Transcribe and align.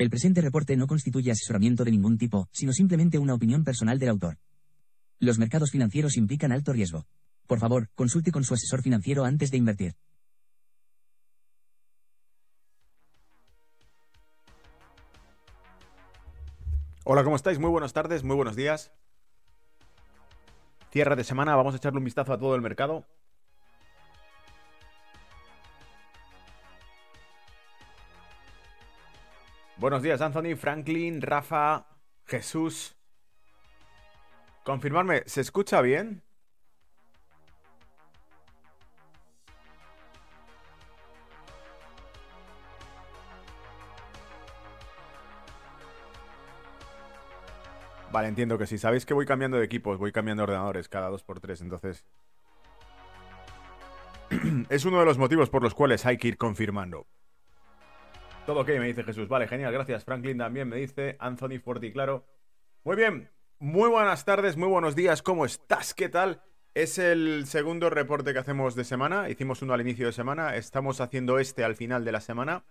El 0.00 0.08
presente 0.08 0.40
reporte 0.40 0.78
no 0.78 0.86
constituye 0.86 1.30
asesoramiento 1.30 1.84
de 1.84 1.90
ningún 1.90 2.16
tipo, 2.16 2.48
sino 2.52 2.72
simplemente 2.72 3.18
una 3.18 3.34
opinión 3.34 3.64
personal 3.64 3.98
del 3.98 4.08
autor. 4.08 4.38
Los 5.18 5.38
mercados 5.38 5.72
financieros 5.72 6.16
implican 6.16 6.52
alto 6.52 6.72
riesgo. 6.72 7.04
Por 7.46 7.58
favor, 7.58 7.90
consulte 7.94 8.32
con 8.32 8.42
su 8.42 8.54
asesor 8.54 8.80
financiero 8.80 9.26
antes 9.26 9.50
de 9.50 9.58
invertir. 9.58 9.96
Hola, 17.04 17.22
¿cómo 17.22 17.36
estáis? 17.36 17.58
Muy 17.58 17.68
buenas 17.68 17.92
tardes, 17.92 18.24
muy 18.24 18.36
buenos 18.36 18.56
días. 18.56 18.94
Cierre 20.90 21.14
de 21.14 21.24
semana, 21.24 21.56
vamos 21.56 21.74
a 21.74 21.76
echarle 21.76 21.98
un 21.98 22.06
vistazo 22.06 22.32
a 22.32 22.38
todo 22.38 22.54
el 22.54 22.62
mercado. 22.62 23.04
Buenos 29.80 30.02
días, 30.02 30.20
Anthony, 30.20 30.56
Franklin, 30.56 31.22
Rafa, 31.22 31.86
Jesús. 32.26 32.98
Confirmarme, 34.62 35.22
¿se 35.24 35.40
escucha 35.40 35.80
bien? 35.80 36.22
Vale, 48.12 48.28
entiendo 48.28 48.58
que 48.58 48.66
sí. 48.66 48.76
Sabéis 48.76 49.06
que 49.06 49.14
voy 49.14 49.24
cambiando 49.24 49.56
de 49.56 49.64
equipos, 49.64 49.96
voy 49.96 50.12
cambiando 50.12 50.42
de 50.42 50.48
ordenadores 50.52 50.90
cada 50.90 51.08
dos 51.08 51.24
por 51.24 51.40
tres, 51.40 51.62
entonces... 51.62 52.04
es 54.68 54.84
uno 54.84 55.00
de 55.00 55.06
los 55.06 55.16
motivos 55.16 55.48
por 55.48 55.62
los 55.62 55.72
cuales 55.72 56.04
hay 56.04 56.18
que 56.18 56.28
ir 56.28 56.36
confirmando. 56.36 57.06
Todo 58.50 58.62
ok, 58.62 58.68
me 58.80 58.88
dice 58.88 59.04
Jesús. 59.04 59.28
Vale, 59.28 59.46
genial, 59.46 59.72
gracias. 59.72 60.04
Franklin 60.04 60.36
también 60.36 60.68
me 60.68 60.74
dice. 60.74 61.14
Anthony 61.20 61.60
y 61.82 61.92
claro. 61.92 62.26
Muy 62.82 62.96
bien. 62.96 63.30
Muy 63.60 63.88
buenas 63.88 64.24
tardes, 64.24 64.56
muy 64.56 64.66
buenos 64.66 64.96
días. 64.96 65.22
¿Cómo 65.22 65.44
estás? 65.44 65.94
¿Qué 65.94 66.08
tal? 66.08 66.42
Es 66.74 66.98
el 66.98 67.46
segundo 67.46 67.90
reporte 67.90 68.32
que 68.32 68.40
hacemos 68.40 68.74
de 68.74 68.82
semana. 68.82 69.30
Hicimos 69.30 69.62
uno 69.62 69.72
al 69.72 69.80
inicio 69.82 70.06
de 70.06 70.12
semana. 70.12 70.56
Estamos 70.56 71.00
haciendo 71.00 71.38
este 71.38 71.62
al 71.62 71.76
final 71.76 72.04
de 72.04 72.10
la 72.10 72.20
semana. 72.20 72.64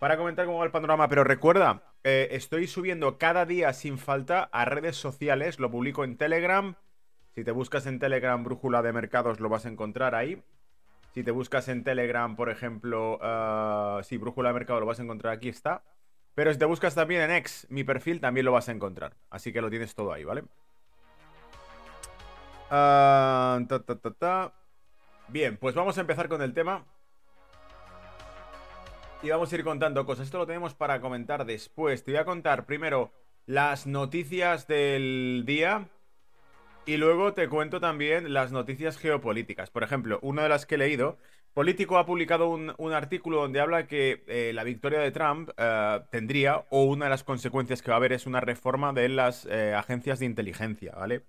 Para 0.00 0.16
comentar 0.16 0.44
cómo 0.44 0.58
va 0.58 0.64
el 0.64 0.72
panorama. 0.72 1.08
Pero 1.08 1.22
recuerda, 1.22 1.84
eh, 2.02 2.30
estoy 2.32 2.66
subiendo 2.66 3.16
cada 3.16 3.46
día 3.46 3.72
sin 3.74 3.98
falta 3.98 4.42
a 4.42 4.64
redes 4.64 4.96
sociales. 4.96 5.60
Lo 5.60 5.70
publico 5.70 6.02
en 6.02 6.16
Telegram. 6.16 6.74
Si 7.36 7.44
te 7.44 7.52
buscas 7.52 7.86
en 7.86 8.00
Telegram 8.00 8.42
Brújula 8.42 8.82
de 8.82 8.92
Mercados 8.92 9.38
lo 9.38 9.48
vas 9.48 9.66
a 9.66 9.68
encontrar 9.68 10.16
ahí. 10.16 10.42
Si 11.14 11.22
te 11.22 11.30
buscas 11.30 11.68
en 11.68 11.84
Telegram, 11.84 12.34
por 12.36 12.48
ejemplo, 12.48 13.18
uh, 13.18 14.02
sí, 14.02 14.16
Brújula 14.16 14.48
de 14.48 14.54
Mercado 14.54 14.80
lo 14.80 14.86
vas 14.86 14.98
a 14.98 15.02
encontrar, 15.02 15.34
aquí 15.34 15.48
está. 15.48 15.82
Pero 16.34 16.52
si 16.52 16.58
te 16.58 16.64
buscas 16.64 16.94
también 16.94 17.20
en 17.22 17.30
X, 17.32 17.66
mi 17.68 17.84
perfil, 17.84 18.20
también 18.20 18.46
lo 18.46 18.52
vas 18.52 18.68
a 18.68 18.72
encontrar. 18.72 19.14
Así 19.28 19.52
que 19.52 19.60
lo 19.60 19.68
tienes 19.68 19.94
todo 19.94 20.12
ahí, 20.12 20.24
¿vale? 20.24 20.44
Ah, 22.70 23.60
Bien, 25.28 25.58
pues 25.58 25.74
vamos 25.74 25.98
a 25.98 26.00
empezar 26.00 26.28
con 26.28 26.40
el 26.40 26.54
tema. 26.54 26.86
Y 29.22 29.28
vamos 29.28 29.52
a 29.52 29.54
ir 29.54 29.64
contando 29.64 30.04
cosas. 30.06 30.26
Esto 30.26 30.38
lo 30.38 30.46
tenemos 30.46 30.74
para 30.74 31.00
comentar 31.00 31.44
después. 31.44 32.02
Te 32.02 32.12
voy 32.12 32.20
a 32.20 32.24
contar 32.24 32.64
primero 32.64 33.12
las 33.46 33.86
noticias 33.86 34.66
del 34.66 35.44
día. 35.46 35.88
Y 36.84 36.96
luego 36.96 37.32
te 37.32 37.48
cuento 37.48 37.80
también 37.80 38.32
las 38.32 38.50
noticias 38.50 38.98
geopolíticas. 38.98 39.70
Por 39.70 39.84
ejemplo, 39.84 40.18
una 40.22 40.42
de 40.42 40.48
las 40.48 40.66
que 40.66 40.74
he 40.74 40.78
leído, 40.78 41.18
Político 41.54 41.98
ha 41.98 42.06
publicado 42.06 42.48
un, 42.48 42.92
artículo 42.94 43.42
donde 43.42 43.60
habla 43.60 43.86
que 43.86 44.24
eh, 44.26 44.52
la 44.54 44.64
victoria 44.64 45.00
de 45.00 45.10
Trump 45.10 45.50
eh, 45.58 46.00
tendría, 46.10 46.64
o 46.70 46.84
una 46.84 47.06
de 47.06 47.10
las 47.10 47.24
consecuencias 47.24 47.82
que 47.82 47.90
va 47.90 47.96
a 47.96 47.98
haber 47.98 48.14
es 48.14 48.26
una 48.26 48.40
reforma 48.40 48.94
de 48.94 49.10
las 49.10 49.44
eh, 49.44 49.74
agencias 49.74 50.18
de 50.18 50.24
inteligencia, 50.24 50.94
¿vale? 50.94 51.24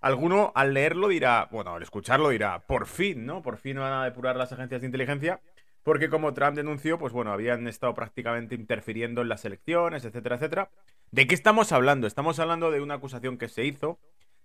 Alguno 0.00 0.50
al 0.56 0.74
leerlo 0.74 1.06
dirá, 1.06 1.48
bueno, 1.52 1.76
al 1.76 1.82
escucharlo 1.82 2.30
dirá, 2.30 2.58
por 2.66 2.86
fin, 2.86 3.24
¿no? 3.24 3.40
Por 3.40 3.56
fin 3.56 3.76
van 3.76 3.92
a 3.92 4.04
depurar 4.04 4.34
las 4.34 4.50
agencias 4.50 4.80
de 4.80 4.88
inteligencia, 4.88 5.40
porque 5.84 6.08
como 6.08 6.34
Trump 6.34 6.56
denunció, 6.56 6.98
pues 6.98 7.12
bueno, 7.12 7.32
habían 7.32 7.68
estado 7.68 7.94
prácticamente 7.94 8.56
interfiriendo 8.56 9.22
en 9.22 9.28
las 9.28 9.44
elecciones, 9.44 10.04
etcétera, 10.04 10.36
etcétera. 10.36 10.70
¿De 11.12 11.28
qué 11.28 11.36
estamos 11.36 11.70
hablando? 11.70 12.08
Estamos 12.08 12.40
hablando 12.40 12.72
de 12.72 12.80
una 12.80 12.94
acusación 12.94 13.38
que 13.38 13.48
se 13.48 13.64
hizo 13.64 14.00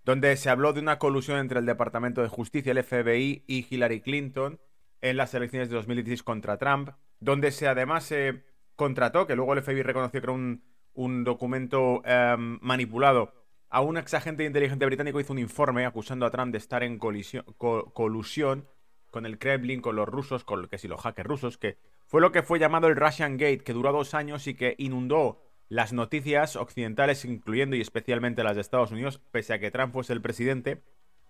donde 0.07 0.38
se 0.38 0.50
habló 0.50 0.72
de 0.72 0.79
una 0.79 1.00
colusión 1.00 1.38
entre 1.38 1.59
el 1.59 1.66
Departamento 1.66 2.22
de 2.22 2.29
Justicia, 2.29 2.72
el 2.72 2.81
FBI 2.81 3.44
y 3.45 3.68
Hillary 3.69 4.00
Clinton 4.00 4.57
en 5.01 5.18
las 5.18 5.34
elecciones 5.34 5.68
de 5.68 5.75
2016 5.75 6.23
contra 6.23 6.57
Trump, 6.57 6.91
donde 7.19 7.51
se 7.51 7.68
además 7.68 8.06
se 8.06 8.46
contrató, 8.78 9.28
que 9.28 9.35
luego 9.35 9.51
el 9.51 9.62
FBI 9.62 9.81
reconoció 9.81 10.22
que 10.22 10.25
era 10.25 10.31
un, 10.31 11.23
documento 11.25 12.01
em, 12.06 12.57
manipulado, 12.62 13.34
a 13.69 13.81
un 13.81 13.97
ex 13.97 14.13
agente 14.13 14.44
de 14.44 14.47
inteligencia 14.47 14.88
británico. 14.88 15.19
Hizo 15.19 15.34
un 15.34 15.40
informe 15.40 15.85
acusando 15.85 16.25
a 16.25 16.31
Trump 16.31 16.53
de 16.53 16.59
estar 16.59 16.84
en 16.84 17.00
colusión 17.00 18.66
con 19.12 19.25
el 19.25 19.38
Kremlin, 19.38 19.81
con 19.81 19.97
los 19.97 20.07
rusos, 20.07 20.46
con 20.46 20.69
que 20.69 20.78
si 20.78 20.88
los 20.88 21.01
hackers 21.01 21.28
rusos, 21.28 21.57
que 21.57 21.79
fue 22.06 22.22
lo 22.22 22.31
que 22.31 22.44
fue 22.44 22.59
llamado 22.59 22.88
el 22.88 22.96
Russian 22.96 23.34
Gate, 23.34 23.66
que 23.66 23.73
duró 23.73 23.91
dos 23.91 24.13
años 24.13 24.47
y 24.47 24.53
que 24.53 24.75
inundó 24.78 25.47
las 25.69 25.94
noticias 25.94 26.55
occidentales, 26.55 27.25
incluyendo 27.25 27.75
y 27.75 27.81
especialmente 27.81 28.44
las 28.44 28.55
de 28.55 28.61
Estados 28.61 28.91
Unidos, 28.91 29.22
pese 29.31 29.53
a 29.53 29.59
que 29.59 29.72
Trump 29.72 29.94
fuese 29.94 30.13
el 30.13 30.22
presidente, 30.22 30.81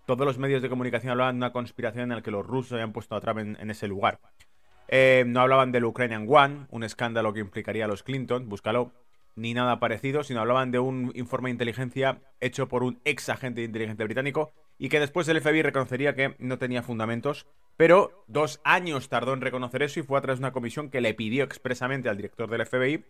todos 0.05 0.25
los 0.25 0.37
medios 0.37 0.61
de 0.61 0.69
comunicación 0.69 1.11
hablaban 1.11 1.35
de 1.35 1.45
una 1.45 1.51
conspiración 1.51 2.03
en 2.11 2.17
la 2.17 2.21
que 2.21 2.31
los 2.31 2.45
rusos 2.45 2.73
habían 2.73 2.93
puesto 2.93 3.15
a 3.15 3.21
Trump 3.21 3.39
en, 3.39 3.71
ese 3.71 3.87
lugar. 3.87 4.19
Eh, 4.87 5.25
no 5.27 5.41
hablaban 5.41 5.71
del 5.71 5.85
Ukrainian 5.85 6.25
One, 6.29 6.67
un 6.69 6.83
escándalo 6.83 7.33
que 7.33 7.41
implicaría 7.41 7.85
a 7.85 7.87
los 7.89 8.03
Clinton, 8.03 8.47
búscalo, 8.47 8.93
ni 9.35 9.53
nada 9.53 9.79
parecido, 9.79 10.23
sino 10.23 10.39
hablaban 10.39 10.71
de 10.71 10.79
un 10.79 11.11
informe 11.15 11.49
de 11.49 11.53
inteligencia 11.53 12.21
hecho 12.39 12.67
por 12.67 12.83
un 12.83 12.99
ex 13.05 13.29
agente 13.29 13.61
de 13.61 13.65
inteligencia 13.67 14.05
británico 14.05 14.51
y 14.79 14.89
que 14.89 14.99
después 14.99 15.27
el 15.27 15.41
FBI 15.41 15.61
reconocería 15.61 16.15
que 16.15 16.35
no 16.39 16.57
tenía 16.57 16.83
fundamentos, 16.83 17.45
pero 17.75 18.23
dos 18.27 18.61
años 18.63 19.09
tardó 19.09 19.33
en 19.33 19.41
reconocer 19.41 19.83
eso 19.83 19.99
y 19.99 20.03
fue 20.03 20.17
a 20.17 20.21
través 20.21 20.39
de 20.39 20.45
una 20.45 20.53
comisión 20.53 20.89
que 20.89 21.01
le 21.01 21.13
pidió 21.13 21.43
expresamente 21.43 22.09
al 22.09 22.17
director 22.17 22.49
del 22.49 22.65
FBI 22.65 23.05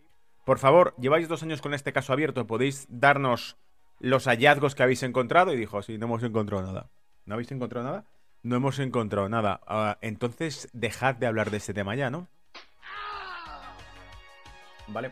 por 0.48 0.58
favor, 0.58 0.94
lleváis 0.98 1.28
dos 1.28 1.42
años 1.42 1.60
con 1.60 1.74
este 1.74 1.92
caso 1.92 2.10
abierto, 2.14 2.46
¿podéis 2.46 2.86
darnos 2.88 3.58
los 3.98 4.24
hallazgos 4.24 4.74
que 4.74 4.82
habéis 4.82 5.02
encontrado? 5.02 5.52
Y 5.52 5.58
dijo, 5.58 5.82
sí, 5.82 5.98
no 5.98 6.06
hemos 6.06 6.22
encontrado 6.22 6.64
nada. 6.64 6.90
¿No 7.26 7.34
habéis 7.34 7.52
encontrado 7.52 7.86
nada? 7.86 8.06
No 8.42 8.56
hemos 8.56 8.78
encontrado 8.78 9.28
nada. 9.28 9.60
Ah, 9.66 9.98
entonces, 10.00 10.70
dejad 10.72 11.16
de 11.16 11.26
hablar 11.26 11.50
de 11.50 11.58
este 11.58 11.74
tema 11.74 11.94
ya, 11.96 12.08
¿no? 12.08 12.28
Vale. 14.86 15.10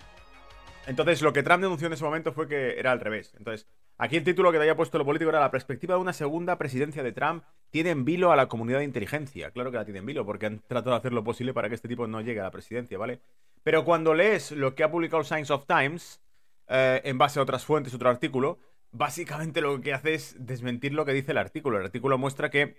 Entonces, 0.87 1.21
lo 1.21 1.35
que 1.35 1.43
Trump 1.43 1.63
denunció 1.63 1.89
en 1.89 1.93
ese 1.93 2.05
momento 2.05 2.33
fue 2.33 2.49
que 2.49 2.79
era 2.79 2.93
al 2.93 3.01
revés. 3.01 3.35
Entonces, 3.37 3.67
aquí 3.99 4.17
el 4.17 4.25
título 4.25 4.51
que 4.53 4.57
te 4.57 4.63
había 4.63 4.75
puesto 4.75 4.97
lo 4.97 5.05
político 5.05 5.29
era 5.29 5.41
la 5.41 5.51
perspectiva 5.51 5.97
de 5.97 6.01
una 6.01 6.15
segunda 6.15 6.57
presidencia 6.57 7.03
de 7.03 7.13
Trump 7.13 7.45
tiene 7.71 7.91
en 7.91 8.07
vilo 8.07 8.33
a 8.33 8.37
la 8.37 8.49
comunidad 8.49 8.79
de 8.79 8.85
inteligencia. 8.85 9.51
Claro 9.51 9.71
que 9.71 9.77
la 9.77 9.85
tiene 9.85 9.99
en 9.99 10.07
vilo, 10.07 10.25
porque 10.25 10.47
han 10.47 10.61
tratado 10.61 10.93
de 10.93 10.97
hacer 10.97 11.13
lo 11.13 11.25
posible 11.25 11.53
para 11.53 11.69
que 11.69 11.75
este 11.75 11.89
tipo 11.89 12.07
no 12.07 12.23
llegue 12.23 12.41
a 12.41 12.45
la 12.45 12.51
presidencia, 12.51 12.97
¿vale? 12.97 13.21
Pero 13.67 13.85
cuando 13.85 14.15
lees 14.15 14.53
lo 14.53 14.77
que 14.77 14.85
ha 14.85 14.93
publicado 14.93 15.25
Science 15.25 15.53
of 15.53 15.67
Times, 15.67 16.23
eh, 16.69 17.01
en 17.03 17.19
base 17.19 17.41
a 17.41 17.43
otras 17.43 17.65
fuentes, 17.65 17.93
otro 17.93 18.09
artículo, 18.09 18.61
básicamente 18.93 19.61
lo 19.61 19.81
que 19.81 19.93
hace 19.93 20.15
es 20.15 20.37
desmentir 20.39 20.95
lo 20.95 21.05
que 21.05 21.13
dice 21.13 21.33
el 21.33 21.39
artículo. 21.39 21.77
El 21.77 21.87
artículo 21.87 22.17
muestra 22.17 22.49
que 22.49 22.77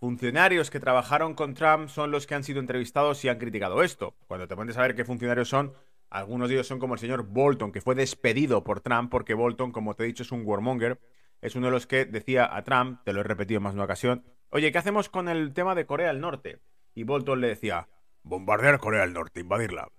funcionarios 0.00 0.70
que 0.70 0.80
trabajaron 0.80 1.34
con 1.34 1.52
Trump 1.52 1.90
son 1.90 2.10
los 2.10 2.26
que 2.26 2.34
han 2.34 2.44
sido 2.44 2.60
entrevistados 2.60 3.22
y 3.22 3.28
han 3.28 3.36
criticado 3.36 3.82
esto. 3.82 4.16
Cuando 4.26 4.48
te 4.48 4.56
pones 4.56 4.78
a 4.78 4.80
ver 4.80 4.94
qué 4.94 5.04
funcionarios 5.04 5.50
son, 5.50 5.74
algunos 6.08 6.48
de 6.48 6.54
ellos 6.54 6.66
son 6.66 6.78
como 6.78 6.94
el 6.94 7.00
señor 7.00 7.24
Bolton, 7.24 7.70
que 7.70 7.82
fue 7.82 7.94
despedido 7.94 8.64
por 8.64 8.80
Trump 8.80 9.10
porque 9.10 9.34
Bolton, 9.34 9.70
como 9.70 9.92
te 9.92 10.04
he 10.04 10.06
dicho, 10.06 10.22
es 10.22 10.32
un 10.32 10.46
warmonger. 10.46 10.98
Es 11.42 11.56
uno 11.56 11.66
de 11.66 11.72
los 11.72 11.86
que 11.86 12.06
decía 12.06 12.56
a 12.56 12.64
Trump, 12.64 13.02
te 13.04 13.12
lo 13.12 13.20
he 13.20 13.24
repetido 13.24 13.60
más 13.60 13.74
de 13.74 13.76
una 13.76 13.84
ocasión, 13.84 14.24
oye, 14.48 14.72
¿qué 14.72 14.78
hacemos 14.78 15.10
con 15.10 15.28
el 15.28 15.52
tema 15.52 15.74
de 15.74 15.84
Corea 15.84 16.08
del 16.08 16.22
Norte? 16.22 16.62
Y 16.94 17.02
Bolton 17.02 17.42
le 17.42 17.48
decía, 17.48 17.90
bombardear 18.22 18.78
Corea 18.78 19.02
del 19.02 19.12
Norte, 19.12 19.40
invadirla. 19.40 19.90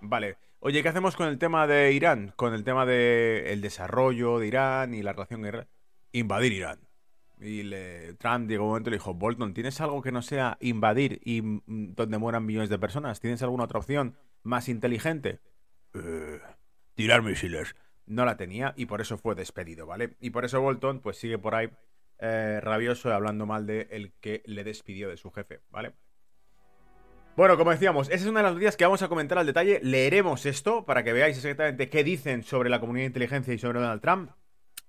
Vale. 0.00 0.36
Oye, 0.60 0.82
¿qué 0.82 0.88
hacemos 0.88 1.16
con 1.16 1.28
el 1.28 1.38
tema 1.38 1.66
de 1.66 1.92
Irán? 1.92 2.32
Con 2.36 2.54
el 2.54 2.64
tema 2.64 2.84
de 2.84 3.52
el 3.52 3.60
desarrollo 3.60 4.38
de 4.38 4.46
Irán 4.46 4.94
y 4.94 5.02
la 5.02 5.12
relación 5.12 5.42
guerra. 5.42 5.66
Invadir 6.12 6.52
Irán. 6.52 6.80
Y 7.40 7.62
Trump 8.18 8.48
llegó 8.48 8.64
un 8.64 8.70
momento 8.70 8.90
y 8.90 8.92
le 8.92 8.96
dijo, 8.98 9.14
Bolton, 9.14 9.54
¿tienes 9.54 9.80
algo 9.80 10.02
que 10.02 10.12
no 10.12 10.20
sea 10.20 10.58
invadir 10.60 11.20
y 11.24 11.40
mm, 11.40 11.94
donde 11.94 12.18
mueran 12.18 12.44
millones 12.44 12.68
de 12.68 12.78
personas? 12.78 13.20
¿Tienes 13.20 13.42
alguna 13.42 13.64
otra 13.64 13.78
opción 13.78 14.16
más 14.42 14.68
inteligente? 14.68 15.40
Eh, 15.94 16.40
tirar 16.94 17.22
misiles. 17.22 17.74
No 18.04 18.26
la 18.26 18.36
tenía 18.36 18.74
y 18.76 18.86
por 18.86 19.00
eso 19.00 19.16
fue 19.16 19.34
despedido, 19.34 19.86
¿vale? 19.86 20.16
Y 20.20 20.30
por 20.30 20.44
eso 20.44 20.60
Bolton 20.60 21.00
pues 21.00 21.16
sigue 21.16 21.38
por 21.38 21.54
ahí 21.54 21.70
eh, 22.18 22.60
rabioso 22.62 23.12
hablando 23.14 23.46
mal 23.46 23.66
de 23.66 23.88
el 23.90 24.12
que 24.20 24.42
le 24.44 24.62
despidió 24.62 25.08
de 25.08 25.16
su 25.16 25.30
jefe, 25.30 25.60
¿vale? 25.70 25.94
Bueno, 27.36 27.56
como 27.56 27.70
decíamos, 27.70 28.08
esa 28.08 28.16
es 28.16 28.26
una 28.26 28.40
de 28.40 28.44
las 28.44 28.52
noticias 28.52 28.76
que 28.76 28.84
vamos 28.84 29.02
a 29.02 29.08
comentar 29.08 29.38
al 29.38 29.46
detalle. 29.46 29.80
Leeremos 29.82 30.46
esto 30.46 30.84
para 30.84 31.04
que 31.04 31.12
veáis 31.12 31.36
exactamente 31.36 31.88
qué 31.88 32.04
dicen 32.04 32.42
sobre 32.42 32.68
la 32.68 32.80
comunidad 32.80 33.04
de 33.04 33.08
inteligencia 33.08 33.54
y 33.54 33.58
sobre 33.58 33.80
Donald 33.80 34.02
Trump. 34.02 34.30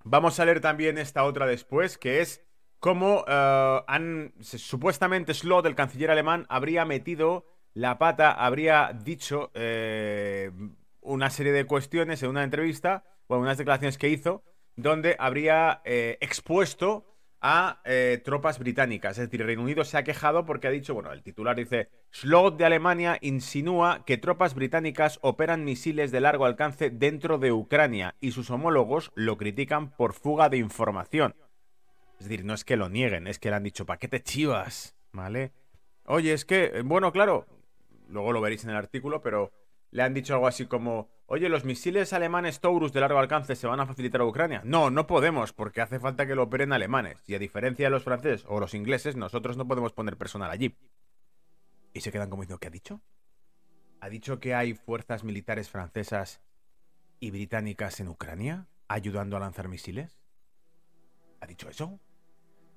Vamos 0.04 0.40
a 0.40 0.46
leer 0.46 0.60
también 0.60 0.98
esta 0.98 1.24
otra 1.24 1.46
después, 1.46 1.98
que 1.98 2.22
es 2.22 2.44
cómo 2.80 3.24
eh, 3.28 3.82
han 3.88 4.34
supuestamente 4.42 5.34
Slot, 5.34 5.66
el 5.68 5.76
canciller 5.76 6.10
alemán, 6.10 6.48
habría 6.50 6.84
metido 6.84 7.46
la 7.74 8.00
pata, 8.00 8.32
habría 8.32 8.92
dicho, 8.92 9.52
eh, 9.54 10.52
una 11.00 11.30
serie 11.30 11.52
de 11.52 11.66
cuestiones 11.66 12.24
en 12.24 12.32
una 12.32 12.44
entrevista, 12.44 13.06
o 13.28 13.36
en 13.36 13.42
unas 13.42 13.60
declaraciones 13.60 13.98
que 13.98 14.10
hizo, 14.10 14.44
donde 14.76 15.16
habría 15.20 15.82
eh, 15.86 16.18
expuesto 16.22 17.06
a 17.42 17.82
eh, 17.86 18.22
tropas 18.24 18.60
británicas. 18.60 19.18
Es 19.18 19.30
decir, 19.30 19.46
Reino 19.46 19.64
Unido 19.64 19.84
se 19.84 19.98
ha 19.98 20.04
quejado 20.04 20.46
porque 20.46 20.68
ha 20.68 20.72
dicho, 20.72 20.94
bueno, 20.94 21.12
el 21.12 21.24
titular 21.24 21.56
dice, 21.56 21.90
Slot 22.12 22.58
de 22.58 22.66
Alemania 22.66 23.18
insinúa 23.22 24.06
que 24.06 24.18
tropas 24.18 24.54
británicas 24.54 25.20
operan 25.22 25.64
misiles 25.64 26.12
de 26.12 26.22
largo 26.22 26.46
alcance 26.46 26.92
dentro 26.92 27.40
de 27.40 27.52
Ucrania 27.52 28.16
y 28.20 28.32
sus 28.32 28.52
homólogos 28.52 29.12
lo 29.16 29.38
critican 29.38 29.96
por 29.96 30.14
fuga 30.14 30.50
de 30.50 30.58
información. 30.58 31.36
Es 32.20 32.30
decir, 32.30 32.46
no 32.46 32.54
es 32.54 32.64
que 32.64 32.78
lo 32.78 32.88
nieguen, 32.88 33.26
es 33.26 33.40
que 33.40 33.50
le 33.50 33.56
han 33.56 33.64
dicho, 33.64 33.86
¿para 33.88 33.98
qué 33.98 34.08
te 34.08 34.22
chivas? 34.22 34.96
¿Vale? 35.12 35.54
Oye, 36.06 36.34
es 36.34 36.46
que, 36.46 36.84
bueno, 36.86 37.12
claro, 37.12 37.48
luego 38.08 38.32
lo 38.32 38.42
veréis 38.42 38.64
en 38.64 38.70
el 38.70 38.76
artículo, 38.76 39.22
pero 39.22 39.52
le 39.92 40.04
han 40.04 40.14
dicho 40.14 40.34
algo 40.34 40.48
así 40.48 40.66
como, 40.66 41.10
oye, 41.26 41.50
los 41.50 41.66
misiles 41.66 42.14
alemanes 42.14 42.62
Taurus 42.62 42.94
de 42.94 43.02
largo 43.02 43.20
alcance 43.20 43.56
se 43.56 43.68
van 43.68 43.80
a 43.82 43.86
facilitar 43.86 44.22
a 44.22 44.26
Ucrania. 44.26 44.62
No, 44.64 44.90
no 44.90 45.06
podemos, 45.06 45.54
porque 45.54 45.82
hace 45.82 46.00
falta 46.00 46.26
que 46.26 46.36
lo 46.36 46.44
operen 46.44 46.74
alemanes. 46.74 47.22
Y 47.28 47.36
a 47.36 47.40
diferencia 47.40 47.86
de 47.86 47.92
los 47.92 48.04
franceses 48.04 48.46
o 48.48 48.60
los 48.60 48.74
ingleses, 48.74 49.18
nosotros 49.18 49.58
no 49.58 49.68
podemos 49.68 49.92
poner 49.92 50.18
personal 50.18 50.50
allí. 50.50 50.76
Y 51.94 52.02
se 52.02 52.12
quedan 52.12 52.30
como 52.30 52.44
diciendo, 52.44 52.60
¿qué 52.60 52.68
ha 52.68 52.72
dicho? 52.72 53.02
¿Ha 54.00 54.10
dicho 54.10 54.40
que 54.40 54.56
hay 54.56 54.74
fuerzas 54.74 55.24
militares 55.24 55.70
francesas 55.70 56.42
y 57.20 57.30
británicas 57.32 58.00
en 58.00 58.08
Ucrania 58.08 58.68
ayudando 58.88 59.36
a 59.36 59.42
lanzar 59.42 59.68
misiles? 59.68 60.22
¿Ha 61.42 61.48
dicho 61.48 61.70
eso? 61.70 62.00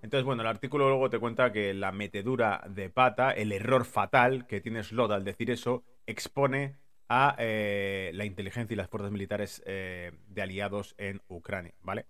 Entonces, 0.03 0.25
bueno, 0.25 0.43
el 0.43 0.49
artículo 0.49 0.89
luego 0.89 1.09
te 1.09 1.19
cuenta 1.19 1.53
que 1.53 1.73
la 1.73 1.93
metedura 1.93 2.63
de 2.69 2.91
pata, 2.91 3.31
el 3.31 3.53
error 3.53 3.85
fatal 3.85 4.47
que 4.47 4.61
tiene 4.61 4.83
Slot 4.83 5.13
al 5.13 5.25
decir 5.25 5.51
eso, 5.51 5.85
expone 6.07 6.77
a 7.09 7.37
eh, 7.39 8.11
la 8.15 8.25
inteligencia 8.25 8.75
y 8.75 8.77
las 8.77 8.89
fuerzas 8.89 9.11
militares 9.11 9.63
eh, 9.67 10.13
de 10.29 10.43
aliados 10.43 10.95
en 10.99 11.23
Ucrania, 11.29 11.75
¿vale? 11.83 12.07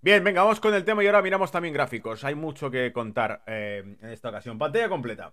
Bien, 0.00 0.22
venga, 0.22 0.42
vamos 0.42 0.60
con 0.60 0.74
el 0.74 0.84
tema 0.84 1.02
y 1.02 1.06
ahora 1.06 1.22
miramos 1.22 1.50
también 1.50 1.74
gráficos. 1.74 2.22
Hay 2.24 2.34
mucho 2.34 2.70
que 2.70 2.92
contar 2.92 3.42
eh, 3.46 3.96
en 4.00 4.10
esta 4.10 4.28
ocasión. 4.28 4.58
Pantalla 4.58 4.88
completa. 4.88 5.32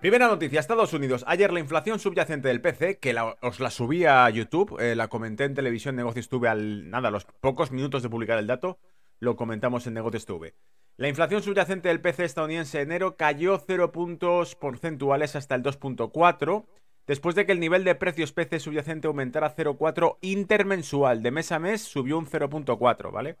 Primera 0.00 0.28
noticia, 0.28 0.60
Estados 0.60 0.92
Unidos. 0.92 1.24
Ayer 1.26 1.52
la 1.52 1.60
inflación 1.60 1.98
subyacente 1.98 2.48
del 2.48 2.60
PC, 2.60 2.98
que 2.98 3.14
os 3.42 3.60
la 3.60 3.70
subí 3.70 4.06
a 4.06 4.28
YouTube, 4.30 4.78
la 4.96 5.08
comenté 5.08 5.44
en 5.44 5.54
televisión, 5.54 5.94
negocios 5.94 6.30
tuve 6.30 6.48
al 6.48 6.88
nada, 6.88 7.10
los 7.10 7.26
pocos 7.26 7.70
minutos 7.70 8.02
de 8.02 8.08
publicar 8.08 8.38
el 8.38 8.46
dato, 8.46 8.78
lo 9.18 9.36
comentamos 9.36 9.86
en 9.86 9.92
Negocios 9.92 10.24
TV. 10.24 10.54
La 10.96 11.08
inflación 11.08 11.42
subyacente 11.42 11.88
del 11.88 12.00
PC 12.00 12.24
estadounidense 12.24 12.78
de 12.78 12.84
enero 12.84 13.16
cayó 13.16 13.58
0 13.58 13.92
puntos 13.92 14.54
porcentuales 14.54 15.36
hasta 15.36 15.54
el 15.54 15.62
2.4 15.62 16.66
después 17.10 17.34
de 17.34 17.44
que 17.44 17.50
el 17.50 17.58
nivel 17.58 17.82
de 17.82 17.96
precios 17.96 18.30
PC 18.30 18.60
subyacente 18.60 19.08
aumentara 19.08 19.56
0,4 19.56 20.18
intermensual. 20.20 21.24
De 21.24 21.32
mes 21.32 21.50
a 21.50 21.58
mes 21.58 21.80
subió 21.82 22.16
un 22.16 22.24
0,4, 22.24 23.10
¿vale? 23.10 23.34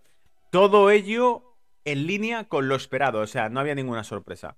Todo 0.50 0.90
ello 0.90 1.54
en 1.84 2.04
línea 2.08 2.48
con 2.48 2.66
lo 2.66 2.74
esperado, 2.74 3.20
o 3.20 3.28
sea, 3.28 3.48
no 3.48 3.60
había 3.60 3.76
ninguna 3.76 4.02
sorpresa. 4.02 4.56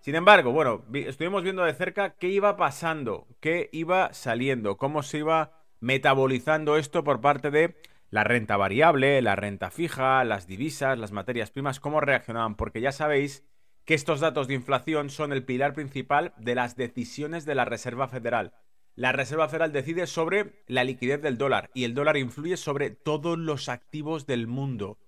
Sin 0.00 0.14
embargo, 0.14 0.52
bueno, 0.52 0.86
estuvimos 0.94 1.42
viendo 1.42 1.64
de 1.64 1.74
cerca 1.74 2.14
qué 2.14 2.28
iba 2.28 2.56
pasando, 2.56 3.26
qué 3.40 3.68
iba 3.72 4.14
saliendo, 4.14 4.78
cómo 4.78 5.02
se 5.02 5.18
iba 5.18 5.52
metabolizando 5.80 6.78
esto 6.78 7.04
por 7.04 7.20
parte 7.20 7.50
de 7.50 7.76
la 8.08 8.24
renta 8.24 8.56
variable, 8.56 9.20
la 9.20 9.36
renta 9.36 9.70
fija, 9.70 10.24
las 10.24 10.46
divisas, 10.46 10.98
las 10.98 11.12
materias 11.12 11.50
primas, 11.50 11.78
cómo 11.78 12.00
reaccionaban, 12.00 12.54
porque 12.54 12.80
ya 12.80 12.92
sabéis 12.92 13.44
que 13.86 13.94
estos 13.94 14.18
datos 14.18 14.48
de 14.48 14.54
inflación 14.54 15.10
son 15.10 15.32
el 15.32 15.44
pilar 15.44 15.72
principal 15.72 16.34
de 16.36 16.56
las 16.56 16.76
decisiones 16.76 17.46
de 17.46 17.54
la 17.54 17.64
Reserva 17.64 18.08
Federal. 18.08 18.52
La 18.96 19.12
Reserva 19.12 19.48
Federal 19.48 19.72
decide 19.72 20.08
sobre 20.08 20.64
la 20.66 20.82
liquidez 20.82 21.22
del 21.22 21.38
dólar 21.38 21.70
y 21.72 21.84
el 21.84 21.94
dólar 21.94 22.16
influye 22.16 22.56
sobre 22.56 22.90
todos 22.90 23.38
los 23.38 23.68
activos 23.68 24.26
del 24.26 24.48
mundo. 24.48 24.98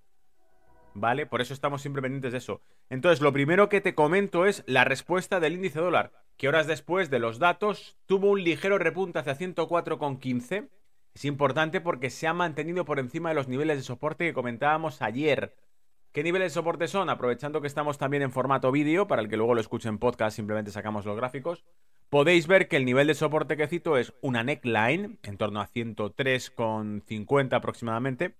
¿Vale? 0.93 1.25
Por 1.25 1.41
eso 1.41 1.53
estamos 1.53 1.81
siempre 1.81 2.01
pendientes 2.01 2.31
de 2.31 2.37
eso. 2.37 2.61
Entonces, 2.89 3.21
lo 3.21 3.33
primero 3.33 3.67
que 3.67 3.81
te 3.81 3.95
comento 3.95 4.45
es 4.45 4.63
la 4.65 4.85
respuesta 4.85 5.39
del 5.39 5.53
índice 5.53 5.79
dólar, 5.79 6.13
que 6.37 6.47
horas 6.47 6.65
después 6.65 7.09
de 7.09 7.19
los 7.19 7.37
datos 7.37 7.97
tuvo 8.05 8.31
un 8.31 8.43
ligero 8.43 8.77
repunte 8.77 9.19
hacia 9.19 9.37
104,15. 9.37 10.69
Es 11.13 11.25
importante 11.25 11.81
porque 11.81 12.09
se 12.09 12.27
ha 12.27 12.33
mantenido 12.33 12.85
por 12.85 12.99
encima 12.99 13.29
de 13.29 13.35
los 13.35 13.49
niveles 13.49 13.77
de 13.77 13.83
soporte 13.83 14.25
que 14.25 14.33
comentábamos 14.33 15.01
ayer. 15.01 15.53
¿Qué 16.11 16.23
niveles 16.23 16.51
de 16.51 16.55
soporte 16.55 16.87
son? 16.87 17.07
Aprovechando 17.11 17.61
que 17.61 17.67
estamos 17.67 17.99
también 17.99 18.23
en 18.23 18.31
formato 18.31 18.71
vídeo, 18.71 19.07
para 19.07 19.21
el 19.21 19.29
que 19.29 19.37
luego 19.37 19.53
lo 19.53 19.61
escuche 19.61 19.89
en 19.89 19.99
podcast, 19.99 20.35
simplemente 20.35 20.71
sacamos 20.71 21.05
los 21.05 21.15
gráficos. 21.15 21.63
Podéis 22.09 22.47
ver 22.47 22.67
que 22.67 22.77
el 22.77 22.85
nivel 22.85 23.05
de 23.05 23.13
soporte 23.13 23.55
que 23.55 23.67
cito 23.67 23.95
es 23.95 24.15
una 24.21 24.43
neckline, 24.43 25.19
en 25.21 25.37
torno 25.37 25.61
a 25.61 25.67
103,50 25.67 27.53
aproximadamente. 27.53 28.35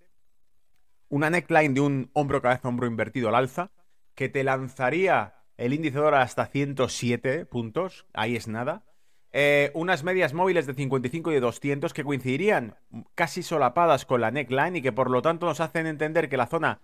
Una 1.09 1.29
neckline 1.29 1.75
de 1.75 1.81
un 1.81 2.09
hombro 2.13 2.41
cabeza 2.41 2.67
hombro 2.67 2.87
invertido 2.87 3.29
al 3.29 3.35
alza, 3.35 3.69
que 4.15 4.29
te 4.29 4.43
lanzaría 4.43 5.35
el 5.55 5.73
índice 5.73 5.99
dólar 5.99 6.23
hasta 6.23 6.47
107 6.47 7.45
puntos, 7.45 8.07
ahí 8.13 8.35
es 8.35 8.47
nada. 8.47 8.83
Eh, 9.31 9.69
unas 9.75 10.03
medias 10.03 10.33
móviles 10.33 10.65
de 10.65 10.73
55 10.73 11.29
y 11.29 11.35
de 11.35 11.39
200 11.39 11.93
que 11.93 12.03
coincidirían 12.03 12.77
casi 13.13 13.43
solapadas 13.43 14.07
con 14.07 14.21
la 14.21 14.31
neckline 14.31 14.77
y 14.77 14.81
que 14.81 14.91
por 14.91 15.11
lo 15.11 15.21
tanto 15.21 15.45
nos 15.45 15.59
hacen 15.59 15.85
entender 15.85 16.29
que 16.29 16.37
la 16.37 16.47
zona 16.47 16.81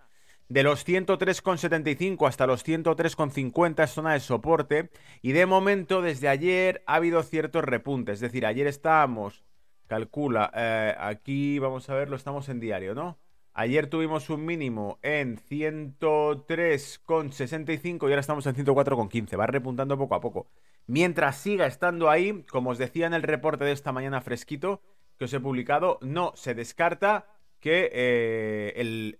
de 0.49 0.63
los 0.63 0.87
103,75 0.87 2.27
hasta 2.27 2.47
los 2.47 2.65
103,50 2.65 3.83
es 3.83 3.91
zona 3.91 4.13
de 4.13 4.19
soporte. 4.19 4.89
Y 5.21 5.31
de 5.31 5.45
momento, 5.45 6.01
desde 6.01 6.27
ayer 6.27 6.83
ha 6.85 6.95
habido 6.95 7.23
ciertos 7.23 7.63
repuntes. 7.63 8.15
Es 8.15 8.21
decir, 8.21 8.45
ayer 8.45 8.67
estábamos, 8.67 9.43
calcula, 9.87 10.51
eh, 10.55 10.95
aquí 10.97 11.59
vamos 11.59 11.89
a 11.89 11.95
verlo, 11.95 12.15
estamos 12.15 12.49
en 12.49 12.59
diario, 12.59 12.95
¿no? 12.95 13.19
Ayer 13.57 13.87
tuvimos 13.87 14.29
un 14.29 14.45
mínimo 14.45 14.99
en 15.01 15.37
103,65 15.37 18.01
y 18.01 18.11
ahora 18.11 18.19
estamos 18.19 18.45
en 18.47 18.55
104,15. 18.55 19.39
Va 19.39 19.47
repuntando 19.47 19.97
poco 19.97 20.15
a 20.15 20.19
poco. 20.19 20.49
Mientras 20.87 21.37
siga 21.37 21.65
estando 21.65 22.09
ahí, 22.09 22.43
como 22.51 22.71
os 22.71 22.77
decía 22.77 23.07
en 23.07 23.13
el 23.13 23.23
reporte 23.23 23.63
de 23.63 23.71
esta 23.71 23.93
mañana 23.93 24.19
fresquito 24.19 24.81
que 25.17 25.23
os 25.25 25.33
he 25.33 25.39
publicado, 25.39 25.99
no 26.01 26.33
se 26.35 26.53
descarta 26.53 27.27
que 27.65 27.89
eh, 27.91 28.73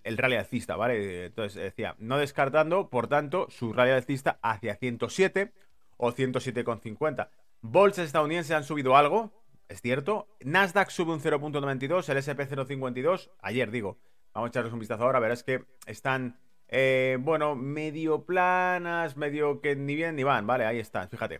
el, 0.03 0.17
rally 0.19 0.35
alcista, 0.35 0.75
¿vale? 0.75 1.25
Entonces 1.25 1.59
decía, 1.59 1.95
no 1.97 2.19
descartando, 2.19 2.91
por 2.91 3.07
tanto, 3.07 3.47
su 3.49 3.73
rally 3.73 3.89
alcista 3.89 4.37
hacia 4.43 4.75
107 4.75 5.51
o 5.97 6.11
107,50. 6.11 7.29
Bolsas 7.61 8.05
estadounidenses 8.05 8.55
han 8.55 8.63
subido 8.63 8.95
algo, 8.95 9.31
es 9.67 9.81
cierto. 9.81 10.27
Nasdaq 10.41 10.91
sube 10.91 11.11
un 11.11 11.21
0.92, 11.21 12.07
el 12.07 12.17
SP 12.21 12.45
0.52, 12.45 13.31
ayer 13.41 13.71
digo. 13.71 13.97
Vamos 14.35 14.49
a 14.49 14.51
echarles 14.51 14.73
un 14.73 14.79
vistazo 14.79 15.05
ahora, 15.05 15.17
verás 15.17 15.41
que 15.41 15.65
están, 15.87 16.37
eh, 16.67 17.17
bueno, 17.19 17.55
medio 17.55 18.25
planas, 18.25 19.17
medio 19.17 19.59
que 19.59 19.75
ni 19.75 19.95
vienen 19.95 20.17
ni 20.17 20.23
van, 20.23 20.45
¿vale? 20.45 20.67
Ahí 20.67 20.77
están, 20.77 21.09
fíjate. 21.09 21.39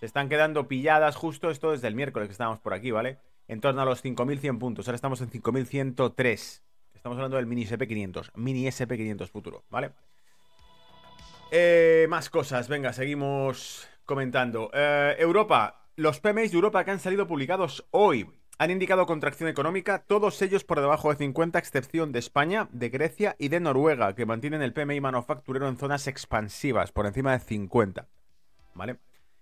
Se 0.00 0.06
están 0.06 0.28
quedando 0.28 0.66
pilladas 0.66 1.14
justo 1.14 1.48
esto 1.48 1.70
desde 1.70 1.86
el 1.86 1.94
miércoles 1.94 2.26
que 2.26 2.32
estábamos 2.32 2.58
por 2.58 2.74
aquí, 2.74 2.90
¿vale? 2.90 3.20
En 3.48 3.60
torno 3.60 3.82
a 3.82 3.84
los 3.84 4.04
5.100 4.04 4.58
puntos. 4.58 4.88
Ahora 4.88 4.96
estamos 4.96 5.20
en 5.20 5.30
5.103. 5.30 6.62
Estamos 6.94 7.16
hablando 7.16 7.36
del 7.36 7.46
mini 7.46 7.64
SP500, 7.66 8.30
mini 8.34 8.66
SP500 8.66 9.28
futuro, 9.28 9.64
¿vale? 9.68 9.92
Eh, 11.50 12.06
más 12.08 12.30
cosas, 12.30 12.68
venga, 12.68 12.92
seguimos 12.92 13.88
comentando. 14.04 14.70
Eh, 14.72 15.16
Europa, 15.18 15.88
los 15.96 16.20
PMIs 16.20 16.50
de 16.50 16.56
Europa 16.56 16.84
que 16.84 16.90
han 16.90 17.00
salido 17.00 17.26
publicados 17.26 17.86
hoy 17.90 18.26
han 18.58 18.70
indicado 18.70 19.06
contracción 19.06 19.48
económica, 19.48 20.04
todos 20.06 20.40
ellos 20.40 20.64
por 20.64 20.80
debajo 20.80 21.10
de 21.10 21.16
50, 21.16 21.58
excepción 21.58 22.12
de 22.12 22.20
España, 22.20 22.68
de 22.72 22.88
Grecia 22.88 23.36
y 23.38 23.48
de 23.48 23.60
Noruega, 23.60 24.14
que 24.14 24.26
mantienen 24.26 24.62
el 24.62 24.72
PMI 24.72 25.00
manufacturero 25.00 25.68
en 25.68 25.76
zonas 25.76 26.06
expansivas, 26.06 26.92
por 26.92 27.06
encima 27.06 27.32
de 27.32 27.40
50. 27.40 28.08
¿Vale? 28.74 28.98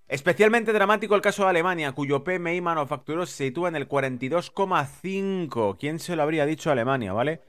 Especialmente 0.09 0.73
dramático 0.73 1.14
el 1.14 1.23
caso 1.23 1.44
de 1.44 1.50
Alemania, 1.50 1.92
cuyo 1.92 2.25
PMI 2.25 2.61
manufacturero 2.61 3.25
se 3.26 3.47
sitúa 3.47 3.68
en 3.68 3.76
el 3.76 3.88
42,5. 3.88 5.76
¿Quién 5.78 5.99
se 5.99 6.16
lo 6.16 6.23
habría 6.23 6.44
dicho 6.44 6.68
a 6.68 6.73
Alemania, 6.75 7.12
vale? 7.12 7.40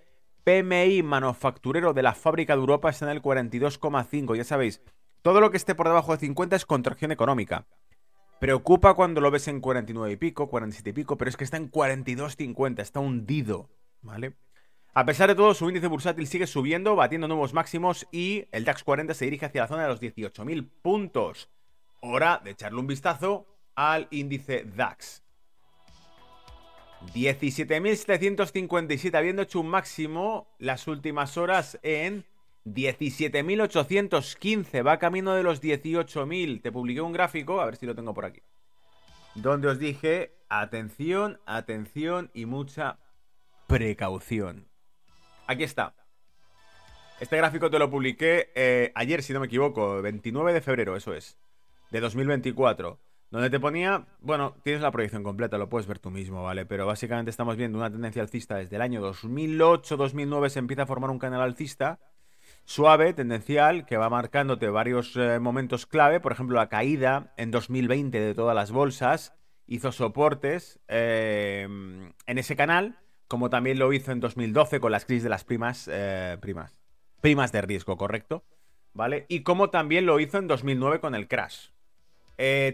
PMI 0.43 1.03
manufacturero 1.03 1.93
de 1.93 2.03
la 2.03 2.13
fábrica 2.13 2.53
de 2.53 2.59
Europa 2.59 2.89
está 2.89 3.05
en 3.05 3.11
el 3.11 3.21
42,5. 3.21 4.35
Ya 4.35 4.43
sabéis, 4.43 4.81
todo 5.21 5.39
lo 5.41 5.51
que 5.51 5.57
esté 5.57 5.75
por 5.75 5.87
debajo 5.87 6.13
de 6.13 6.19
50 6.19 6.55
es 6.55 6.65
contracción 6.65 7.11
económica. 7.11 7.65
Preocupa 8.39 8.93
cuando 8.93 9.21
lo 9.21 9.31
ves 9.31 9.47
en 9.47 9.61
49 9.61 10.11
y 10.11 10.17
pico, 10.17 10.49
47 10.49 10.89
y 10.89 10.93
pico, 10.93 11.17
pero 11.17 11.29
es 11.29 11.37
que 11.37 11.45
está 11.45 11.55
en 11.55 11.71
42,50, 11.71 12.81
está 12.81 12.99
hundido, 12.99 13.69
¿vale? 14.01 14.35
A 14.93 15.05
pesar 15.05 15.29
de 15.29 15.35
todo, 15.35 15.53
su 15.53 15.67
índice 15.69 15.87
bursátil 15.87 16.27
sigue 16.27 16.45
subiendo, 16.45 16.95
batiendo 16.95 17.27
nuevos 17.27 17.53
máximos 17.53 18.05
y 18.11 18.47
el 18.51 18.65
DAX 18.65 18.83
40 18.83 19.13
se 19.13 19.25
dirige 19.25 19.45
hacia 19.45 19.61
la 19.61 19.67
zona 19.67 19.83
de 19.83 19.87
los 19.87 20.01
18.000 20.01 20.69
puntos. 20.81 21.49
Hora 22.05 22.41
de 22.43 22.51
echarle 22.51 22.81
un 22.81 22.87
vistazo 22.87 23.47
al 23.75 24.09
índice 24.11 24.65
DAX. 24.65 25.23
17.757, 27.13 29.15
habiendo 29.15 29.41
hecho 29.41 29.61
un 29.61 29.69
máximo 29.69 30.53
las 30.59 30.89
últimas 30.89 31.37
horas 31.37 31.79
en 31.81 32.25
17.815. 32.65 34.85
Va 34.85 34.99
camino 34.99 35.33
de 35.33 35.43
los 35.43 35.63
18.000. 35.63 36.61
Te 36.61 36.73
publiqué 36.73 36.99
un 36.99 37.13
gráfico, 37.13 37.61
a 37.61 37.65
ver 37.65 37.77
si 37.77 37.85
lo 37.85 37.95
tengo 37.95 38.13
por 38.13 38.25
aquí. 38.25 38.41
Donde 39.35 39.69
os 39.69 39.79
dije 39.79 40.35
Atención, 40.49 41.39
atención 41.45 42.31
y 42.33 42.45
mucha 42.45 42.99
precaución. 43.65 44.67
Aquí 45.47 45.63
está. 45.63 45.95
Este 47.21 47.37
gráfico 47.37 47.71
te 47.71 47.79
lo 47.79 47.89
publiqué 47.89 48.51
eh, 48.55 48.91
ayer, 48.93 49.23
si 49.23 49.31
no 49.33 49.39
me 49.39 49.47
equivoco, 49.47 50.01
29 50.01 50.53
de 50.53 50.61
febrero, 50.61 50.95
eso 50.95 51.13
es, 51.13 51.37
de 51.93 52.01
2024. 52.01 52.99
Donde 53.29 53.49
te 53.49 53.59
ponía, 53.59 54.05
bueno, 54.19 54.55
tienes 54.63 54.81
la 54.81 54.91
proyección 54.91 55.23
completa, 55.23 55.57
lo 55.57 55.69
puedes 55.69 55.87
ver 55.87 55.99
tú 55.99 56.11
mismo, 56.11 56.43
¿vale? 56.43 56.65
Pero 56.65 56.85
básicamente 56.85 57.31
estamos 57.31 57.55
viendo 57.55 57.77
una 57.77 57.89
tendencia 57.89 58.21
alcista 58.21 58.57
desde 58.57 58.75
el 58.75 58.81
año 58.81 59.01
2008-2009 59.01 60.49
se 60.49 60.59
empieza 60.59 60.83
a 60.83 60.85
formar 60.85 61.09
un 61.09 61.19
canal 61.19 61.41
alcista 61.41 61.99
suave, 62.65 63.13
tendencial, 63.13 63.85
que 63.85 63.97
va 63.97 64.09
marcándote 64.09 64.69
varios 64.69 65.15
eh, 65.15 65.39
momentos 65.39 65.85
clave, 65.85 66.19
por 66.19 66.31
ejemplo, 66.31 66.55
la 66.55 66.69
caída 66.69 67.33
en 67.37 67.51
2020 67.51 68.19
de 68.19 68.33
todas 68.33 68.55
las 68.55 68.71
bolsas 68.71 69.33
hizo 69.67 69.91
soportes 69.91 70.79
eh, 70.87 71.63
en 71.63 72.37
ese 72.37 72.55
canal, 72.55 72.99
como 73.27 73.49
también 73.49 73.79
lo 73.79 73.91
hizo 73.93 74.11
en 74.11 74.19
2012 74.19 74.79
con 74.79 74.91
las 74.91 75.05
crisis 75.05 75.23
de 75.23 75.29
las 75.29 75.43
primas, 75.43 75.89
eh, 75.91 76.37
primas, 76.41 76.79
primas 77.21 77.51
de 77.51 77.61
riesgo, 77.61 77.97
¿correcto? 77.97 78.43
¿Vale? 78.93 79.25
Y 79.27 79.41
como 79.41 79.69
también 79.69 80.05
lo 80.05 80.19
hizo 80.19 80.37
en 80.37 80.47
2009 80.47 80.99
con 80.99 81.15
el 81.15 81.27
crash. 81.27 81.72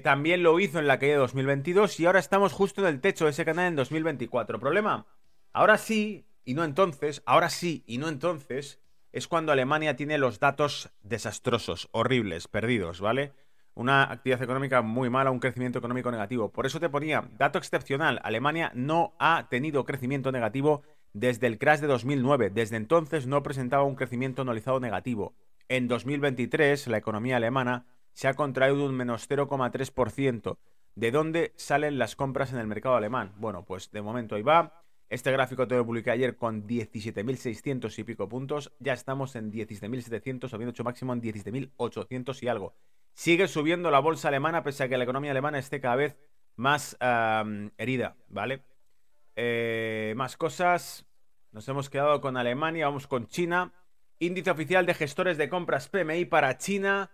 También 0.04 0.44
lo 0.44 0.60
hizo 0.60 0.80
en 0.80 0.88
la 0.88 1.00
caída 1.00 1.16
de 1.16 1.20
2022 1.20 2.00
y 2.00 2.06
ahora 2.06 2.20
estamos 2.20 2.54
justo 2.54 2.82
en 2.82 2.88
el 2.88 3.02
techo 3.02 3.26
de 3.26 3.32
ese 3.32 3.46
canal 3.46 3.68
en 3.68 3.76
2024. 3.76 4.60
¿Problema? 4.60 5.06
Ahora 5.54 5.78
sí 5.78 6.26
y 6.46 6.54
no 6.54 6.64
entonces, 6.64 7.22
ahora 7.26 7.50
sí 7.50 7.84
y 7.86 7.98
no 7.98 8.08
entonces, 8.08 8.80
es 9.12 9.28
cuando 9.28 9.52
Alemania 9.52 9.96
tiene 9.96 10.18
los 10.18 10.40
datos 10.40 10.90
desastrosos, 11.02 11.90
horribles, 11.92 12.48
perdidos, 12.48 13.02
¿vale? 13.02 13.34
Una 13.74 14.04
actividad 14.04 14.42
económica 14.42 14.82
muy 14.82 15.10
mala, 15.10 15.32
un 15.32 15.40
crecimiento 15.40 15.80
económico 15.80 16.12
negativo. 16.12 16.52
Por 16.52 16.66
eso 16.66 16.80
te 16.80 16.90
ponía, 16.90 17.30
dato 17.38 17.58
excepcional, 17.58 18.20
Alemania 18.24 18.72
no 18.74 19.16
ha 19.20 19.48
tenido 19.50 19.86
crecimiento 19.86 20.32
negativo 20.32 20.84
desde 21.14 21.48
el 21.48 21.58
crash 21.58 21.80
de 21.80 21.88
2009. 21.88 22.50
Desde 22.50 22.78
entonces 22.78 23.26
no 23.26 23.42
presentaba 23.42 23.84
un 23.84 23.96
crecimiento 23.96 24.42
anualizado 24.42 24.80
negativo. 24.80 25.36
En 25.68 25.88
2023 25.88 26.88
la 26.88 26.98
economía 26.98 27.38
alemana 27.38 27.86
se 28.20 28.28
ha 28.28 28.34
contraído 28.34 28.84
un 28.84 28.96
menos 28.96 29.30
0,3%. 29.30 30.58
¿De 30.94 31.10
dónde 31.10 31.54
salen 31.56 31.98
las 31.98 32.18
compras 32.18 32.52
en 32.52 32.60
el 32.60 32.68
mercado 32.68 32.98
alemán? 32.98 33.32
Bueno, 33.38 33.64
pues 33.64 33.92
de 33.92 34.02
momento 34.02 34.36
ahí 34.36 34.42
va. 34.42 34.84
Este 35.08 35.32
gráfico 35.32 35.70
te 35.70 35.76
lo 35.76 35.86
publiqué 35.86 36.12
ayer 36.12 36.36
con 36.36 36.68
17.600 36.68 37.98
y 37.98 38.04
pico 38.04 38.28
puntos. 38.28 38.74
Ya 38.80 38.92
estamos 38.92 39.38
en 39.38 39.54
17.700, 39.54 40.54
habiendo 40.54 40.72
hecho 40.72 40.84
máximo 40.84 41.14
en 41.14 41.22
17.800 41.22 42.44
y 42.44 42.48
algo. 42.50 42.76
Sigue 43.14 43.48
subiendo 43.48 43.90
la 43.90 44.00
bolsa 44.00 44.28
alemana, 44.28 44.64
pese 44.64 44.84
a 44.84 44.90
que 44.90 44.98
la 44.98 45.06
economía 45.06 45.32
alemana 45.32 45.58
esté 45.58 45.80
cada 45.80 45.96
vez 45.96 46.18
más 46.58 46.98
herida, 47.78 48.18
¿vale? 48.28 48.66
Eh, 49.38 50.14
más 50.18 50.36
cosas. 50.36 51.08
Nos 51.54 51.70
hemos 51.70 51.90
quedado 51.90 52.20
con 52.20 52.36
Alemania, 52.36 52.88
vamos 52.88 53.08
con 53.08 53.28
China. 53.28 53.72
Índice 54.20 54.52
oficial 54.52 54.86
de 54.86 54.94
gestores 54.94 55.38
de 55.38 55.48
compras 55.48 55.88
PMI 55.88 56.26
para 56.26 56.58
China. 56.58 57.12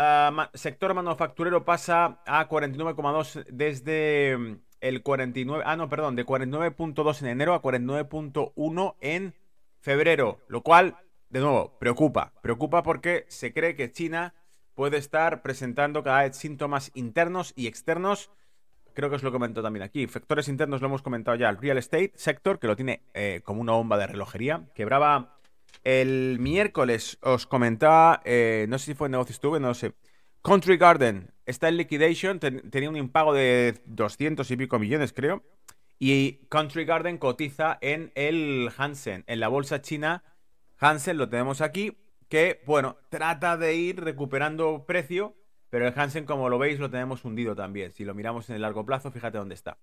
Ah, 0.00 0.48
sector 0.54 0.94
manufacturero 0.94 1.64
pasa 1.64 2.20
a 2.24 2.48
49,2 2.48 3.44
desde 3.50 4.60
el 4.80 5.02
49, 5.02 5.64
ah 5.66 5.74
no, 5.74 5.88
perdón, 5.88 6.14
de 6.14 6.24
49.2 6.24 7.22
en 7.22 7.26
enero 7.26 7.52
a 7.52 7.60
49.1 7.60 8.94
en 9.00 9.34
febrero, 9.80 10.38
lo 10.46 10.62
cual, 10.62 10.98
de 11.30 11.40
nuevo, 11.40 11.76
preocupa, 11.80 12.32
preocupa 12.42 12.84
porque 12.84 13.26
se 13.26 13.52
cree 13.52 13.74
que 13.74 13.90
China 13.90 14.34
puede 14.74 14.98
estar 14.98 15.42
presentando 15.42 16.04
cada 16.04 16.22
vez 16.22 16.36
síntomas 16.36 16.92
internos 16.94 17.52
y 17.56 17.66
externos. 17.66 18.30
Creo 18.94 19.10
que 19.10 19.16
os 19.16 19.24
lo 19.24 19.32
comento 19.32 19.64
también 19.64 19.82
aquí. 19.82 20.06
Factores 20.06 20.46
internos 20.46 20.80
lo 20.80 20.86
hemos 20.86 21.02
comentado 21.02 21.36
ya. 21.36 21.48
El 21.48 21.56
real 21.56 21.76
estate 21.76 22.12
sector, 22.14 22.60
que 22.60 22.68
lo 22.68 22.76
tiene 22.76 23.02
eh, 23.14 23.40
como 23.42 23.60
una 23.60 23.72
bomba 23.72 23.98
de 23.98 24.06
relojería. 24.06 24.62
Quebraba 24.76 25.37
el 25.84 26.38
miércoles, 26.40 27.18
os 27.22 27.46
comentaba, 27.46 28.20
eh, 28.24 28.66
no 28.68 28.78
sé 28.78 28.86
si 28.86 28.94
fue 28.94 29.08
en 29.08 29.12
negocios 29.12 29.40
tuve, 29.40 29.60
no 29.60 29.74
sé. 29.74 29.94
Country 30.42 30.76
Garden 30.76 31.32
está 31.46 31.68
en 31.68 31.76
liquidation, 31.76 32.38
tenía 32.38 32.90
un 32.90 32.96
impago 32.96 33.34
de 33.34 33.80
200 33.86 34.50
y 34.50 34.56
pico 34.56 34.78
millones, 34.78 35.12
creo. 35.12 35.42
Y 35.98 36.46
Country 36.48 36.84
Garden 36.84 37.18
cotiza 37.18 37.78
en 37.80 38.12
el 38.14 38.70
Hansen, 38.76 39.24
en 39.26 39.40
la 39.40 39.48
bolsa 39.48 39.82
china. 39.82 40.22
Hansen 40.78 41.16
lo 41.16 41.28
tenemos 41.28 41.60
aquí, 41.60 41.98
que, 42.28 42.62
bueno, 42.66 42.98
trata 43.08 43.56
de 43.56 43.74
ir 43.74 44.00
recuperando 44.00 44.84
precio, 44.86 45.36
pero 45.70 45.88
el 45.88 45.98
Hansen, 45.98 46.24
como 46.24 46.48
lo 46.48 46.58
veis, 46.58 46.78
lo 46.78 46.90
tenemos 46.90 47.24
hundido 47.24 47.56
también. 47.56 47.92
Si 47.92 48.04
lo 48.04 48.14
miramos 48.14 48.48
en 48.48 48.56
el 48.56 48.62
largo 48.62 48.86
plazo, 48.86 49.10
fíjate 49.10 49.38
dónde 49.38 49.54
está. 49.54 49.78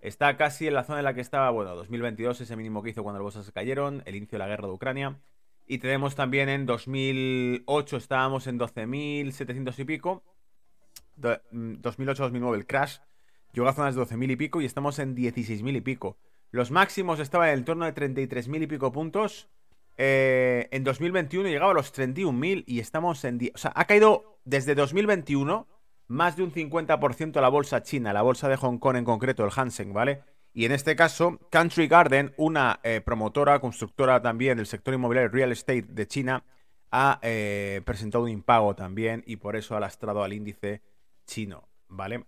Está 0.00 0.36
casi 0.36 0.68
en 0.68 0.74
la 0.74 0.84
zona 0.84 1.00
en 1.00 1.04
la 1.04 1.14
que 1.14 1.20
estaba, 1.20 1.50
bueno, 1.50 1.74
2022, 1.74 2.40
ese 2.40 2.56
mínimo 2.56 2.82
que 2.82 2.90
hizo 2.90 3.02
cuando 3.02 3.18
las 3.18 3.34
bolsas 3.34 3.52
cayeron, 3.52 4.02
el 4.06 4.14
inicio 4.14 4.36
de 4.36 4.44
la 4.44 4.48
guerra 4.48 4.68
de 4.68 4.72
Ucrania. 4.72 5.20
Y 5.66 5.78
tenemos 5.78 6.14
también 6.14 6.48
en 6.48 6.66
2008 6.66 7.96
estábamos 7.96 8.46
en 8.46 8.58
12.700 8.58 9.78
y 9.78 9.84
pico. 9.84 10.22
2008-2009 11.20 12.30
mm, 12.30 12.54
el 12.54 12.66
crash 12.66 12.98
llegó 13.52 13.68
a 13.68 13.72
zonas 13.72 13.94
de 13.94 14.02
12.000 14.02 14.30
y 14.32 14.36
pico 14.36 14.60
y 14.60 14.64
estamos 14.64 14.98
en 14.98 15.16
16.000 15.16 15.76
y 15.76 15.80
pico. 15.80 16.16
Los 16.50 16.70
máximos 16.70 17.20
estaban 17.20 17.48
en 17.48 17.54
el 17.54 17.64
torno 17.64 17.84
de 17.84 17.94
33.000 17.94 18.62
y 18.62 18.66
pico 18.66 18.92
puntos. 18.92 19.48
Eh, 19.98 20.68
en 20.70 20.84
2021 20.84 21.48
llegaba 21.48 21.72
a 21.72 21.74
los 21.74 21.92
31.000 21.92 22.64
y 22.66 22.78
estamos 22.78 23.24
en... 23.24 23.38
O 23.54 23.58
sea, 23.58 23.72
ha 23.74 23.84
caído 23.84 24.38
desde 24.44 24.74
2021 24.74 25.66
más 26.08 26.36
de 26.36 26.42
un 26.42 26.52
50% 26.52 27.40
la 27.40 27.48
bolsa 27.48 27.82
china, 27.82 28.12
la 28.12 28.22
bolsa 28.22 28.48
de 28.48 28.56
Hong 28.56 28.78
Kong 28.78 28.96
en 28.96 29.04
concreto, 29.04 29.44
el 29.44 29.52
Hansen, 29.54 29.92
¿vale? 29.92 30.22
Y 30.52 30.64
en 30.64 30.72
este 30.72 30.96
caso, 30.96 31.38
Country 31.50 31.86
Garden, 31.86 32.34
una 32.36 32.80
eh, 32.82 33.00
promotora, 33.00 33.60
constructora 33.60 34.20
también 34.20 34.56
del 34.56 34.66
sector 34.66 34.94
inmobiliario 34.94 35.30
real 35.30 35.52
estate 35.52 35.82
de 35.82 36.06
China, 36.06 36.42
ha 36.90 37.20
eh, 37.22 37.82
presentado 37.84 38.24
un 38.24 38.30
impago 38.30 38.74
también 38.74 39.22
y 39.26 39.36
por 39.36 39.56
eso 39.56 39.76
ha 39.76 39.80
lastrado 39.80 40.24
al 40.24 40.32
índice 40.32 40.82
chino, 41.26 41.68
¿vale? 41.88 42.24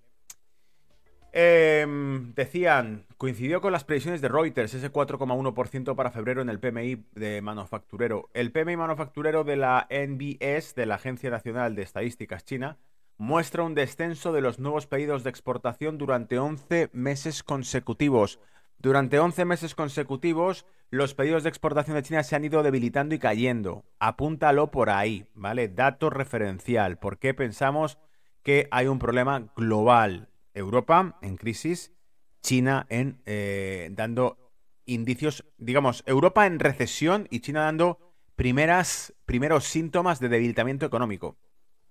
Em, 1.32 2.34
decían, 2.34 3.06
coincidió 3.16 3.60
con 3.60 3.72
las 3.72 3.84
previsiones 3.84 4.20
de 4.20 4.28
Reuters, 4.28 4.74
ese 4.74 4.90
4,1% 4.90 5.94
para 5.94 6.10
febrero 6.10 6.42
en 6.42 6.50
el 6.50 6.58
PMI 6.58 7.06
de 7.12 7.40
manufacturero. 7.40 8.28
El 8.34 8.50
PMI 8.50 8.76
manufacturero 8.76 9.44
de 9.44 9.56
la 9.56 9.86
NBS, 9.90 10.74
de 10.74 10.86
la 10.86 10.96
Agencia 10.96 11.30
Nacional 11.30 11.76
de 11.76 11.82
Estadísticas 11.82 12.44
China, 12.44 12.78
muestra 13.20 13.64
un 13.64 13.74
descenso 13.74 14.32
de 14.32 14.40
los 14.40 14.58
nuevos 14.58 14.86
pedidos 14.86 15.24
de 15.24 15.28
exportación 15.28 15.98
durante 15.98 16.38
11 16.38 16.88
meses 16.94 17.42
consecutivos. 17.42 18.40
Durante 18.78 19.18
11 19.18 19.44
meses 19.44 19.74
consecutivos, 19.74 20.64
los 20.88 21.12
pedidos 21.12 21.42
de 21.42 21.50
exportación 21.50 21.96
de 21.96 22.02
China 22.02 22.22
se 22.22 22.34
han 22.34 22.46
ido 22.46 22.62
debilitando 22.62 23.14
y 23.14 23.18
cayendo. 23.18 23.84
Apúntalo 23.98 24.70
por 24.70 24.88
ahí, 24.88 25.26
¿vale? 25.34 25.68
Dato 25.68 26.08
referencial. 26.08 26.98
¿Por 26.98 27.18
qué 27.18 27.34
pensamos 27.34 27.98
que 28.42 28.68
hay 28.70 28.86
un 28.86 28.98
problema 28.98 29.52
global? 29.54 30.30
Europa 30.54 31.18
en 31.20 31.36
crisis, 31.36 31.92
China 32.40 32.86
en 32.88 33.20
eh, 33.26 33.90
dando 33.92 34.50
indicios, 34.86 35.44
digamos, 35.58 36.04
Europa 36.06 36.46
en 36.46 36.58
recesión 36.58 37.28
y 37.30 37.40
China 37.40 37.64
dando 37.64 37.98
primeras, 38.34 39.12
primeros 39.26 39.64
síntomas 39.64 40.20
de 40.20 40.30
debilitamiento 40.30 40.86
económico. 40.86 41.36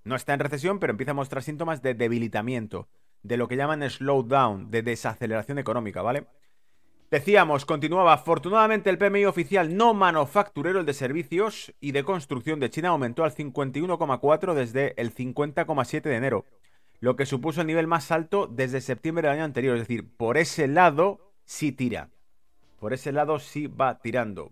No 0.04 0.16
está 0.16 0.34
en 0.34 0.40
recesión, 0.40 0.80
pero 0.80 0.92
empieza 0.92 1.12
a 1.12 1.16
mostrar 1.16 1.44
síntomas 1.44 1.82
de 1.82 1.94
debilitamiento, 1.94 2.88
de 3.24 3.38
lo 3.38 3.48
que 3.48 3.58
llaman 3.58 3.88
slowdown, 3.90 4.72
de 4.72 4.82
desaceleración 4.82 5.60
económica, 5.60 6.02
¿vale? 6.02 6.28
Decíamos, 7.12 7.66
continuaba, 7.66 8.14
afortunadamente 8.14 8.92
el 8.92 9.00
PMI 9.00 9.26
oficial 9.26 9.76
no 9.76 9.96
manufacturero, 9.96 10.80
el 10.80 10.86
de 10.86 10.94
servicios 10.94 11.74
y 11.80 11.92
de 11.92 12.04
construcción 12.04 12.60
de 12.60 12.70
China 12.70 12.90
aumentó 12.90 13.24
al 13.24 13.34
51,4 13.34 14.54
desde 14.54 14.94
el 15.02 15.14
50,7 15.14 16.02
de 16.04 16.16
enero, 16.16 16.46
lo 17.00 17.16
que 17.16 17.26
supuso 17.26 17.62
el 17.62 17.68
nivel 17.68 17.88
más 17.88 18.12
alto 18.12 18.46
desde 18.46 18.80
septiembre 18.80 19.28
del 19.28 19.38
año 19.38 19.46
anterior, 19.46 19.76
es 19.76 19.82
decir, 19.82 20.08
por 20.18 20.38
ese 20.38 20.68
lado 20.68 21.34
sí 21.46 21.72
tira, 21.72 22.12
por 22.78 22.94
ese 22.94 23.12
lado 23.12 23.40
sí 23.40 23.66
va 23.66 24.00
tirando. 24.00 24.52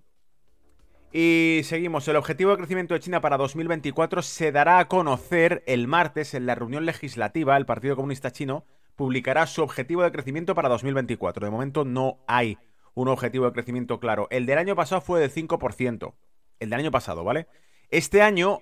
Y 1.11 1.61
seguimos. 1.63 2.07
El 2.07 2.17
objetivo 2.17 2.51
de 2.51 2.57
crecimiento 2.57 2.93
de 2.93 2.99
China 2.99 3.21
para 3.21 3.37
2024 3.37 4.21
se 4.21 4.51
dará 4.51 4.79
a 4.79 4.87
conocer 4.87 5.63
el 5.65 5.87
martes 5.87 6.33
en 6.33 6.45
la 6.45 6.55
reunión 6.55 6.85
legislativa. 6.85 7.55
El 7.55 7.65
Partido 7.65 7.95
Comunista 7.95 8.31
Chino 8.31 8.65
publicará 8.95 9.47
su 9.47 9.63
objetivo 9.63 10.03
de 10.03 10.11
crecimiento 10.11 10.53
para 10.53 10.69
2024. 10.69 11.45
De 11.45 11.51
momento 11.51 11.85
no 11.85 12.17
hay 12.27 12.57
un 12.93 13.07
objetivo 13.07 13.45
de 13.45 13.53
crecimiento 13.53 13.99
claro. 13.99 14.27
El 14.31 14.45
del 14.45 14.57
año 14.57 14.75
pasado 14.75 15.01
fue 15.01 15.21
del 15.21 15.31
5%. 15.31 16.13
El 16.59 16.69
del 16.69 16.79
año 16.79 16.91
pasado, 16.91 17.23
¿vale? 17.23 17.47
Este 17.89 18.21
año 18.21 18.59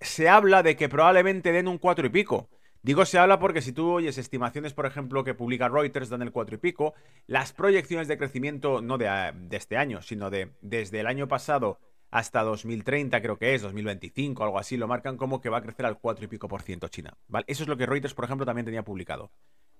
se 0.00 0.28
habla 0.28 0.62
de 0.62 0.76
que 0.76 0.88
probablemente 0.88 1.52
den 1.52 1.68
un 1.68 1.78
4 1.78 2.06
y 2.06 2.10
pico. 2.10 2.50
Digo 2.86 3.04
se 3.04 3.18
habla 3.18 3.40
porque 3.40 3.62
si 3.62 3.72
tú 3.72 3.90
oyes 3.90 4.16
estimaciones, 4.16 4.72
por 4.72 4.86
ejemplo, 4.86 5.24
que 5.24 5.34
publica 5.34 5.68
Reuters 5.68 6.08
dan 6.08 6.22
el 6.22 6.30
4 6.30 6.54
y 6.54 6.58
pico, 6.58 6.94
las 7.26 7.52
proyecciones 7.52 8.06
de 8.06 8.16
crecimiento 8.16 8.80
no 8.80 8.96
de, 8.96 9.32
de 9.34 9.56
este 9.56 9.76
año, 9.76 10.02
sino 10.02 10.30
de 10.30 10.52
desde 10.60 11.00
el 11.00 11.08
año 11.08 11.26
pasado 11.26 11.80
hasta 12.12 12.44
2030, 12.44 13.20
creo 13.20 13.38
que 13.38 13.56
es, 13.56 13.62
2025, 13.62 14.44
algo 14.44 14.60
así, 14.60 14.76
lo 14.76 14.86
marcan 14.86 15.16
como 15.16 15.40
que 15.40 15.48
va 15.48 15.58
a 15.58 15.62
crecer 15.62 15.84
al 15.84 15.98
4 15.98 16.26
y 16.26 16.28
pico 16.28 16.46
por 16.46 16.62
ciento 16.62 16.86
China. 16.86 17.18
Eso 17.48 17.64
es 17.64 17.68
lo 17.68 17.76
que 17.76 17.86
Reuters, 17.86 18.14
por 18.14 18.24
ejemplo, 18.24 18.46
también 18.46 18.66
tenía 18.66 18.84
publicado. 18.84 19.32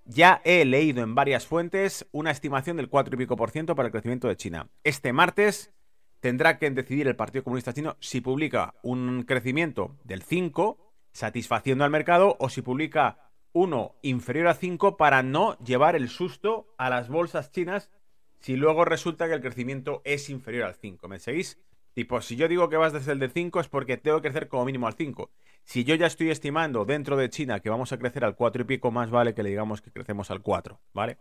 Ya 0.05 0.43
he 0.45 0.65
leído 0.65 1.05
en 1.05 1.15
varias 1.15 1.47
fuentes 1.47 2.09
una 2.11 2.33
estimación 2.33 2.77
del 2.77 2.89
4 2.89 3.15
y 3.15 3.19
pico 3.19 3.37
por 3.37 3.53
ciento 3.53 3.77
para 3.77 3.87
el 3.87 3.93
crecimiento 3.93 4.27
de 4.27 4.35
China. 4.35 4.69
Este 4.83 5.13
martes 5.13 5.73
tendrá 6.19 6.59
que 6.59 6.69
decidir 6.73 7.07
el 7.07 7.15
Partido 7.15 7.45
Comunista 7.45 7.73
Chino 7.73 7.97
si 8.01 8.21
publica 8.21 8.75
un 8.83 9.23
crecimiento 9.23 9.97
del 10.03 10.25
5, 10.25 10.86
satisfaciendo 11.17 11.85
al 11.85 11.91
mercado, 11.91 12.37
o 12.39 12.49
si 12.49 12.63
publica 12.63 13.31
uno 13.53 13.97
inferior 14.03 14.49
a 14.49 14.55
5 14.55 14.99
para 14.99 15.23
no 15.23 15.59
llevar 15.59 15.97
el 15.97 16.11
susto 16.11 16.75
a 16.77 16.91
las 16.91 17.09
bolsas 17.09 17.51
chinas 17.51 17.91
si 18.39 18.55
luego 18.55 18.85
resulta 18.85 19.27
que 19.27 19.33
el 19.33 19.41
crecimiento 19.41 20.03
es 20.05 20.29
inferior 20.29 20.65
al 20.65 20.75
5. 20.75 21.09
¿Me 21.09 21.19
seguís? 21.19 21.59
Tipo, 21.95 22.21
si 22.21 22.37
yo 22.37 22.49
digo 22.49 22.69
que 22.69 22.77
vas 22.77 22.93
desde 22.93 23.13
el 23.13 23.19
de 23.19 23.31
5 23.31 23.61
es 23.61 23.69
porque 23.69 23.97
tengo 23.97 24.21
que 24.21 24.29
crecer 24.29 24.49
como 24.49 24.67
mínimo 24.67 24.87
al 24.87 24.93
5. 24.93 25.31
Si 25.65 25.85
yo 25.85 25.95
ya 25.95 26.07
estoy 26.07 26.31
estimando 26.31 26.85
dentro 26.85 27.17
de 27.17 27.31
China 27.31 27.61
que 27.61 27.71
vamos 27.71 27.93
a 27.93 27.99
crecer 27.99 28.23
al 28.23 28.37
4 28.37 28.63
y 28.63 28.65
pico, 28.67 28.91
más 28.91 29.11
vale 29.11 29.33
que 29.35 29.43
le 29.43 29.49
digamos 29.49 29.81
que 29.81 29.91
crecemos 29.91 30.31
al 30.31 30.43
4, 30.43 30.79
¿vale? 30.93 31.17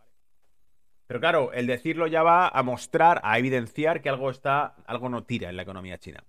Pero 1.07 1.21
claro, 1.21 1.53
el 1.53 1.67
decirlo 1.67 2.07
ya 2.07 2.21
va 2.21 2.49
a 2.49 2.63
mostrar, 2.63 3.21
a 3.23 3.39
evidenciar 3.39 4.01
que 4.01 4.09
algo 4.09 4.29
está, 4.29 4.75
algo 4.85 5.07
no 5.07 5.23
tira 5.23 5.49
en 5.49 5.55
la 5.55 5.61
economía 5.61 5.97
china. 5.97 6.25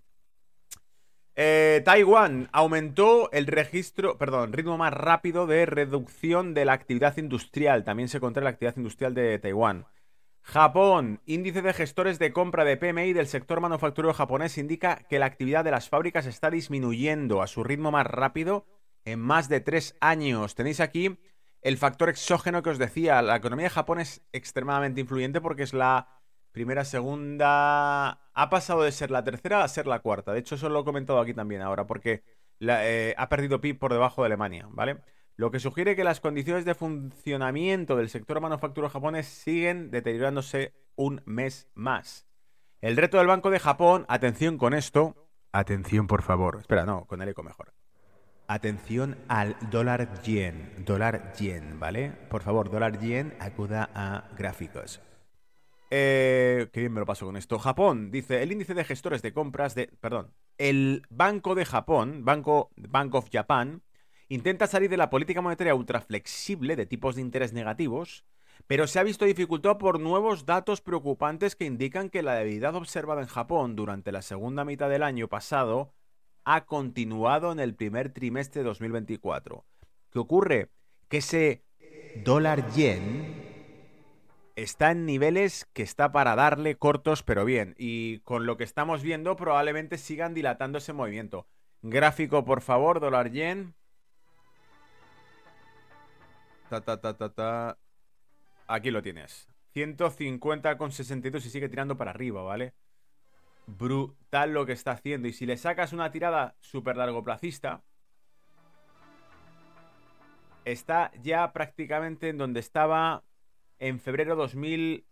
Eh, 1.39 1.83
Taiwán 1.85 2.49
aumentó 2.53 3.31
el 3.31 3.47
registro, 3.47 4.17
perdón, 4.17 4.55
ritmo 4.55 4.79
más 4.79 4.95
rápido 4.95 5.47
de 5.47 5.67
reducción 5.67 6.55
de 6.55 6.65
la 6.65 6.73
actividad 6.73 7.15
industrial. 7.19 7.85
También 7.85 8.09
se 8.09 8.17
encontró 8.17 8.43
la 8.43 8.51
actividad 8.51 8.77
industrial 8.79 9.13
de 9.13 9.39
Taiwán. 9.39 9.87
Japón, 10.41 11.21
índice 11.27 11.61
de 11.61 11.75
gestores 11.75 12.19
de 12.19 12.33
compra 12.33 12.65
de 12.65 12.79
PMI 12.79 13.13
del 13.13 13.27
sector 13.27 13.61
manufacturero 13.61 14.15
japonés 14.15 14.57
indica 14.57 15.05
que 15.11 15.19
la 15.19 15.27
actividad 15.27 15.65
de 15.65 15.73
las 15.73 15.91
fábricas 15.91 16.25
está 16.25 16.51
disminuyendo 16.51 17.43
a 17.43 17.49
su 17.49 17.65
ritmo 17.65 17.91
más 17.91 18.07
rápido 18.07 18.65
en 19.05 19.21
más 19.21 19.51
de 19.51 19.61
tres 19.61 19.95
años. 20.01 20.55
Tenéis 20.55 20.81
aquí 20.81 21.19
el 21.61 21.77
factor 21.77 22.09
exógeno 22.09 22.63
que 22.63 22.71
os 22.71 22.79
decía. 22.79 23.21
La 23.21 23.37
economía 23.37 23.65
de 23.65 23.71
Japón 23.71 24.01
es 24.01 24.23
extremadamente 24.33 25.01
influyente 25.03 25.41
porque 25.43 25.65
es 25.65 25.75
la 25.75 26.16
primera, 26.57 26.87
segunda... 26.87 28.19
Ha 28.33 28.49
pasado 28.49 28.83
de 28.83 28.91
ser 28.91 29.11
la 29.11 29.23
tercera 29.23 29.63
a 29.63 29.69
ser 29.69 29.87
la 29.87 29.99
cuarta. 29.99 30.33
De 30.33 30.39
hecho, 30.39 30.55
eso 30.55 30.71
lo 30.71 30.81
he 30.81 30.85
comentado 30.85 31.21
aquí 31.21 31.35
también 31.35 31.61
ahora 31.61 31.87
porque 31.87 32.23
eh, 32.61 33.15
ha 33.19 33.29
perdido 33.29 33.61
PIB 33.61 33.79
por 33.79 33.93
debajo 33.93 34.23
de 34.23 34.27
Alemania, 34.27 34.67
¿vale? 34.71 35.03
lo 35.37 35.51
que 35.51 35.61
sugiere 35.61 35.97
que 35.97 36.03
las 36.03 36.21
condiciones 36.21 36.65
de 36.65 36.75
funcionamiento 36.75 37.95
del 37.95 38.09
sector 38.09 38.41
manufacturero 38.41 38.89
japonés 38.89 39.27
siguen 39.27 39.91
deteriorándose 39.91 40.73
un 40.95 41.21
mes 41.27 41.69
más. 41.75 42.27
El 42.81 42.97
reto 42.97 43.19
del 43.19 43.27
Banco 43.27 43.51
de 43.51 43.61
Japón, 43.61 44.07
atención 44.09 44.57
con 44.57 44.73
esto, 44.73 45.29
atención 45.53 46.07
por 46.07 46.23
favor, 46.23 46.57
espera, 46.61 46.87
no, 46.87 47.05
con 47.05 47.21
el 47.21 47.29
eco 47.29 47.43
mejor. 47.43 47.75
Atención 48.49 49.19
al 49.29 49.57
dólar 49.71 50.23
yen, 50.23 50.73
dólar 50.87 51.35
yen, 51.35 51.79
¿vale? 51.79 52.13
Por 52.31 52.43
favor, 52.43 52.71
dólar 52.71 52.99
yen, 52.99 53.37
acuda 53.41 53.91
a 53.95 54.31
gráficos. 54.39 55.03
Eh, 55.91 56.69
qué 56.73 56.81
bien 56.81 56.93
me 56.93 57.01
lo 57.01 57.07
paso 57.07 57.27
con 57.27 57.37
esto. 57.37 57.59
Japón, 57.59 58.11
dice, 58.11 58.43
el 58.43 58.53
índice 58.53 58.75
de 58.75 58.85
gestores 58.85 59.23
de 59.23 59.33
compras 59.33 59.75
de, 59.75 59.89
perdón, 60.01 60.33
el 60.59 61.03
Banco 61.11 61.55
de 61.55 61.65
Japón, 61.65 62.25
Banco, 62.25 62.71
Bank 62.77 63.15
of 63.15 63.29
Japan, 63.33 63.83
intenta 64.29 64.67
salir 64.67 64.91
de 64.91 64.97
la 64.97 65.11
política 65.11 65.41
monetaria 65.41 65.75
ultraflexible 65.75 66.75
de 66.75 66.87
tipos 66.87 67.15
de 67.15 67.21
interés 67.21 67.53
negativos, 67.53 68.25
pero 68.67 68.87
se 68.87 68.99
ha 68.99 69.05
visto 69.05 69.25
dificultado 69.25 69.79
por 69.79 70.01
nuevos 70.01 70.45
datos 70.45 70.81
preocupantes 70.81 71.55
que 71.55 71.67
indican 71.67 72.11
que 72.11 72.23
la 72.23 72.35
debilidad 72.35 72.75
observada 72.75 73.23
en 73.23 73.29
Japón 73.29 73.77
durante 73.77 74.11
la 74.11 74.23
segunda 74.23 74.65
mitad 74.65 74.89
del 74.89 75.05
año 75.05 75.29
pasado 75.29 75.93
ha 76.45 76.65
continuado 76.65 77.53
en 77.53 77.61
el 77.61 77.75
primer 77.75 78.13
trimestre 78.13 78.63
de 78.63 78.69
2024. 78.69 79.65
¿Qué 80.11 80.19
ocurre? 80.19 80.71
Que 81.09 81.19
ese 81.19 81.65
dólar 82.25 82.73
yen 82.73 83.46
está 84.57 84.91
en 84.91 85.05
niveles 85.05 85.67
que 85.73 85.83
está 85.83 86.11
para 86.11 86.35
darle 86.35 86.77
cortos 86.77 87.23
pero 87.23 87.45
bien. 87.45 87.75
Y 87.79 88.19
con 88.21 88.47
lo 88.47 88.57
que 88.57 88.65
estamos 88.65 89.03
viendo 89.03 89.37
probablemente 89.37 89.99
sigan 89.99 90.35
dilatando 90.35 90.79
ese 90.79 90.93
movimiento. 90.93 91.47
Gráfico, 91.83 92.45
por 92.45 92.63
favor, 92.63 92.99
dólar 92.99 93.31
yen. 93.31 93.75
Ta, 96.69 96.81
ta, 96.81 97.01
ta, 97.01 97.17
ta, 97.17 97.29
ta. 97.29 97.79
Aquí 98.67 98.91
lo 98.91 99.03
tienes. 99.03 99.49
150,62 99.75 101.37
y 101.45 101.51
sigue 101.51 101.69
tirando 101.69 101.97
para 101.97 102.11
arriba, 102.11 102.43
¿vale? 102.43 102.75
Brutal 103.67 104.53
lo 104.53 104.65
que 104.65 104.73
está 104.73 104.93
haciendo. 104.93 105.29
Y 105.29 105.33
si 105.33 105.45
le 105.45 105.59
sacas 105.59 105.93
una 105.93 106.11
tirada 106.11 106.57
súper 106.61 106.97
largoplacista, 106.97 107.83
está 110.65 111.13
ya 111.23 111.53
prácticamente 111.53 112.31
en 112.31 112.39
donde 112.39 112.61
estaba 112.61 113.23
en 113.79 114.01
febrero 114.01 114.37
2000... 114.37 115.07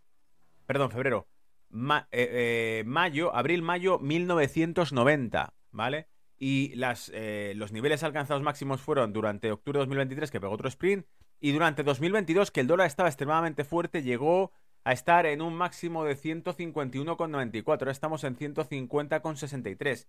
Perdón, 0.67 0.91
febrero. 0.91 1.29
Eh, 1.75 2.05
eh, 2.13 2.85
mayo, 2.87 3.35
abril-mayo 3.35 3.99
1990, 3.99 5.55
¿vale? 5.73 6.09
Y 6.39 6.75
las, 6.77 7.11
eh, 7.15 7.53
los 7.57 7.73
niveles 7.73 8.03
alcanzados 8.03 8.43
máximos 8.43 8.81
fueron 8.81 9.13
durante 9.13 9.51
octubre 9.51 9.79
de 9.79 9.83
2023, 9.83 10.31
que 10.31 10.41
pegó 10.41 10.53
otro 10.53 10.69
sprint, 10.69 11.07
y 11.41 11.53
durante 11.53 11.83
2022, 11.83 12.51
que 12.51 12.61
el 12.61 12.69
dólar 12.69 12.87
estaba 12.87 13.09
extremadamente 13.09 13.65
fuerte, 13.65 14.03
llegó 14.03 14.53
a 14.85 14.93
estar 14.93 15.27
en 15.27 15.43
un 15.43 15.55
máximo 15.55 16.05
de 16.05 16.17
151,94. 16.17 17.81
Ahora 17.81 17.93
estamos 17.93 18.23
en 18.25 18.37
150,63. 18.37 20.07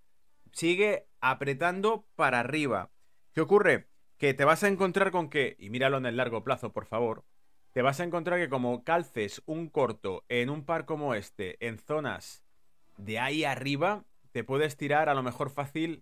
Sigue 0.52 1.08
apretando 1.20 2.08
para 2.16 2.42
arriba. 2.42 2.92
¿Qué 3.34 3.42
ocurre? 3.42 3.88
Que 4.18 4.34
te 4.34 4.46
vas 4.46 4.64
a 4.64 4.68
encontrar 4.68 5.12
con 5.12 5.30
que, 5.30 5.56
y 5.60 5.70
míralo 5.70 5.98
en 5.98 6.06
el 6.06 6.18
largo 6.18 6.44
plazo, 6.44 6.72
por 6.72 6.86
favor, 6.86 7.26
te 7.76 7.82
vas 7.82 8.00
a 8.00 8.06
encontrar 8.06 8.40
que 8.40 8.48
como 8.48 8.86
calces 8.86 9.44
un 9.46 9.68
corto 9.68 10.24
en 10.30 10.50
un 10.50 10.64
par 10.64 10.86
como 10.86 11.14
este, 11.14 11.58
en 11.60 11.78
zonas 11.78 12.42
de 12.96 13.20
ahí 13.20 13.44
arriba, 13.44 14.06
te 14.32 14.46
puedes 14.46 14.78
tirar 14.78 15.10
a 15.10 15.14
lo 15.14 15.22
mejor 15.24 15.50
fácil 15.50 16.02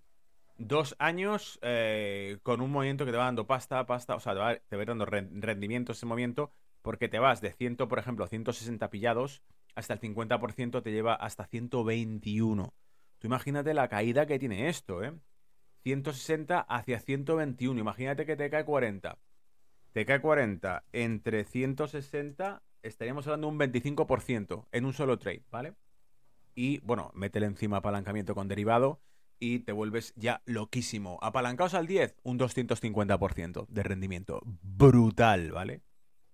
dos 0.59 0.95
años 0.99 1.57
eh, 1.63 2.37
con 2.43 2.61
un 2.61 2.69
movimiento 2.69 3.05
que 3.05 3.11
te 3.11 3.17
va 3.17 3.25
dando 3.25 3.47
pasta, 3.47 3.83
pasta, 3.87 4.13
o 4.13 4.19
sea, 4.19 4.35
te 4.69 4.75
va, 4.77 4.85
dando 4.85 5.05
rendimiento 5.07 5.93
ese 5.93 6.05
movimiento, 6.05 6.51
porque 6.83 7.09
te 7.09 7.17
vas 7.17 7.41
de 7.41 7.51
100, 7.51 7.77
por 7.77 7.97
ejemplo, 7.97 8.27
160 8.27 8.91
pillados, 8.91 9.41
hasta 9.73 9.95
el 9.95 9.99
50% 9.99 10.83
te 10.83 10.91
lleva 10.91 11.15
hasta 11.15 11.47
121. 11.47 12.71
Tú 13.17 13.27
imagínate 13.27 13.73
la 13.73 13.87
caída 13.87 14.27
que 14.27 14.37
tiene 14.37 14.69
esto, 14.69 15.03
¿eh? 15.03 15.11
160 15.81 16.59
hacia 16.59 16.99
121. 16.99 17.79
Imagínate 17.79 18.27
que 18.27 18.35
te 18.35 18.51
cae 18.51 18.63
40. 18.63 19.17
Te 19.93 20.07
cae 20.07 20.21
40 20.21 20.85
entre 20.91 21.43
160, 21.43 22.63
estaríamos 22.81 23.27
hablando 23.27 23.47
de 23.47 23.53
un 23.53 23.59
25% 23.59 24.65
en 24.71 24.85
un 24.85 24.93
solo 24.93 25.19
trade, 25.19 25.43
¿vale? 25.51 25.75
Y 26.55 26.79
bueno, 26.79 27.11
métele 27.13 27.45
encima 27.45 27.77
apalancamiento 27.77 28.33
con 28.33 28.47
derivado 28.47 29.01
y 29.39 29.59
te 29.59 29.71
vuelves 29.71 30.13
ya 30.15 30.41
loquísimo. 30.45 31.19
Apalancaos 31.21 31.75
al 31.75 31.85
10, 31.85 32.15
un 32.23 32.39
250% 32.39 33.67
de 33.67 33.83
rendimiento. 33.83 34.41
Brutal, 34.43 35.51
¿vale? 35.51 35.81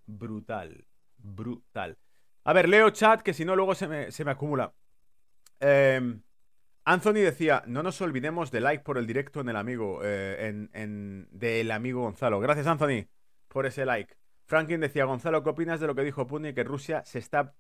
Brutal. 0.06 0.86
Brutal. 1.18 1.98
A 2.46 2.54
ver, 2.54 2.70
leo 2.70 2.90
chat 2.92 3.22
que 3.22 3.34
si 3.34 3.44
no 3.44 3.58
luego 3.58 3.76
se 3.76 3.88
me, 3.88 4.32
acumula. 4.32 4.74
Em, 5.60 6.22
Anthony 6.86 7.16
decía, 7.16 7.64
no 7.68 7.84
nos 7.84 8.00
olvidemos 8.00 8.52
de 8.52 8.62
like 8.62 8.84
por 8.86 8.98
el 8.98 9.06
directo 9.06 9.42
en 9.42 9.50
el 9.50 9.58
amigo, 9.58 10.00
eh, 10.02 10.68
en, 10.72 11.28
del 11.32 11.72
amigo 11.72 12.04
Gonzalo. 12.04 12.40
Gracias 12.40 12.68
Anthony 12.68 13.08
por 13.50 13.66
ese 13.66 13.86
like. 13.86 14.16
Franklin 14.46 14.80
decía, 14.80 15.06
Gonzalo, 15.06 15.44
¿qué 15.44 15.50
opinas 15.50 15.80
de 15.80 15.86
lo 15.86 15.94
que 15.94 16.04
dijo 16.04 16.26
Putin? 16.26 16.56
Que 16.56 16.64
Rusia 16.64 17.04
se 17.06 17.20
está, 17.20 17.54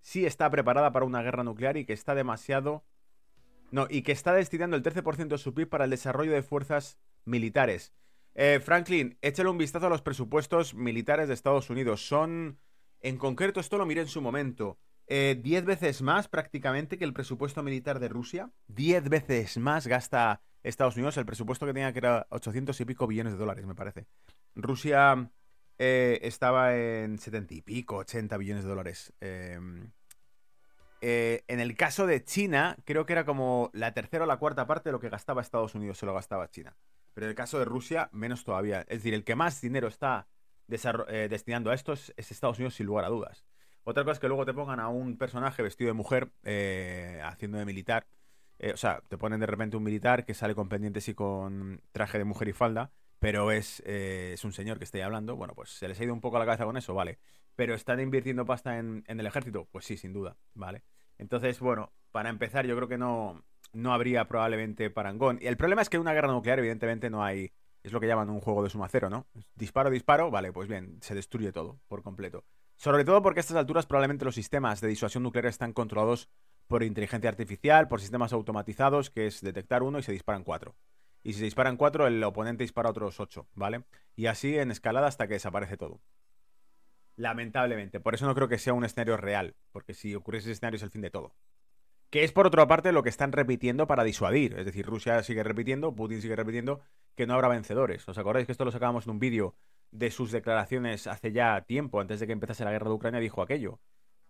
sí 0.00 0.26
está 0.26 0.50
preparada 0.50 0.92
para 0.92 1.04
una 1.04 1.22
guerra 1.22 1.44
nuclear 1.44 1.76
y 1.76 1.84
que 1.84 1.92
está 1.92 2.16
demasiado 2.16 2.84
no, 3.70 3.86
y 3.88 4.02
que 4.02 4.12
está 4.12 4.32
destinando 4.32 4.76
el 4.76 4.82
13% 4.82 5.28
de 5.28 5.38
su 5.38 5.54
PIB 5.54 5.68
para 5.68 5.84
el 5.84 5.90
desarrollo 5.90 6.32
de 6.32 6.42
fuerzas 6.42 6.98
militares. 7.24 7.92
Eh, 8.34 8.60
Franklin, 8.62 9.18
échale 9.22 9.50
un 9.50 9.58
vistazo 9.58 9.86
a 9.86 9.90
los 9.90 10.02
presupuestos 10.02 10.74
militares 10.74 11.28
de 11.28 11.34
Estados 11.34 11.70
Unidos. 11.70 12.06
Son, 12.06 12.58
en 13.00 13.18
concreto, 13.18 13.60
esto 13.60 13.78
lo 13.78 13.86
miré 13.86 14.00
en 14.00 14.08
su 14.08 14.20
momento, 14.20 14.78
10 15.08 15.36
eh, 15.44 15.60
veces 15.62 16.02
más 16.02 16.28
prácticamente 16.28 16.98
que 16.98 17.04
el 17.04 17.12
presupuesto 17.12 17.62
militar 17.62 17.98
de 17.98 18.08
Rusia. 18.08 18.50
10 18.68 19.08
veces 19.08 19.58
más 19.58 19.86
gasta 19.86 20.42
Estados 20.62 20.96
Unidos. 20.96 21.16
El 21.16 21.26
presupuesto 21.26 21.66
que 21.66 21.72
tenía 21.72 21.92
que 21.92 21.98
era 21.98 22.26
800 22.30 22.80
y 22.80 22.84
pico 22.84 23.06
billones 23.06 23.32
de 23.32 23.38
dólares, 23.38 23.66
me 23.66 23.74
parece. 23.74 24.06
Rusia 24.54 25.30
eh, 25.78 26.20
estaba 26.22 26.76
en 26.76 27.18
70 27.18 27.54
y 27.54 27.62
pico, 27.62 27.96
80 27.96 28.36
billones 28.36 28.64
de 28.64 28.70
dólares. 28.70 29.12
Em, 29.20 29.90
eh, 31.00 31.44
en 31.48 31.60
el 31.60 31.76
caso 31.76 32.06
de 32.06 32.24
China, 32.24 32.76
creo 32.84 33.04
que 33.06 33.12
era 33.14 33.24
como 33.24 33.70
la 33.72 33.92
tercera 33.92 34.24
o 34.24 34.26
la 34.26 34.36
cuarta 34.36 34.66
parte 34.66 34.90
de 34.90 34.92
lo 34.92 35.00
que 35.00 35.08
gastaba 35.08 35.42
Estados 35.42 35.74
Unidos, 35.74 35.98
se 35.98 36.06
lo 36.06 36.14
gastaba 36.14 36.48
China. 36.50 36.76
Pero 37.14 37.26
en 37.26 37.30
el 37.30 37.34
caso 37.34 37.58
de 37.58 37.64
Rusia, 37.64 38.08
menos 38.12 38.44
todavía. 38.44 38.82
Es 38.82 38.98
decir, 38.98 39.12
el 39.14 39.24
que 39.24 39.34
más 39.34 39.60
dinero 39.60 39.88
está 39.88 40.28
eh, 40.68 41.26
destinando 41.28 41.70
a 41.70 41.74
esto 41.74 41.92
es, 41.94 42.14
Estados 42.16 42.58
Unidos, 42.58 42.74
sin 42.74 42.86
lugar 42.86 43.04
a 43.04 43.08
dudas. 43.08 43.44
Otra 43.84 44.04
cosa 44.04 44.12
es 44.12 44.18
que 44.20 44.28
luego 44.28 44.46
te 44.46 44.54
pongan 44.54 44.78
a 44.78 44.88
un 44.88 45.18
personaje 45.18 45.62
vestido 45.62 45.88
de 45.88 45.94
mujer 45.94 46.30
haciendo 47.24 47.58
de 47.58 47.64
militar. 47.64 48.06
O 48.72 48.76
sea, 48.76 49.02
te 49.08 49.18
ponen 49.18 49.40
de 49.40 49.46
repente 49.46 49.76
un 49.76 49.82
militar 49.82 50.24
que 50.24 50.34
sale 50.34 50.54
con 50.54 50.68
pendientes 50.68 51.08
y 51.08 51.14
con 51.14 51.80
traje 51.92 52.18
de 52.18 52.24
mujer 52.24 52.48
y 52.48 52.52
falda. 52.52 52.92
pero 53.18 53.52
es, 53.52 53.80
eh, 53.86 54.32
es 54.34 54.44
un 54.44 54.52
señor 54.52 54.78
que 54.78 54.84
esté 54.84 55.00
hablando, 55.04 55.36
bueno, 55.36 55.54
pues 55.54 55.70
se 55.70 55.86
les 55.86 56.00
ha 56.00 56.04
ido 56.04 56.12
un 56.12 56.20
poco 56.20 56.36
a 56.36 56.40
la 56.40 56.44
cabeza 56.44 56.64
con 56.64 56.76
eso, 56.76 56.92
vale. 56.92 57.18
Pero 57.54 57.74
¿están 57.74 58.00
invirtiendo 58.00 58.44
pasta 58.44 58.78
en, 58.78 59.04
en 59.06 59.20
el 59.20 59.26
ejército? 59.26 59.68
Pues 59.70 59.84
sí, 59.84 59.96
sin 59.96 60.12
duda, 60.12 60.36
¿vale? 60.54 60.82
Entonces, 61.18 61.60
bueno, 61.60 61.92
para 62.10 62.30
empezar, 62.30 62.66
yo 62.66 62.74
creo 62.74 62.88
que 62.88 62.98
no, 62.98 63.44
no 63.72 63.92
habría 63.94 64.26
probablemente 64.26 64.90
parangón. 64.90 65.38
Y 65.40 65.46
el 65.46 65.56
problema 65.56 65.82
es 65.82 65.88
que 65.88 65.98
en 65.98 66.00
una 66.00 66.14
guerra 66.14 66.32
nuclear, 66.32 66.58
evidentemente, 66.58 67.10
no 67.10 67.22
hay. 67.22 67.52
Es 67.84 67.92
lo 67.92 68.00
que 68.00 68.08
llaman 68.08 68.28
un 68.30 68.40
juego 68.40 68.64
de 68.64 68.70
suma 68.70 68.88
cero, 68.88 69.08
¿no? 69.08 69.26
Disparo, 69.54 69.88
disparo, 69.90 70.30
vale, 70.32 70.52
pues 70.52 70.68
bien, 70.68 70.98
se 71.00 71.14
destruye 71.14 71.52
todo 71.52 71.78
por 71.86 72.02
completo. 72.02 72.44
Sobre 72.76 73.04
todo 73.04 73.22
porque 73.22 73.38
a 73.38 73.42
estas 73.42 73.56
alturas 73.56 73.86
probablemente 73.86 74.24
los 74.24 74.34
sistemas 74.34 74.80
de 74.80 74.88
disuasión 74.88 75.22
nuclear 75.22 75.46
están 75.46 75.72
controlados 75.72 76.28
por 76.72 76.82
inteligencia 76.84 77.28
artificial, 77.28 77.86
por 77.86 78.00
sistemas 78.00 78.32
automatizados, 78.32 79.10
que 79.10 79.26
es 79.26 79.42
detectar 79.42 79.82
uno 79.82 79.98
y 79.98 80.02
se 80.02 80.10
disparan 80.10 80.42
cuatro. 80.42 80.74
Y 81.22 81.34
si 81.34 81.40
se 81.40 81.44
disparan 81.44 81.76
cuatro, 81.76 82.06
el 82.06 82.24
oponente 82.24 82.64
dispara 82.64 82.88
otros 82.88 83.20
ocho, 83.20 83.46
¿vale? 83.52 83.84
Y 84.16 84.24
así 84.24 84.56
en 84.56 84.70
escalada 84.70 85.06
hasta 85.06 85.28
que 85.28 85.34
desaparece 85.34 85.76
todo. 85.76 86.00
Lamentablemente. 87.16 88.00
Por 88.00 88.14
eso 88.14 88.24
no 88.24 88.34
creo 88.34 88.48
que 88.48 88.56
sea 88.56 88.72
un 88.72 88.86
escenario 88.86 89.18
real. 89.18 89.54
Porque 89.70 89.92
si 89.92 90.14
ocurre 90.14 90.38
ese 90.38 90.50
escenario 90.50 90.76
es 90.76 90.82
el 90.82 90.88
fin 90.88 91.02
de 91.02 91.10
todo. 91.10 91.34
Que 92.08 92.24
es 92.24 92.32
por 92.32 92.46
otra 92.46 92.66
parte 92.66 92.90
lo 92.90 93.02
que 93.02 93.10
están 93.10 93.32
repitiendo 93.32 93.86
para 93.86 94.02
disuadir. 94.02 94.58
Es 94.58 94.64
decir, 94.64 94.86
Rusia 94.86 95.22
sigue 95.22 95.42
repitiendo, 95.42 95.94
Putin 95.94 96.22
sigue 96.22 96.36
repitiendo 96.36 96.80
que 97.14 97.26
no 97.26 97.34
habrá 97.34 97.48
vencedores. 97.48 98.08
¿Os 98.08 98.16
acordáis 98.16 98.46
que 98.46 98.52
esto 98.52 98.64
lo 98.64 98.72
sacábamos 98.72 99.04
en 99.04 99.10
un 99.10 99.18
vídeo 99.18 99.54
de 99.90 100.10
sus 100.10 100.32
declaraciones 100.32 101.06
hace 101.06 101.32
ya 101.32 101.60
tiempo, 101.66 102.00
antes 102.00 102.18
de 102.18 102.26
que 102.26 102.32
empezase 102.32 102.64
la 102.64 102.70
guerra 102.70 102.88
de 102.88 102.94
Ucrania, 102.94 103.20
dijo 103.20 103.42
aquello? 103.42 103.78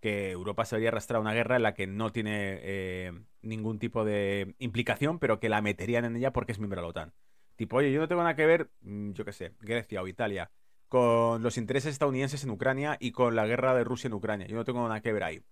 Que 0.02 0.32
Europa 0.32 0.66
se 0.66 0.76
vería 0.76 0.90
arrastrar 0.90 1.16
a 1.16 1.20
una 1.20 1.32
guerra 1.32 1.56
en 1.56 1.62
la 1.62 1.72
que 1.72 1.86
no 1.86 2.12
tiene 2.12 2.58
eh, 2.62 3.12
ningún 3.40 3.78
tipo 3.78 4.04
de 4.04 4.54
implicación, 4.58 5.18
pero 5.18 5.40
que 5.40 5.48
la 5.48 5.62
meterían 5.62 6.04
en 6.04 6.16
ella 6.16 6.34
porque 6.34 6.52
es 6.52 6.58
miembro 6.58 6.80
de 6.80 6.82
la 6.82 6.88
OTAN. 6.88 7.14
Tipo, 7.56 7.76
oye, 7.76 7.90
yo 7.92 8.00
no 8.00 8.08
tengo 8.08 8.22
nada 8.22 8.36
que 8.36 8.44
ver, 8.44 8.70
mm, 8.82 9.12
yo 9.12 9.24
qué 9.24 9.32
sé, 9.32 9.54
Grecia 9.60 10.02
o 10.02 10.08
Italia 10.08 10.50
con 10.92 11.42
los 11.42 11.56
intereses 11.56 11.92
estadounidenses 11.94 12.44
en 12.44 12.50
Ucrania 12.50 12.98
y 13.00 13.12
con 13.12 13.34
la 13.34 13.46
guerra 13.46 13.74
de 13.74 13.82
Rusia 13.82 14.08
en 14.08 14.12
Ucrania. 14.12 14.46
Yo 14.46 14.56
no 14.56 14.64
tengo 14.66 14.86
nada 14.86 15.00
que 15.00 15.10
ver 15.10 15.24
ahí. 15.24 15.42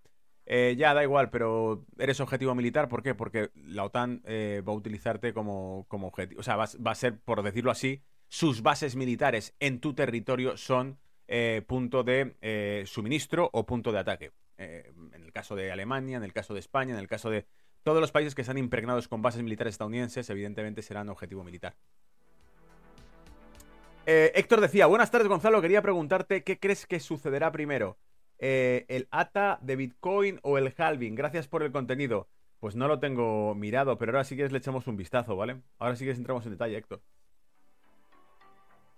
Eh, 0.45 0.75
ya, 0.77 0.93
da 0.93 1.03
igual, 1.03 1.31
pero 1.31 1.87
eres 1.99 2.21
objetivo 2.21 2.55
militar. 2.55 2.91
¿Por 2.91 3.03
qué? 3.03 3.15
Porque 3.15 3.51
la 3.55 3.85
OTAN 3.85 4.21
eh, 4.27 4.63
va 4.69 4.75
a 4.75 4.77
utilizarte 4.77 5.33
como, 5.33 5.87
como 5.89 6.09
objetivo. 6.09 6.41
O 6.41 6.43
sea, 6.43 6.57
va, 6.57 6.65
a 6.65 6.95
ser, 6.95 7.21
por 7.21 7.43
decirlo 7.43 7.71
así, 7.71 8.03
sus 8.29 8.61
bases 8.61 8.97
militares 8.97 9.57
en 9.61 9.81
tu 9.81 9.95
territorio 9.95 10.59
son 10.59 10.99
eh, 11.31 11.62
punto 11.66 12.03
de 12.03 12.85
suministro 12.87 13.49
o 13.53 13.64
punto 13.64 13.93
de 13.93 13.99
ataque. 13.99 14.33
en 14.59 15.23
el 15.25 15.33
caso 15.33 15.57
de 15.57 15.73
Alemania, 15.73 16.19
en 16.19 16.25
el 16.25 16.35
caso 16.35 16.53
de 16.53 16.61
España, 16.61 16.93
en 16.93 17.01
el 17.01 17.09
caso 17.09 17.31
de 17.31 17.47
todos 17.83 18.01
los 18.01 18.12
países 18.12 18.35
que 18.35 18.43
están 18.43 18.59
impregnados 18.59 19.09
con 19.09 19.23
bases 19.23 19.43
militares 19.43 19.75
estadounidenses, 19.75 20.29
evidentemente 20.29 20.83
serán 20.83 21.09
objetivo 21.09 21.43
militar. 21.45 21.77
Eh, 24.07 24.33
Héctor 24.35 24.61
decía, 24.61 24.87
buenas 24.87 25.11
tardes 25.11 25.29
Gonzalo, 25.29 25.62
quería 25.62 25.83
preguntarte 25.83 26.43
qué 26.43 26.59
crees 26.59 26.87
que 26.87 27.01
sucederá 27.01 27.53
primero, 27.53 27.97
eh, 28.38 28.85
el 28.88 29.07
ATA 29.11 29.59
de 29.62 29.77
Bitcoin 29.77 30.40
o 30.43 30.59
el 30.59 30.75
halving. 30.77 31.14
Gracias 31.14 31.47
por 31.47 31.62
el 31.62 31.71
contenido. 31.71 32.29
Pues 32.59 32.75
no 32.75 32.88
lo 32.88 32.99
tengo 32.99 33.55
mirado, 33.55 33.97
pero 33.97 34.12
ahora 34.12 34.25
sí 34.25 34.37
que 34.37 34.49
le 34.49 34.59
echamos 34.59 34.87
un 34.87 34.97
vistazo, 34.97 35.37
¿vale? 35.37 35.62
Ahora 35.79 35.97
sí 35.97 36.05
que 36.05 36.11
entramos 36.11 36.45
en 36.45 36.53
detalle, 36.53 36.77
Héctor. 36.77 37.01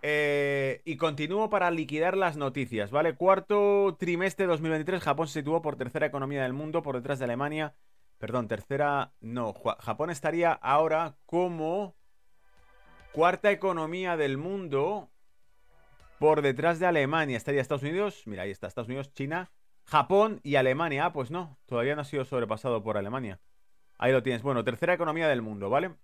Eh, 0.02 0.82
y 0.84 0.96
continúo 0.96 1.48
para 1.48 1.70
liquidar 1.70 2.16
las 2.16 2.36
noticias, 2.36 2.90
¿vale? 2.90 3.14
Cuarto 3.14 3.96
trimestre 3.98 4.46
de 4.46 4.50
2023, 4.50 5.02
Japón 5.02 5.28
se 5.28 5.40
situó 5.40 5.62
por 5.62 5.76
tercera 5.76 6.06
economía 6.06 6.42
del 6.42 6.52
mundo, 6.52 6.82
por 6.82 6.96
detrás 6.96 7.18
de 7.20 7.26
Alemania. 7.26 7.74
Perdón, 8.18 8.48
tercera... 8.48 9.12
No, 9.20 9.54
Japón 9.78 10.10
estaría 10.10 10.52
ahora 10.52 11.16
como 11.24 11.96
Cuarta 13.12 13.50
economía 13.50 14.16
del 14.16 14.38
mundo. 14.38 15.10
Por 16.18 16.40
detrás 16.40 16.78
de 16.78 16.86
Alemania 16.86 17.36
estaría 17.36 17.60
Estados 17.60 17.82
Unidos. 17.82 18.22
Mira, 18.24 18.44
ahí 18.44 18.50
está 18.50 18.66
Estados 18.66 18.88
Unidos, 18.88 19.12
China, 19.12 19.52
Japón 19.84 20.40
y 20.42 20.56
Alemania. 20.56 21.06
Ah, 21.06 21.12
pues 21.12 21.30
no, 21.30 21.58
todavía 21.66 21.94
no 21.94 22.00
ha 22.00 22.04
sido 22.04 22.24
sobrepasado 22.24 22.82
por 22.82 22.96
Alemania. 22.96 23.38
Ahí 23.98 24.12
lo 24.12 24.22
tienes. 24.22 24.42
Bueno, 24.42 24.64
tercera 24.64 24.94
economía 24.94 25.28
del 25.28 25.42
mundo, 25.42 25.68
¿vale? 25.68 25.94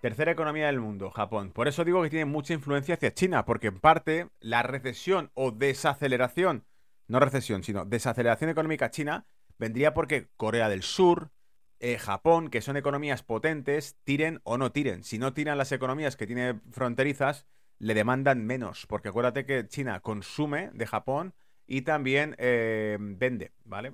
Tercera 0.00 0.32
economía 0.32 0.66
del 0.66 0.80
mundo, 0.80 1.10
Japón. 1.10 1.52
Por 1.52 1.68
eso 1.68 1.84
digo 1.84 2.02
que 2.02 2.08
tiene 2.08 2.24
mucha 2.24 2.54
influencia 2.54 2.94
hacia 2.94 3.12
China, 3.12 3.44
porque 3.44 3.66
en 3.66 3.78
parte 3.80 4.30
la 4.40 4.62
recesión 4.62 5.30
o 5.34 5.50
desaceleración, 5.50 6.64
no 7.06 7.20
recesión, 7.20 7.62
sino 7.62 7.84
desaceleración 7.84 8.48
económica 8.48 8.90
china, 8.90 9.26
vendría 9.58 9.92
porque 9.92 10.28
Corea 10.38 10.70
del 10.70 10.82
Sur, 10.82 11.32
eh, 11.80 11.98
Japón, 11.98 12.48
que 12.48 12.62
son 12.62 12.78
economías 12.78 13.22
potentes, 13.22 13.98
tiren 14.04 14.40
o 14.44 14.56
no 14.56 14.72
tiren. 14.72 15.04
Si 15.04 15.18
no 15.18 15.34
tiran 15.34 15.58
las 15.58 15.70
economías 15.70 16.16
que 16.16 16.26
tiene 16.26 16.58
fronterizas, 16.70 17.46
le 17.78 17.92
demandan 17.92 18.46
menos, 18.46 18.86
porque 18.86 19.10
acuérdate 19.10 19.44
que 19.44 19.68
China 19.68 20.00
consume 20.00 20.70
de 20.72 20.86
Japón 20.86 21.34
y 21.66 21.82
también 21.82 22.36
eh, 22.38 22.96
vende, 22.98 23.52
¿vale? 23.64 23.92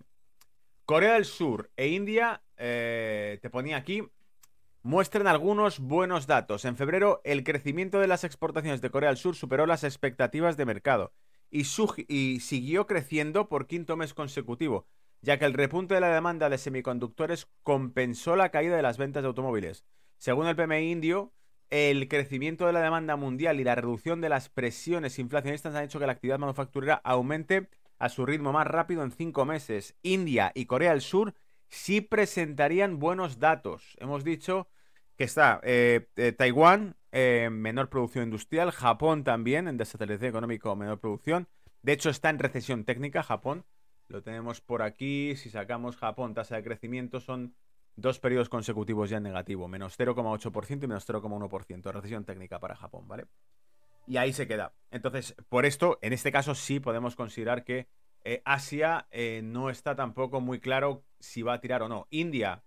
Corea 0.84 1.14
del 1.14 1.24
Sur 1.24 1.72
e 1.76 1.88
India, 1.88 2.42
eh, 2.56 3.40
te 3.42 3.50
ponía 3.50 3.76
aquí, 3.76 4.08
muestran 4.86 5.26
algunos 5.26 5.80
buenos 5.80 6.28
datos. 6.28 6.64
En 6.64 6.76
febrero, 6.76 7.20
el 7.24 7.42
crecimiento 7.42 7.98
de 7.98 8.06
las 8.06 8.22
exportaciones 8.22 8.80
de 8.80 8.90
Corea 8.90 9.10
del 9.10 9.16
Sur 9.16 9.34
superó 9.34 9.66
las 9.66 9.82
expectativas 9.82 10.56
de 10.56 10.64
mercado 10.64 11.12
y, 11.50 11.66
y 12.08 12.40
siguió 12.40 12.86
creciendo 12.86 13.48
por 13.48 13.66
quinto 13.66 13.96
mes 13.96 14.14
consecutivo 14.14 14.86
ya 15.22 15.38
que 15.38 15.44
el 15.44 15.54
repunte 15.54 15.94
de 15.94 16.00
la 16.00 16.14
demanda 16.14 16.48
de 16.48 16.56
semiconductores 16.56 17.48
compensó 17.64 18.36
la 18.36 18.50
caída 18.50 18.76
de 18.76 18.82
las 18.82 18.96
ventas 18.96 19.24
de 19.24 19.26
automóviles. 19.26 19.84
Según 20.18 20.46
el 20.46 20.54
PMI 20.54 20.92
indio, 20.92 21.32
el 21.68 22.06
crecimiento 22.06 22.66
de 22.66 22.72
la 22.72 22.80
demanda 22.80 23.16
mundial 23.16 23.58
y 23.58 23.64
la 23.64 23.74
reducción 23.74 24.20
de 24.20 24.28
las 24.28 24.48
presiones 24.48 25.18
inflacionistas 25.18 25.74
han 25.74 25.82
hecho 25.82 25.98
que 25.98 26.06
la 26.06 26.12
actividad 26.12 26.38
manufacturera 26.38 27.00
aumente 27.02 27.68
a 27.98 28.08
su 28.08 28.24
ritmo 28.24 28.52
más 28.52 28.68
rápido 28.68 29.02
en 29.02 29.10
cinco 29.10 29.44
meses. 29.44 29.96
India 30.02 30.52
y 30.54 30.66
Corea 30.66 30.90
del 30.90 31.00
Sur 31.00 31.34
sí 31.68 32.00
presentarían 32.00 33.00
buenos 33.00 33.40
datos. 33.40 33.96
Hemos 33.98 34.22
dicho 34.22 34.68
que 35.16 35.24
está 35.24 35.60
eh, 35.62 36.08
eh, 36.16 36.32
Taiwán 36.32 36.96
en 37.12 37.60
menor 37.60 37.88
producción 37.88 38.24
industrial, 38.24 38.70
Japón 38.70 39.24
también 39.24 39.68
en 39.68 39.78
desaceleración 39.78 40.30
económico, 40.30 40.76
menor 40.76 41.00
producción. 41.00 41.48
De 41.82 41.92
hecho, 41.92 42.10
está 42.10 42.30
en 42.30 42.38
recesión 42.38 42.84
técnica 42.84 43.22
Japón. 43.22 43.64
Lo 44.08 44.22
tenemos 44.22 44.60
por 44.60 44.82
aquí. 44.82 45.34
Si 45.36 45.50
sacamos 45.50 45.96
Japón, 45.96 46.34
tasa 46.34 46.56
de 46.56 46.64
crecimiento, 46.64 47.20
son 47.20 47.54
dos 47.96 48.18
periodos 48.18 48.48
consecutivos 48.48 49.08
ya 49.08 49.16
en 49.16 49.22
negativo. 49.22 49.66
Menos 49.68 49.98
0,8% 49.98 50.84
y 50.84 50.86
menos 50.86 51.08
0,1%. 51.08 51.92
Recesión 51.92 52.24
técnica 52.24 52.60
para 52.60 52.76
Japón, 52.76 53.08
¿vale? 53.08 53.26
Y 54.06 54.18
ahí 54.18 54.32
se 54.32 54.46
queda. 54.46 54.74
Entonces, 54.90 55.34
por 55.48 55.64
esto, 55.66 55.98
en 56.02 56.12
este 56.12 56.30
caso 56.30 56.54
sí 56.54 56.80
podemos 56.80 57.16
considerar 57.16 57.64
que 57.64 57.88
eh, 58.24 58.42
Asia 58.44 59.06
eh, 59.10 59.40
no 59.42 59.70
está 59.70 59.94
tampoco 59.94 60.40
muy 60.40 60.60
claro 60.60 61.04
si 61.20 61.42
va 61.42 61.54
a 61.54 61.60
tirar 61.60 61.82
o 61.82 61.88
no. 61.88 62.06
India 62.10 62.64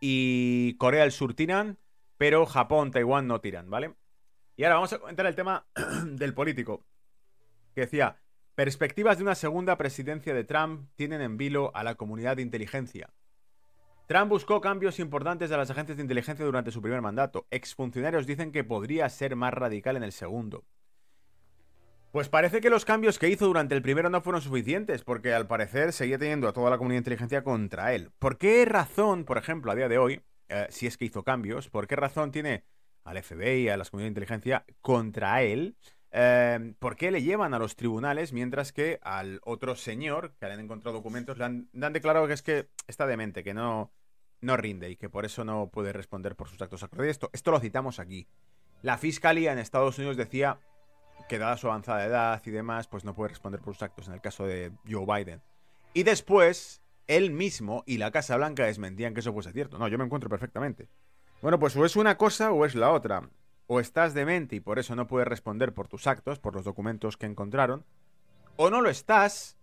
y 0.00 0.74
Corea 0.78 1.02
del 1.02 1.12
Sur 1.12 1.34
tiran, 1.34 1.78
pero 2.16 2.46
Japón, 2.46 2.90
Taiwán 2.90 3.26
no 3.26 3.40
tiran, 3.40 3.68
¿vale? 3.70 3.94
Y 4.56 4.64
ahora 4.64 4.76
vamos 4.76 4.92
a 4.92 4.98
comentar 4.98 5.26
el 5.26 5.34
tema 5.34 5.66
del 6.04 6.34
político. 6.34 6.84
Que 7.74 7.82
decía, 7.82 8.18
Perspectivas 8.54 9.16
de 9.16 9.24
una 9.24 9.34
segunda 9.34 9.76
presidencia 9.76 10.32
de 10.32 10.44
Trump 10.44 10.88
tienen 10.94 11.20
en 11.20 11.36
vilo 11.36 11.72
a 11.74 11.82
la 11.82 11.96
comunidad 11.96 12.36
de 12.36 12.42
inteligencia. 12.42 13.10
Trump 14.06 14.28
buscó 14.28 14.60
cambios 14.60 15.00
importantes 15.00 15.50
de 15.50 15.56
las 15.56 15.70
agencias 15.70 15.96
de 15.96 16.02
inteligencia 16.02 16.44
durante 16.44 16.70
su 16.70 16.80
primer 16.80 17.00
mandato. 17.00 17.48
Exfuncionarios 17.50 18.28
dicen 18.28 18.52
que 18.52 18.62
podría 18.62 19.08
ser 19.08 19.34
más 19.34 19.52
radical 19.52 19.96
en 19.96 20.04
el 20.04 20.12
segundo. 20.12 20.64
Pues 22.12 22.28
parece 22.28 22.60
que 22.60 22.70
los 22.70 22.84
cambios 22.84 23.18
que 23.18 23.28
hizo 23.28 23.46
durante 23.46 23.74
el 23.74 23.82
primero 23.82 24.08
no 24.08 24.20
fueron 24.20 24.40
suficientes, 24.40 25.02
porque 25.02 25.34
al 25.34 25.48
parecer 25.48 25.92
seguía 25.92 26.18
teniendo 26.18 26.46
a 26.46 26.52
toda 26.52 26.70
la 26.70 26.78
comunidad 26.78 26.98
de 26.98 27.10
inteligencia 27.10 27.42
contra 27.42 27.92
él. 27.92 28.12
¿Por 28.20 28.38
qué 28.38 28.64
razón, 28.66 29.24
por 29.24 29.36
ejemplo, 29.36 29.72
a 29.72 29.74
día 29.74 29.88
de 29.88 29.98
hoy, 29.98 30.22
eh, 30.48 30.66
si 30.70 30.86
es 30.86 30.96
que 30.96 31.04
hizo 31.04 31.22
cambios, 31.22 31.68
por 31.68 31.86
qué 31.86 31.96
razón 31.96 32.30
tiene 32.30 32.64
al 33.04 33.22
FBI 33.22 33.68
a 33.68 33.76
las 33.76 33.90
comunidades 33.90 34.14
de 34.14 34.20
inteligencia 34.20 34.64
contra 34.80 35.42
él? 35.42 35.76
Em, 36.16 36.74
¿Por 36.74 36.94
qué 36.94 37.10
le 37.10 37.22
llevan 37.22 37.54
a 37.54 37.58
los 37.58 37.74
tribunales 37.74 38.32
mientras 38.32 38.72
que 38.72 39.00
al 39.02 39.40
otro 39.44 39.74
señor 39.74 40.36
que 40.38 40.46
le 40.46 40.52
han 40.52 40.60
encontrado 40.60 40.96
documentos 40.96 41.38
le 41.38 41.44
han, 41.44 41.68
declarado 41.92 42.28
que 42.28 42.34
es 42.34 42.42
que 42.42 42.68
está 42.86 43.04
demente, 43.06 43.42
que 43.42 43.52
no, 43.52 43.92
no 44.40 44.56
rinde 44.56 44.90
y 44.90 44.96
que 44.96 45.08
por 45.08 45.24
eso 45.24 45.44
no 45.44 45.70
puede 45.70 45.92
responder 45.92 46.36
por 46.36 46.48
sus 46.48 46.62
actos 46.62 46.88
de 46.88 47.10
Esto, 47.10 47.30
esto 47.32 47.50
lo 47.50 47.58
citamos 47.58 47.98
aquí. 47.98 48.28
La 48.82 48.96
fiscalía 48.96 49.52
en 49.52 49.58
Estados 49.58 49.98
Unidos 49.98 50.16
decía 50.16 50.60
que 51.28 51.38
dada 51.38 51.56
su 51.56 51.66
avanzada 51.66 52.04
edad 52.04 52.40
y 52.44 52.50
demás, 52.50 52.86
pues 52.86 53.04
no 53.04 53.14
puede 53.14 53.30
responder 53.30 53.60
por 53.60 53.74
sus 53.74 53.82
actos 53.82 54.06
en 54.06 54.14
el 54.14 54.20
caso 54.20 54.46
de 54.46 54.70
Joe 54.88 55.06
Biden. 55.06 55.42
Y 55.94 56.04
después, 56.04 56.80
él 57.06 57.30
mismo 57.30 57.82
y 57.86 57.98
la 57.98 58.10
Casa 58.10 58.36
Blanca 58.36 58.64
desmentían 58.64 59.14
que 59.14 59.20
eso 59.20 59.32
fuese 59.32 59.52
cierto. 59.52 59.78
No, 59.78 59.88
yo 59.88 59.98
me 59.98 60.04
encuentro 60.04 60.30
perfectamente. 60.30 60.88
Bueno, 61.42 61.58
pues 61.58 61.76
o 61.76 61.84
es 61.84 61.96
una 61.96 62.16
cosa 62.16 62.52
o 62.52 62.64
es 62.64 62.74
la 62.74 62.90
otra 62.90 63.28
o 63.66 63.80
estás 63.80 64.14
demente 64.14 64.56
y 64.56 64.60
por 64.60 64.78
eso 64.78 64.94
no 64.94 65.06
puedes 65.06 65.28
responder 65.28 65.72
por 65.72 65.88
tus 65.88 66.06
actos, 66.06 66.38
por 66.38 66.54
los 66.54 66.64
documentos 66.64 67.16
que 67.16 67.26
encontraron, 67.26 67.84
o 68.56 68.70
no 68.70 68.80
lo 68.80 68.90
estás 68.90 69.56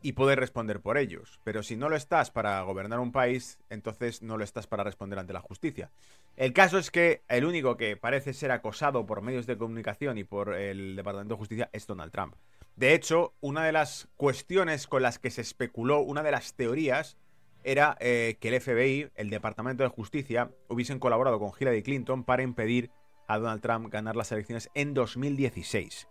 y 0.00 0.12
poder 0.12 0.38
responder 0.38 0.80
por 0.80 0.96
ellos. 0.96 1.40
Pero 1.44 1.62
si 1.62 1.76
no 1.76 1.88
lo 1.88 1.96
estás 1.96 2.30
para 2.30 2.60
gobernar 2.62 3.00
un 3.00 3.12
país, 3.12 3.58
entonces 3.68 4.22
no 4.22 4.36
lo 4.36 4.44
estás 4.44 4.66
para 4.66 4.84
responder 4.84 5.18
ante 5.18 5.32
la 5.32 5.40
justicia. 5.40 5.90
El 6.36 6.52
caso 6.52 6.78
es 6.78 6.90
que 6.90 7.22
el 7.28 7.44
único 7.44 7.76
que 7.76 7.96
parece 7.96 8.32
ser 8.32 8.52
acosado 8.52 9.06
por 9.06 9.22
medios 9.22 9.46
de 9.46 9.58
comunicación 9.58 10.18
y 10.18 10.24
por 10.24 10.54
el 10.54 10.94
Departamento 10.94 11.34
de 11.34 11.38
Justicia 11.38 11.70
es 11.72 11.86
Donald 11.86 12.12
Trump. 12.12 12.34
De 12.78 12.94
hecho, 12.94 13.34
una 13.40 13.64
de 13.64 13.72
las 13.72 14.06
cuestiones 14.16 14.86
con 14.86 15.02
las 15.02 15.18
que 15.18 15.32
se 15.32 15.40
especuló, 15.40 15.98
una 15.98 16.22
de 16.22 16.30
las 16.30 16.54
teorías, 16.54 17.16
era 17.64 17.96
eh, 17.98 18.36
que 18.38 18.54
el 18.54 18.60
FBI, 18.60 19.10
el 19.16 19.30
Departamento 19.30 19.82
de 19.82 19.88
Justicia, 19.88 20.52
hubiesen 20.68 21.00
colaborado 21.00 21.40
con 21.40 21.50
Hillary 21.58 21.82
Clinton 21.82 22.22
para 22.22 22.44
impedir 22.44 22.92
a 23.26 23.40
Donald 23.40 23.62
Trump 23.62 23.92
ganar 23.92 24.14
las 24.14 24.30
elecciones 24.30 24.70
en 24.74 24.94
2016. 24.94 26.06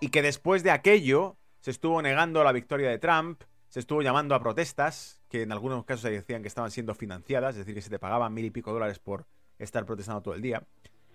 Y 0.00 0.08
que 0.08 0.20
después 0.20 0.64
de 0.64 0.72
aquello, 0.72 1.36
se 1.60 1.70
estuvo 1.70 2.02
negando 2.02 2.42
la 2.42 2.50
victoria 2.50 2.90
de 2.90 2.98
Trump, 2.98 3.44
se 3.68 3.78
estuvo 3.78 4.02
llamando 4.02 4.34
a 4.34 4.40
protestas, 4.40 5.22
que 5.28 5.42
en 5.42 5.52
algunos 5.52 5.84
casos 5.84 6.02
se 6.02 6.10
decían 6.10 6.42
que 6.42 6.48
estaban 6.48 6.72
siendo 6.72 6.96
financiadas, 6.96 7.54
es 7.54 7.58
decir, 7.58 7.76
que 7.76 7.82
se 7.82 7.90
te 7.90 8.00
pagaban 8.00 8.34
mil 8.34 8.44
y 8.44 8.50
pico 8.50 8.72
dólares 8.72 8.98
por 8.98 9.26
estar 9.60 9.86
protestando 9.86 10.22
todo 10.22 10.34
el 10.34 10.42
día. 10.42 10.64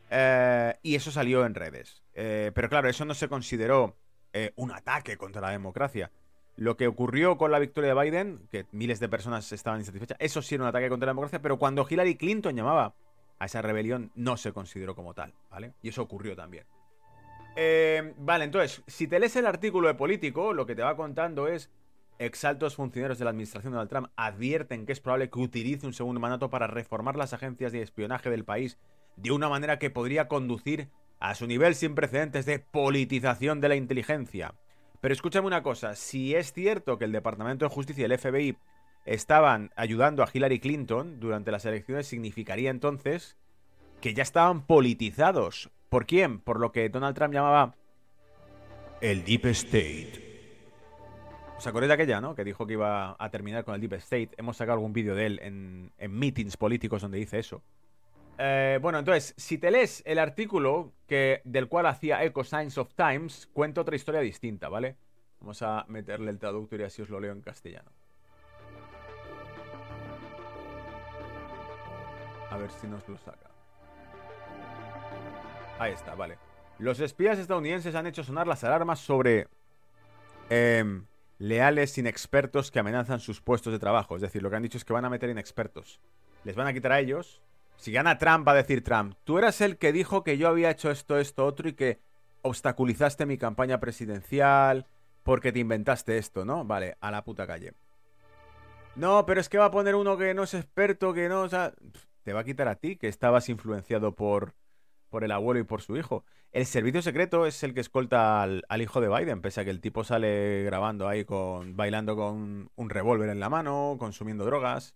Eh, 0.09 0.73
y 0.83 0.95
eso 0.95 1.11
salió 1.11 1.45
en 1.45 1.53
redes. 1.53 2.01
Eh, 2.13 2.53
pero 2.55 2.69
claro, 2.69 2.87
eso 2.87 3.03
no 3.03 3.13
se 3.13 3.27
consideró 3.27 3.97
eh, 4.37 4.51
un 4.57 4.69
ataque 4.71 5.15
contra 5.15 5.39
la 5.39 5.51
democracia. 5.51 6.11
Lo 6.57 6.75
que 6.75 6.87
ocurrió 6.87 7.37
con 7.37 7.51
la 7.51 7.59
victoria 7.59 7.95
de 7.95 8.01
Biden, 8.01 8.49
que 8.51 8.65
miles 8.73 8.99
de 8.99 9.07
personas 9.07 9.49
estaban 9.53 9.79
insatisfechas, 9.79 10.17
eso 10.19 10.41
sí 10.41 10.55
era 10.55 10.65
un 10.65 10.67
ataque 10.67 10.89
contra 10.89 11.05
la 11.05 11.11
democracia, 11.11 11.41
pero 11.41 11.57
cuando 11.57 11.87
Hillary 11.89 12.17
Clinton 12.17 12.53
llamaba 12.53 12.95
a 13.39 13.45
esa 13.45 13.61
rebelión, 13.61 14.11
no 14.13 14.35
se 14.35 14.51
consideró 14.51 14.93
como 14.93 15.13
tal, 15.13 15.33
¿vale? 15.49 15.71
Y 15.81 15.87
eso 15.87 16.01
ocurrió 16.01 16.35
también. 16.35 16.65
Eh, 17.55 18.13
vale, 18.17 18.43
entonces, 18.43 18.83
si 18.87 19.07
te 19.07 19.21
lees 19.21 19.37
el 19.37 19.45
artículo 19.45 19.87
de 19.87 19.93
Político, 19.93 20.51
lo 20.51 20.65
que 20.65 20.75
te 20.75 20.81
va 20.83 20.97
contando 20.97 21.47
es 21.47 21.71
exaltos 22.19 22.75
funcionarios 22.75 23.19
de 23.19 23.23
la 23.23 23.31
administración 23.31 23.71
de 23.71 23.75
Donald 23.75 23.89
Trump 23.89 24.09
advierten 24.17 24.85
que 24.85 24.91
es 24.91 24.99
probable 24.99 25.29
que 25.29 25.39
utilice 25.39 25.87
un 25.87 25.93
segundo 25.93 26.19
mandato 26.19 26.49
para 26.49 26.67
reformar 26.67 27.15
las 27.15 27.31
agencias 27.31 27.71
de 27.71 27.81
espionaje 27.81 28.29
del 28.29 28.43
país 28.43 28.77
de 29.15 29.31
una 29.31 29.47
manera 29.47 29.79
que 29.79 29.89
podría 29.89 30.27
conducir 30.27 30.89
a 31.19 31.35
su 31.35 31.47
nivel 31.47 31.75
sin 31.75 31.95
precedentes 31.95 32.45
de 32.45 32.59
politización 32.59 33.61
de 33.61 33.69
la 33.69 33.75
inteligencia. 33.75 34.53
Pero 35.01 35.13
escúchame 35.13 35.47
una 35.47 35.63
cosa, 35.63 35.95
si 35.95 36.35
es 36.35 36.53
cierto 36.53 36.97
que 36.97 37.05
el 37.05 37.11
Departamento 37.11 37.65
de 37.65 37.73
Justicia 37.73 38.01
y 38.01 38.11
el 38.11 38.17
FBI 38.17 38.57
estaban 39.05 39.71
ayudando 39.75 40.23
a 40.23 40.29
Hillary 40.31 40.59
Clinton 40.59 41.19
durante 41.19 41.51
las 41.51 41.65
elecciones, 41.65 42.07
significaría 42.07 42.71
entonces 42.71 43.37
que 44.01 44.13
ya 44.13 44.23
estaban 44.23 44.65
politizados 44.65 45.71
¿Por 45.95 46.05
quién? 46.05 46.39
Por 46.39 46.59
lo 46.59 46.73
que 46.73 46.89
Donald 46.89 47.15
Trump 47.15 47.33
llamaba 47.33 47.73
el 48.99 49.23
Deep 49.23 49.45
State. 49.45 50.59
¿Os 51.57 51.65
acordáis 51.65 51.87
de 51.87 51.93
aquella, 51.93 52.19
no? 52.19 52.35
Que 52.35 52.43
dijo 52.43 52.67
que 52.67 52.73
iba 52.73 53.15
a 53.17 53.29
terminar 53.29 53.63
con 53.63 53.75
el 53.75 53.79
Deep 53.79 53.93
State. 53.93 54.31
Hemos 54.35 54.57
sacado 54.57 54.73
algún 54.73 54.91
vídeo 54.91 55.15
de 55.15 55.25
él 55.25 55.39
en, 55.41 55.91
meetings 56.09 56.57
políticos 56.57 57.01
donde 57.01 57.17
dice 57.17 57.39
eso. 57.39 57.61
Eh, 58.37 58.79
bueno, 58.81 58.99
entonces, 58.99 59.33
si 59.37 59.57
te 59.57 59.71
lees 59.71 60.03
el 60.05 60.19
artículo 60.19 60.93
que, 61.07 61.41
del 61.45 61.67
cual 61.67 61.85
hacía 61.85 62.23
Echo 62.23 62.43
Science 62.43 62.79
of 62.79 62.93
Times, 62.93 63.47
cuenta 63.53 63.81
otra 63.81 63.95
historia 63.95 64.21
distinta, 64.21 64.67
¿vale? 64.67 64.97
Vamos 65.39 65.61
a 65.61 65.85
meterle 65.87 66.31
el 66.31 66.39
traductor 66.39 66.81
y 66.81 66.83
así 66.83 67.01
os 67.01 67.09
lo 67.09 67.19
leo 67.19 67.31
en 67.31 67.41
castellano. 67.41 67.91
A 72.49 72.57
ver 72.57 72.71
si 72.71 72.87
nos 72.87 73.07
lo 73.07 73.17
saca. 73.17 73.49
Ahí 75.77 75.93
está, 75.93 76.15
vale. 76.15 76.37
Los 76.79 76.99
espías 76.99 77.37
estadounidenses 77.37 77.95
han 77.95 78.07
hecho 78.07 78.23
sonar 78.23 78.47
las 78.47 78.63
alarmas 78.63 78.99
sobre 78.99 79.47
em, 80.49 81.05
leales 81.37 81.97
inexpertos 81.97 82.71
que 82.71 82.79
amenazan 82.79 83.19
sus 83.19 83.41
puestos 83.41 83.71
de 83.73 83.79
trabajo. 83.79 84.15
Es 84.15 84.21
decir, 84.21 84.41
lo 84.41 84.49
que 84.49 84.55
han 84.57 84.63
dicho 84.63 84.77
es 84.77 84.85
que 84.85 84.93
van 84.93 85.05
a 85.05 85.09
meter 85.09 85.29
inexpertos. 85.29 85.99
Les 86.43 86.55
van 86.55 86.67
a 86.67 86.73
quitar 86.73 86.91
a 86.91 86.99
ellos. 86.99 87.41
Si 87.77 87.91
gana 87.91 88.17
Trump, 88.17 88.47
va 88.47 88.53
a 88.53 88.55
decir 88.55 88.83
Trump, 88.83 89.15
tú 89.23 89.37
eras 89.37 89.61
el 89.61 89.77
que 89.77 89.91
dijo 89.91 90.23
que 90.23 90.37
yo 90.37 90.47
había 90.47 90.71
hecho 90.71 90.91
esto, 90.91 91.19
esto, 91.19 91.45
otro 91.45 91.69
y 91.69 91.73
que 91.73 91.99
obstaculizaste 92.41 93.25
mi 93.25 93.37
campaña 93.37 93.79
presidencial 93.79 94.85
porque 95.23 95.51
te 95.51 95.59
inventaste 95.59 96.17
esto, 96.17 96.45
¿no? 96.45 96.65
Vale, 96.65 96.97
a 97.01 97.11
la 97.11 97.23
puta 97.23 97.47
calle. 97.47 97.73
No, 98.95 99.25
pero 99.25 99.41
es 99.41 99.49
que 99.49 99.57
va 99.57 99.65
a 99.65 99.71
poner 99.71 99.95
uno 99.95 100.17
que 100.17 100.33
no 100.33 100.43
es 100.43 100.53
experto, 100.53 101.13
que 101.13 101.27
no, 101.27 101.41
o 101.41 101.49
sea, 101.49 101.73
te 102.23 102.33
va 102.33 102.41
a 102.41 102.43
quitar 102.45 102.67
a 102.67 102.75
ti, 102.75 102.95
que 102.95 103.07
estabas 103.07 103.49
influenciado 103.49 104.15
por 104.15 104.53
por 105.15 105.23
el 105.23 105.31
abuelo 105.31 105.61
y 105.61 105.63
por 105.63 105.81
su 105.81 105.95
hijo. 105.95 106.25
El 106.51 106.65
servicio 106.65 107.01
secreto 107.01 107.45
es 107.45 107.63
el 107.63 107.73
que 107.73 107.79
escolta 107.79 108.43
al, 108.43 108.81
hijo 108.81 108.99
de 108.99 109.07
Biden, 109.07 109.41
pese 109.41 109.61
a 109.61 109.63
que 109.63 109.69
el 109.69 109.79
tipo 109.79 110.03
sale 110.03 110.63
grabando 110.63 111.07
ahí 111.07 111.23
con. 111.23 111.77
bailando 111.77 112.17
con 112.17 112.69
un 112.75 112.89
revólver 112.89 113.29
en 113.29 113.39
la 113.39 113.49
mano, 113.49 113.95
consumiendo 113.97 114.43
drogas. 114.43 114.93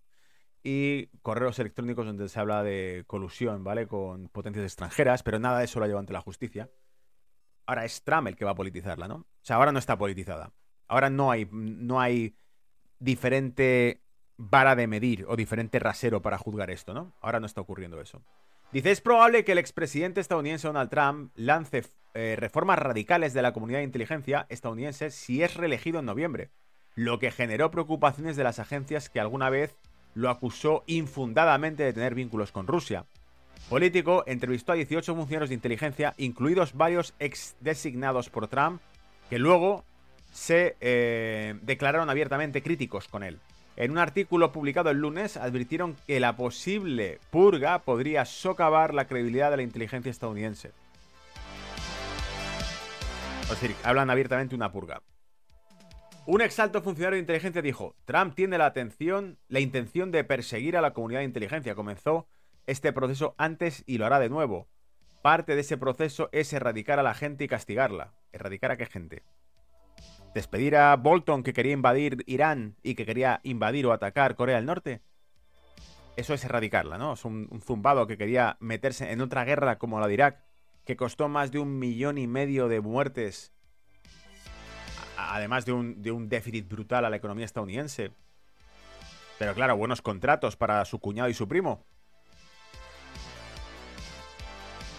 Y 0.62 1.06
correos 1.22 1.58
electrónicos 1.58 2.06
donde 2.06 2.28
se 2.28 2.38
habla 2.38 2.62
de 2.62 3.04
colusión, 3.06 3.64
¿vale? 3.64 3.86
Con 3.86 4.28
potencias 4.28 4.64
extranjeras, 4.64 5.22
pero 5.22 5.38
nada 5.38 5.58
de 5.58 5.64
eso 5.64 5.80
lo 5.80 5.86
lleva 5.86 6.00
ante 6.00 6.12
la 6.12 6.20
justicia. 6.20 6.70
Ahora 7.66 7.84
es 7.84 8.02
Trump 8.02 8.28
el 8.28 8.36
que 8.36 8.44
va 8.44 8.50
a 8.50 8.56
politizarla, 8.56 9.08
¿no? 9.08 9.14
O 9.14 9.26
sea, 9.42 9.56
ahora 9.56 9.72
no 9.72 9.78
está 9.78 9.96
politizada. 9.96 10.52
Ahora 10.88 11.08
no 11.08 11.30
hay, 11.30 11.48
no 11.50 12.00
hay 12.00 12.34
diferente 12.98 14.02
vara 14.36 14.74
de 14.74 14.86
medir 14.86 15.26
o 15.28 15.36
diferente 15.36 15.78
rasero 15.78 16.22
para 16.22 16.38
juzgar 16.38 16.70
esto, 16.70 16.94
¿no? 16.94 17.14
Ahora 17.20 17.40
no 17.40 17.46
está 17.46 17.60
ocurriendo 17.60 18.00
eso. 18.00 18.22
Dice, 18.72 18.90
es 18.90 19.00
probable 19.00 19.44
que 19.44 19.52
el 19.52 19.58
expresidente 19.58 20.20
estadounidense 20.20 20.68
Donald 20.68 20.90
Trump 20.90 21.32
lance 21.34 21.84
eh, 22.14 22.36
reformas 22.38 22.78
radicales 22.78 23.34
de 23.34 23.42
la 23.42 23.52
comunidad 23.52 23.80
de 23.80 23.84
inteligencia 23.84 24.46
estadounidense 24.48 25.10
si 25.10 25.42
es 25.42 25.54
reelegido 25.54 25.98
en 25.98 26.06
noviembre, 26.06 26.50
lo 26.94 27.18
que 27.18 27.30
generó 27.30 27.70
preocupaciones 27.70 28.36
de 28.36 28.44
las 28.44 28.58
agencias 28.58 29.10
que 29.10 29.20
alguna 29.20 29.50
vez 29.50 29.76
lo 30.14 30.30
acusó 30.30 30.84
infundadamente 30.86 31.82
de 31.82 31.92
tener 31.92 32.14
vínculos 32.14 32.52
con 32.52 32.66
Rusia. 32.66 33.04
Político 33.68 34.24
entrevistó 34.26 34.72
a 34.72 34.76
18 34.76 35.14
funcionarios 35.14 35.50
de 35.50 35.54
inteligencia, 35.54 36.14
incluidos 36.16 36.74
varios 36.74 37.14
ex 37.18 37.56
designados 37.60 38.28
por 38.28 38.48
Trump, 38.48 38.80
que 39.28 39.38
luego 39.38 39.84
se 40.32 40.76
eh, 40.80 41.54
declararon 41.62 42.10
abiertamente 42.10 42.62
críticos 42.62 43.08
con 43.08 43.22
él. 43.22 43.38
En 43.76 43.92
un 43.92 43.98
artículo 43.98 44.52
publicado 44.52 44.90
el 44.90 44.98
lunes 44.98 45.36
advirtieron 45.36 45.96
que 46.06 46.20
la 46.20 46.36
posible 46.36 47.18
purga 47.30 47.78
podría 47.78 48.24
socavar 48.24 48.92
la 48.92 49.06
credibilidad 49.06 49.50
de 49.50 49.58
la 49.58 49.62
inteligencia 49.62 50.10
estadounidense. 50.10 50.72
Es 53.42 53.48
decir, 53.48 53.74
hablan 53.82 54.10
abiertamente 54.10 54.50
de 54.50 54.56
una 54.56 54.70
purga. 54.70 55.00
Un 56.26 56.42
exalto 56.42 56.82
funcionario 56.82 57.16
de 57.16 57.20
inteligencia 57.20 57.62
dijo, 57.62 57.96
Trump 58.04 58.34
tiene 58.34 58.58
la 58.58 58.66
atención, 58.66 59.38
la 59.48 59.60
intención 59.60 60.10
de 60.10 60.22
perseguir 60.24 60.76
a 60.76 60.80
la 60.80 60.92
comunidad 60.92 61.20
de 61.20 61.24
inteligencia. 61.24 61.74
Comenzó 61.74 62.28
este 62.66 62.92
proceso 62.92 63.34
antes 63.38 63.82
y 63.86 63.98
lo 63.98 64.06
hará 64.06 64.20
de 64.20 64.28
nuevo. 64.28 64.68
Parte 65.22 65.54
de 65.54 65.62
ese 65.62 65.76
proceso 65.76 66.28
es 66.32 66.52
erradicar 66.52 66.98
a 66.98 67.02
la 67.02 67.14
gente 67.14 67.44
y 67.44 67.48
castigarla. 67.48 68.12
¿Erradicar 68.32 68.70
a 68.70 68.76
qué 68.76 68.86
gente? 68.86 69.24
despedir 70.34 70.76
a 70.76 70.94
Bolton 70.96 71.42
que 71.42 71.52
quería 71.52 71.72
invadir 71.72 72.22
Irán 72.26 72.76
y 72.82 72.94
que 72.94 73.06
quería 73.06 73.40
invadir 73.42 73.86
o 73.86 73.92
atacar 73.92 74.36
Corea 74.36 74.56
del 74.56 74.66
Norte. 74.66 75.02
Eso 76.16 76.34
es 76.34 76.44
erradicarla, 76.44 76.98
¿no? 76.98 77.14
Es 77.14 77.24
un, 77.24 77.48
zumbado 77.64 78.06
que 78.06 78.18
quería 78.18 78.56
meterse 78.60 79.10
en 79.12 79.20
otra 79.20 79.44
guerra 79.44 79.78
como 79.78 80.00
la 80.00 80.06
de 80.06 80.14
Irak, 80.14 80.44
que 80.84 80.96
costó 80.96 81.28
más 81.28 81.50
de 81.50 81.58
un 81.58 81.78
millón 81.78 82.18
y 82.18 82.26
medio 82.26 82.68
de 82.68 82.80
muertes, 82.80 83.52
además 85.28 85.64
de 85.64 85.72
un, 85.72 86.28
déficit 86.28 86.68
brutal 86.68 87.04
a 87.04 87.10
la 87.10 87.16
economía 87.16 87.44
estadounidense. 87.44 88.12
Pero 89.38 89.54
claro, 89.54 89.76
buenos 89.76 90.02
contratos 90.02 90.56
para 90.56 90.84
su 90.84 90.98
cuñado 90.98 91.28
y 91.28 91.34
su 91.34 91.48
primo. 91.48 91.84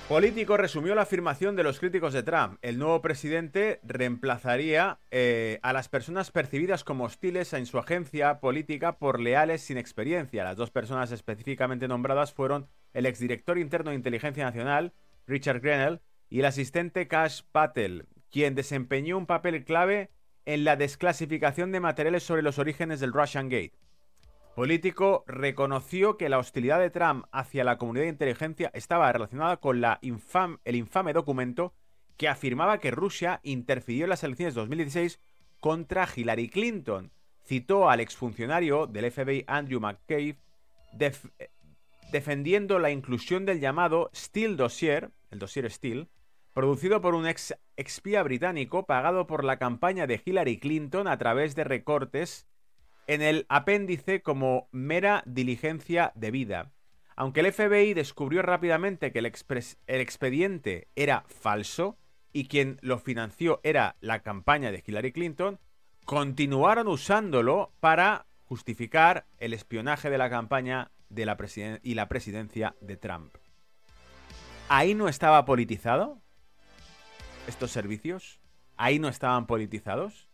Político 0.07 0.57
resumió 0.57 0.93
la 0.93 1.03
afirmación 1.03 1.55
de 1.55 1.63
los 1.63 1.79
críticos 1.79 2.11
de 2.11 2.21
Trump. 2.21 2.57
El 2.61 2.77
nuevo 2.77 3.01
presidente 3.01 3.79
reemplazaría 3.83 4.99
eh, 5.09 5.59
a 5.63 5.71
las 5.71 5.87
personas 5.87 6.31
percibidas 6.31 6.83
como 6.83 7.05
hostiles 7.05 7.53
en 7.53 7.65
su 7.65 7.77
agencia 7.77 8.41
política 8.41 8.97
por 8.97 9.21
leales 9.21 9.61
sin 9.61 9.77
experiencia. 9.77 10.43
Las 10.43 10.57
dos 10.57 10.69
personas 10.69 11.13
específicamente 11.13 11.87
nombradas 11.87 12.33
fueron 12.33 12.67
el 12.93 13.05
exdirector 13.05 13.57
interno 13.57 13.91
de 13.91 13.95
Inteligencia 13.95 14.43
Nacional, 14.43 14.91
Richard 15.27 15.61
Grenell, 15.61 16.01
y 16.29 16.39
el 16.39 16.45
asistente 16.45 17.07
Cash 17.07 17.43
Patel, 17.51 18.07
quien 18.31 18.55
desempeñó 18.55 19.17
un 19.17 19.25
papel 19.25 19.63
clave 19.63 20.09
en 20.45 20.63
la 20.63 20.75
desclasificación 20.75 21.71
de 21.71 21.79
materiales 21.79 22.23
sobre 22.23 22.41
los 22.41 22.57
orígenes 22.57 22.99
del 22.99 23.13
Russian 23.13 23.49
Gate. 23.49 23.73
Político 24.55 25.23
reconoció 25.27 26.17
que 26.17 26.29
la 26.29 26.39
hostilidad 26.39 26.79
de 26.79 26.89
Trump 26.89 27.25
hacia 27.31 27.63
la 27.63 27.77
comunidad 27.77 28.05
de 28.05 28.09
inteligencia 28.09 28.71
estaba 28.73 29.11
relacionada 29.11 29.57
con 29.57 29.81
el 29.83 30.75
infame 30.75 31.13
documento 31.13 31.73
que 32.17 32.27
afirmaba 32.27 32.79
que 32.79 32.91
Rusia 32.91 33.39
interfirió 33.43 34.05
en 34.05 34.09
las 34.09 34.23
elecciones 34.23 34.53
de 34.53 34.61
2016 34.61 35.19
contra 35.59 36.07
Hillary 36.13 36.49
Clinton. 36.49 37.11
Citó 37.43 37.89
al 37.89 37.99
exfuncionario 37.99 38.87
del 38.87 39.11
FBI 39.11 39.45
Andrew 39.47 39.79
McCabe 39.79 40.37
defendiendo 42.11 42.77
la 42.77 42.91
inclusión 42.91 43.45
del 43.45 43.59
llamado 43.59 44.09
Steele 44.13 44.55
Dossier, 44.55 45.11
el 45.31 45.39
dossier 45.39 45.71
Steele, 45.71 46.07
producido 46.53 47.01
por 47.01 47.15
un 47.15 47.27
ex 47.27 47.55
espía 47.77 48.23
británico 48.23 48.85
pagado 48.85 49.27
por 49.27 49.43
la 49.43 49.57
campaña 49.57 50.07
de 50.07 50.21
Hillary 50.23 50.59
Clinton 50.59 51.07
a 51.07 51.17
través 51.17 51.55
de 51.55 51.63
recortes 51.63 52.47
en 53.07 53.21
el 53.21 53.45
apéndice 53.49 54.21
como 54.21 54.67
mera 54.71 55.23
diligencia 55.25 56.11
de 56.15 56.31
vida. 56.31 56.71
Aunque 57.15 57.41
el 57.41 57.51
FBI 57.51 57.93
descubrió 57.93 58.41
rápidamente 58.41 59.11
que 59.11 59.19
el, 59.19 59.25
el, 59.87 60.01
expediente 60.01 60.87
era 60.95 61.23
falso 61.27 61.97
y 62.33 62.47
quien 62.47 62.77
lo 62.81 62.99
financió 62.99 63.59
era 63.63 63.95
la 63.99 64.19
campaña 64.21 64.71
de 64.71 64.83
Hillary 64.85 65.11
Clinton, 65.11 65.59
continuaron 66.05 66.87
usándolo 66.87 67.73
para 67.79 68.27
justificar 68.45 69.25
el 69.37 69.53
espionaje 69.53 70.09
de 70.09 70.17
la 70.17 70.29
campaña 70.29 70.91
de 71.09 71.25
la 71.25 71.37
y 71.83 71.93
la 71.93 72.07
presidencia 72.07 72.75
de 72.81 72.97
Trump. 72.97 73.35
¿Ahí 74.69 74.95
no 74.95 75.09
estaba 75.09 75.43
politizado? 75.43 76.20
¿Estos 77.47 77.71
servicios? 77.71 78.39
¿Ahí 78.77 78.99
no 78.99 79.07
estaban 79.07 79.47
politizados? 79.47 80.27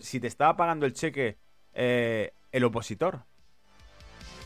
si 0.00 0.18
te 0.18 0.26
estaba 0.26 0.56
pagando 0.56 0.84
el 0.84 0.94
cheque 0.94 1.38
eh, 1.72 2.32
el 2.50 2.64
opositor. 2.64 3.24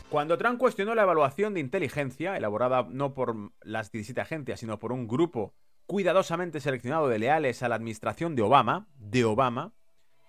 Cuando 0.09 0.37
Trump 0.37 0.59
cuestionó 0.59 0.93
la 0.93 1.03
evaluación 1.03 1.53
de 1.53 1.61
inteligencia, 1.61 2.37
elaborada 2.37 2.85
no 2.89 3.13
por 3.13 3.51
las 3.61 3.91
17 3.91 4.21
agencias, 4.21 4.59
sino 4.59 4.77
por 4.77 4.91
un 4.91 5.07
grupo 5.07 5.55
cuidadosamente 5.87 6.59
seleccionado 6.59 7.07
de 7.07 7.17
leales 7.17 7.63
a 7.63 7.69
la 7.69 7.75
administración 7.75 8.35
de 8.35 8.43
Obama, 8.43 8.87
de 8.97 9.23
Obama, 9.25 9.73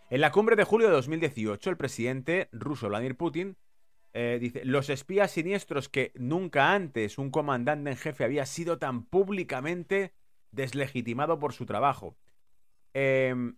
en 0.08 0.20
la 0.20 0.30
cumbre 0.30 0.56
de 0.56 0.64
julio 0.64 0.88
de 0.88 0.94
2018, 0.94 1.70
el 1.70 1.76
presidente 1.76 2.48
ruso 2.52 2.88
Vladimir 2.88 3.16
Putin 3.16 3.56
eh, 4.12 4.38
dice, 4.40 4.64
los 4.64 4.90
espías 4.90 5.30
siniestros 5.30 5.88
que 5.88 6.12
nunca 6.14 6.74
antes 6.74 7.18
un 7.18 7.30
comandante 7.30 7.90
en 7.90 7.96
jefe 7.96 8.24
había 8.24 8.46
sido 8.46 8.78
tan 8.78 9.04
públicamente 9.04 10.12
deslegitimado 10.52 11.38
por 11.38 11.52
su 11.52 11.66
trabajo. 11.66 12.16
Em, 12.94 13.56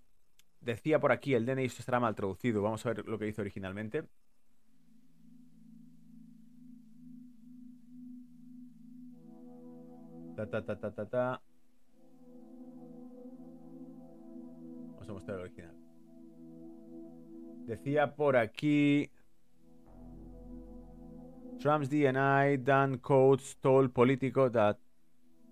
decía 0.61 1.01
por 1.01 1.13
aquí, 1.13 1.35
el 1.35 1.45
DNI 1.45 1.65
estará 1.65 2.01
mal 2.01 2.15
traducido. 2.15 2.63
Vamos 2.63 2.85
a 2.87 2.95
ver 2.95 3.07
lo 3.07 3.19
que 3.19 3.29
hizo 3.29 3.43
originalmente. 3.43 4.05
Ta, 10.37 10.49
ta, 10.51 10.65
ta, 10.65 10.77
ta, 10.77 11.07
ta, 11.07 11.43
Vamos 14.95 15.09
a 15.09 15.13
mostrar 15.13 15.37
el 15.39 15.43
original. 15.45 15.77
Decía 17.67 18.15
por 18.15 18.37
aquí. 18.37 19.11
Trump's 21.59 21.89
DNI, 21.89 22.59
Dan 22.59 22.99
Coates 22.99 23.57
told 23.61 23.93
Politico 23.93 24.51
that 24.51 24.77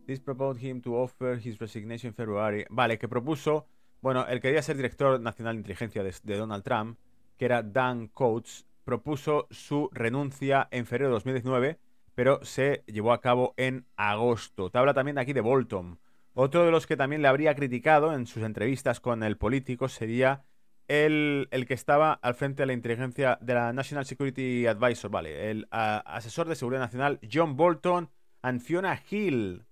this 0.07 0.21
proposed 0.21 0.63
him 0.63 0.81
to 0.83 0.97
offer 0.97 1.37
his 1.37 1.59
resignation 1.61 2.09
in 2.09 2.15
February. 2.15 2.65
Vale, 2.71 2.99
que 2.99 3.09
propuso. 3.09 3.67
Bueno, 4.01 4.27
el 4.27 4.41
que 4.41 4.49
quería 4.49 4.63
ser 4.63 4.77
director 4.77 5.21
nacional 5.21 5.55
de 5.55 5.61
inteligencia 5.61 6.03
de, 6.03 6.37
Donald 6.37 6.65
Trump, 6.65 6.99
que 7.39 7.45
era 7.45 7.63
Dan 7.63 8.09
Coates, 8.09 8.67
propuso 8.85 9.47
su 9.51 9.89
renuncia 9.93 10.67
en 10.73 10.87
febrero 10.87 11.11
de 11.11 11.15
2019, 11.15 11.79
pero 12.15 12.45
se 12.45 12.83
llevó 12.87 13.13
a 13.13 13.21
cabo 13.21 13.55
en 13.57 13.87
agosto. 13.97 14.71
Te 14.71 14.79
habla 14.79 14.93
también 14.93 15.19
aquí 15.19 15.33
de 15.33 15.41
Bolton. 15.41 16.01
Otro 16.35 16.65
de 16.65 16.71
los 16.71 16.87
que 16.87 16.97
también 16.97 17.23
le 17.23 17.29
habría 17.29 17.55
criticado 17.55 18.13
en 18.13 18.27
sus 18.27 18.43
entrevistas 18.43 19.01
con 19.01 19.23
el 19.23 19.37
político 19.37 19.89
sería 19.89 20.45
el, 20.89 21.49
que 21.67 21.75
estaba 21.75 22.13
al 22.13 22.35
frente 22.35 22.63
de 22.63 22.67
la 22.67 22.73
inteligencia 22.73 23.39
de 23.41 23.55
la 23.55 23.73
National 23.73 24.05
Security 24.05 24.67
Advisor, 24.67 25.11
vale, 25.11 25.51
el 25.51 25.67
asesor 25.71 26.49
de 26.49 26.57
seguridad 26.57 26.81
nacional 26.81 27.21
John 27.31 27.57
Bolton 27.57 28.11
and 28.43 28.63
Hill. 29.11 29.65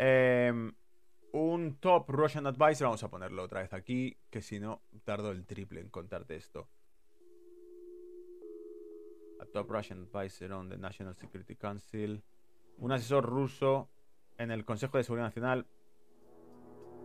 Em, 0.00 0.72
un 1.32 1.76
top 1.80 2.08
Russian 2.08 2.46
advisor, 2.46 2.86
vamos 2.86 3.02
a 3.02 3.10
ponerlo 3.10 3.42
otra 3.42 3.62
vez 3.62 3.72
aquí, 3.72 4.16
que 4.30 4.40
si 4.40 4.60
no, 4.60 4.80
tardo 5.04 5.32
el 5.32 5.44
triple 5.44 5.80
en 5.80 5.88
contarte 5.88 6.36
esto. 6.36 6.68
A 9.40 9.44
top 9.46 9.68
Russian 9.70 10.08
advisor 10.12 10.52
on 10.52 10.68
the 10.68 10.78
National 10.78 11.16
Security 11.16 11.56
Council. 11.56 12.22
Un 12.78 12.92
asesor 12.92 13.24
ruso 13.24 13.88
en 14.38 14.52
el 14.52 14.64
Consejo 14.64 14.98
de 14.98 15.04
Seguridad 15.04 15.26
Nacional. 15.26 15.66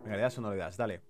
Venga, 0.04 0.16
le 0.16 0.22
das 0.22 0.38
o 0.38 0.40
no 0.40 0.52
le 0.52 0.56
das, 0.56 0.76
dale. 0.76 1.00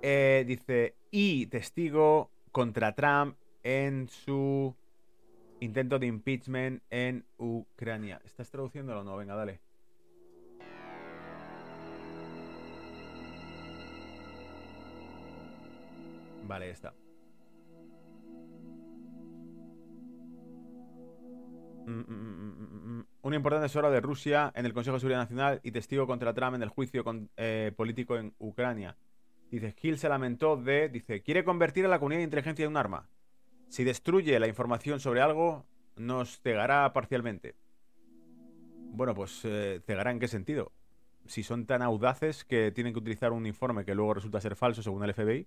Eh, 0.00 0.44
dice, 0.46 0.94
y 1.10 1.46
testigo 1.46 2.30
contra 2.50 2.94
Trump 2.94 3.36
en 3.62 4.08
su 4.08 4.74
intento 5.60 5.98
de 5.98 6.06
impeachment 6.06 6.82
en 6.88 7.26
Ucrania. 7.36 8.22
¿Estás 8.24 8.50
traduciéndolo 8.50 9.00
o 9.00 9.04
no? 9.04 9.16
Venga, 9.16 9.34
dale. 9.34 9.65
Vale, 16.46 16.70
está. 16.70 16.94
Mm, 21.86 22.00
mm, 22.00 22.98
mm, 22.98 23.06
Una 23.22 23.36
importante 23.36 23.66
asesora 23.66 23.90
de 23.90 24.00
Rusia 24.00 24.52
en 24.54 24.66
el 24.66 24.72
Consejo 24.72 24.94
de 24.94 25.00
Seguridad 25.00 25.20
Nacional 25.20 25.60
y 25.62 25.72
testigo 25.72 26.06
contra 26.06 26.34
Trump 26.34 26.56
en 26.56 26.62
el 26.62 26.68
juicio 26.68 27.04
eh, 27.36 27.72
político 27.76 28.16
en 28.16 28.34
Ucrania. 28.38 28.96
Dice, 29.50 29.74
Hill 29.80 29.98
se 29.98 30.08
lamentó 30.08 30.56
de, 30.56 30.88
dice, 30.88 31.22
quiere 31.22 31.44
convertir 31.44 31.84
a 31.84 31.88
la 31.88 31.98
comunidad 31.98 32.20
de 32.20 32.24
inteligencia 32.24 32.64
en 32.64 32.70
un 32.70 32.76
arma. 32.76 33.08
Si 33.68 33.84
destruye 33.84 34.38
la 34.38 34.48
información 34.48 35.00
sobre 35.00 35.20
algo, 35.20 35.64
nos 35.96 36.40
cegará 36.40 36.92
parcialmente. 36.92 37.54
Bueno, 38.92 39.14
pues 39.14 39.40
eh, 39.44 39.80
cegará 39.86 40.10
en 40.10 40.18
qué 40.18 40.28
sentido. 40.28 40.72
Si 41.26 41.42
son 41.42 41.66
tan 41.66 41.82
audaces 41.82 42.44
que 42.44 42.72
tienen 42.72 42.92
que 42.92 43.00
utilizar 43.00 43.32
un 43.32 43.46
informe 43.46 43.84
que 43.84 43.94
luego 43.94 44.14
resulta 44.14 44.40
ser 44.40 44.56
falso 44.56 44.82
según 44.82 45.04
el 45.04 45.14
FBI. 45.14 45.46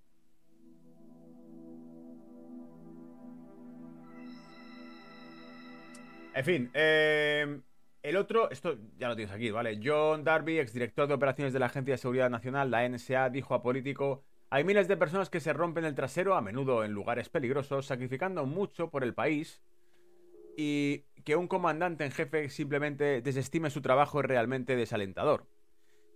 En 6.32 6.44
fin, 6.44 6.70
eh, 6.74 7.60
el 8.02 8.16
otro, 8.16 8.50
esto 8.50 8.78
ya 8.96 9.08
lo 9.08 9.16
tienes 9.16 9.34
aquí, 9.34 9.50
¿vale? 9.50 9.80
John 9.82 10.22
Darby, 10.22 10.58
exdirector 10.58 11.08
de 11.08 11.14
operaciones 11.14 11.52
de 11.52 11.58
la 11.58 11.66
Agencia 11.66 11.94
de 11.94 11.98
Seguridad 11.98 12.30
Nacional, 12.30 12.70
la 12.70 12.88
NSA, 12.88 13.30
dijo 13.30 13.54
a 13.54 13.62
Político, 13.62 14.22
hay 14.48 14.64
miles 14.64 14.88
de 14.88 14.96
personas 14.96 15.28
que 15.28 15.40
se 15.40 15.52
rompen 15.52 15.84
el 15.84 15.94
trasero, 15.94 16.34
a 16.34 16.40
menudo 16.40 16.84
en 16.84 16.92
lugares 16.92 17.28
peligrosos, 17.28 17.86
sacrificando 17.86 18.46
mucho 18.46 18.90
por 18.90 19.02
el 19.02 19.12
país, 19.12 19.60
y 20.56 21.04
que 21.24 21.36
un 21.36 21.48
comandante 21.48 22.04
en 22.04 22.10
jefe 22.10 22.48
simplemente 22.48 23.22
desestime 23.22 23.70
su 23.70 23.82
trabajo 23.82 24.20
es 24.20 24.26
realmente 24.26 24.76
desalentador. 24.76 25.46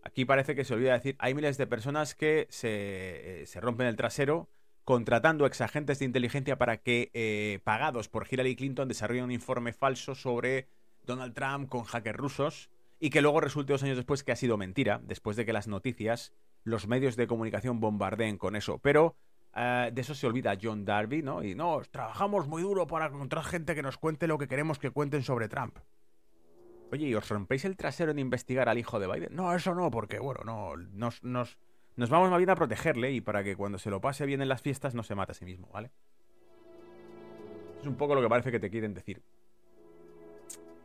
Aquí 0.02 0.24
parece 0.24 0.54
que 0.54 0.64
se 0.64 0.74
olvida 0.74 0.92
decir, 0.92 1.16
hay 1.18 1.34
miles 1.34 1.58
de 1.58 1.66
personas 1.66 2.14
que 2.14 2.46
se, 2.50 3.42
eh, 3.42 3.46
se 3.46 3.60
rompen 3.60 3.86
el 3.86 3.96
trasero 3.96 4.48
contratando 4.84 5.46
exagentes 5.46 5.98
de 5.98 6.04
inteligencia 6.04 6.58
para 6.58 6.78
que, 6.78 7.10
eh, 7.14 7.60
pagados 7.64 8.08
por 8.08 8.26
Hillary 8.30 8.56
Clinton, 8.56 8.88
desarrollen 8.88 9.24
un 9.24 9.32
informe 9.32 9.72
falso 9.72 10.14
sobre 10.14 10.68
Donald 11.04 11.34
Trump 11.34 11.68
con 11.68 11.84
hackers 11.84 12.18
rusos 12.18 12.70
y 13.00 13.10
que 13.10 13.22
luego 13.22 13.40
resulte 13.40 13.72
dos 13.72 13.82
años 13.82 13.96
después 13.96 14.22
que 14.22 14.32
ha 14.32 14.36
sido 14.36 14.56
mentira, 14.56 15.00
después 15.04 15.36
de 15.36 15.44
que 15.44 15.52
las 15.52 15.68
noticias, 15.68 16.32
los 16.62 16.86
medios 16.86 17.16
de 17.16 17.26
comunicación 17.26 17.80
bombardeen 17.80 18.38
con 18.38 18.56
eso. 18.56 18.78
Pero 18.78 19.16
eh, 19.56 19.90
de 19.92 20.00
eso 20.00 20.14
se 20.14 20.26
olvida 20.26 20.56
John 20.60 20.84
Darby, 20.84 21.22
¿no? 21.22 21.42
Y 21.42 21.54
no, 21.54 21.80
trabajamos 21.90 22.46
muy 22.46 22.62
duro 22.62 22.86
para 22.86 23.06
encontrar 23.06 23.44
gente 23.44 23.74
que 23.74 23.82
nos 23.82 23.98
cuente 23.98 24.26
lo 24.26 24.38
que 24.38 24.48
queremos 24.48 24.78
que 24.78 24.90
cuenten 24.90 25.22
sobre 25.22 25.48
Trump. 25.48 25.78
Oye, 26.92 27.08
¿y 27.08 27.14
os 27.14 27.28
rompéis 27.28 27.64
el 27.64 27.76
trasero 27.76 28.12
en 28.12 28.18
investigar 28.18 28.68
al 28.68 28.78
hijo 28.78 29.00
de 29.00 29.06
Biden? 29.06 29.34
No, 29.34 29.54
eso 29.54 29.74
no, 29.74 29.90
porque, 29.90 30.18
bueno, 30.18 30.42
no, 30.44 30.76
nos, 30.76 31.22
nos, 31.24 31.58
nos 31.96 32.10
vamos 32.10 32.30
más 32.30 32.38
bien 32.38 32.50
a 32.50 32.56
protegerle 32.56 33.12
y 33.12 33.20
para 33.20 33.44
que 33.44 33.56
cuando 33.56 33.78
se 33.78 33.90
lo 33.90 34.00
pase 34.00 34.26
bien 34.26 34.42
en 34.42 34.48
las 34.48 34.62
fiestas 34.62 34.94
no 34.94 35.02
se 35.02 35.14
mate 35.14 35.32
a 35.32 35.34
sí 35.34 35.44
mismo, 35.44 35.68
¿vale? 35.72 35.90
Es 37.80 37.86
un 37.86 37.96
poco 37.96 38.14
lo 38.14 38.22
que 38.22 38.28
parece 38.28 38.50
que 38.50 38.60
te 38.60 38.70
quieren 38.70 38.94
decir. 38.94 39.22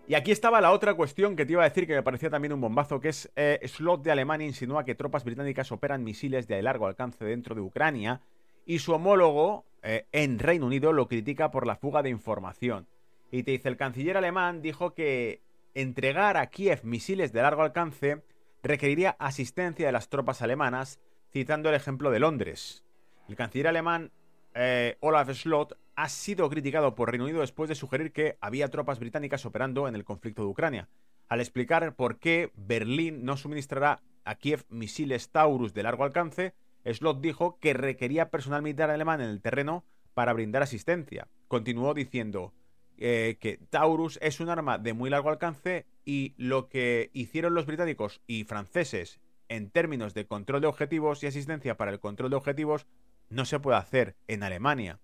Y 0.07 0.15
aquí 0.15 0.31
estaba 0.31 0.59
la 0.59 0.71
otra 0.71 0.95
cuestión 0.95 1.35
que 1.35 1.45
te 1.45 1.51
iba 1.51 1.61
a 1.61 1.69
decir 1.69 1.85
que 1.85 1.93
me 1.93 2.01
parecía 2.01 2.31
también 2.31 2.51
un 2.53 2.61
bombazo, 2.61 2.99
que 2.99 3.09
es 3.09 3.31
eh, 3.35 3.59
Slot 3.63 4.01
de 4.01 4.11
Alemania 4.11 4.47
insinúa 4.47 4.83
que 4.83 4.95
tropas 4.95 5.23
británicas 5.23 5.71
operan 5.71 6.03
misiles 6.03 6.47
de 6.47 6.61
largo 6.63 6.87
alcance 6.87 7.23
dentro 7.23 7.53
de 7.53 7.61
Ucrania 7.61 8.21
y 8.65 8.79
su 8.79 8.93
homólogo 8.93 9.65
eh, 9.83 10.07
en 10.11 10.39
Reino 10.39 10.65
Unido 10.65 10.93
lo 10.93 11.07
critica 11.07 11.51
por 11.51 11.67
la 11.67 11.75
fuga 11.75 12.01
de 12.01 12.09
información. 12.09 12.87
Y 13.31 13.43
te 13.43 13.51
dice, 13.51 13.69
el 13.69 13.77
canciller 13.77 14.17
alemán 14.17 14.63
dijo 14.63 14.95
que 14.95 15.41
entregar 15.75 16.37
a 16.37 16.47
Kiev 16.47 16.83
misiles 16.83 17.31
de 17.31 17.43
largo 17.43 17.61
alcance 17.61 18.23
requeriría 18.63 19.15
asistencia 19.19 19.85
de 19.85 19.91
las 19.91 20.09
tropas 20.09 20.41
alemanas, 20.41 20.99
citando 21.31 21.69
el 21.69 21.75
ejemplo 21.75 22.11
de 22.11 22.19
Londres. 22.19 22.83
El 23.27 23.35
canciller 23.35 23.67
alemán 23.67 24.11
eh, 24.55 24.97
Olaf 24.99 25.29
Slot 25.29 25.77
ha 25.95 26.09
sido 26.09 26.49
criticado 26.49 26.95
por 26.95 27.09
Reino 27.09 27.25
Unido 27.25 27.41
después 27.41 27.69
de 27.69 27.75
sugerir 27.75 28.11
que 28.11 28.37
había 28.41 28.69
tropas 28.69 28.99
británicas 28.99 29.45
operando 29.45 29.87
en 29.87 29.95
el 29.95 30.05
conflicto 30.05 30.41
de 30.43 30.47
Ucrania, 30.47 30.89
al 31.27 31.41
explicar 31.41 31.95
por 31.95 32.17
qué 32.17 32.51
Berlín 32.55 33.23
no 33.23 33.37
suministrará 33.37 34.01
a 34.25 34.35
Kiev 34.35 34.65
misiles 34.69 35.29
Taurus 35.29 35.73
de 35.73 35.83
largo 35.83 36.03
alcance, 36.03 36.55
Slot 36.85 37.21
dijo 37.21 37.59
que 37.59 37.73
requería 37.73 38.29
personal 38.31 38.61
militar 38.63 38.89
alemán 38.89 39.21
en 39.21 39.29
el 39.29 39.41
terreno 39.41 39.85
para 40.13 40.33
brindar 40.33 40.63
asistencia. 40.63 41.27
Continuó 41.47 41.93
diciendo 41.93 42.53
eh, 42.97 43.37
que 43.39 43.57
Taurus 43.69 44.17
es 44.21 44.39
un 44.39 44.49
arma 44.49 44.77
de 44.77 44.93
muy 44.93 45.09
largo 45.09 45.29
alcance 45.29 45.85
y 46.03 46.33
lo 46.37 46.67
que 46.67 47.11
hicieron 47.13 47.53
los 47.53 47.65
británicos 47.65 48.21
y 48.25 48.43
franceses 48.43 49.19
en 49.49 49.69
términos 49.69 50.13
de 50.13 50.25
control 50.25 50.61
de 50.61 50.67
objetivos 50.67 51.23
y 51.23 51.27
asistencia 51.27 51.77
para 51.77 51.91
el 51.91 51.99
control 51.99 52.29
de 52.29 52.37
objetivos 52.37 52.87
no 53.29 53.45
se 53.45 53.59
puede 53.59 53.77
hacer 53.77 54.15
en 54.27 54.43
Alemania. 54.43 54.99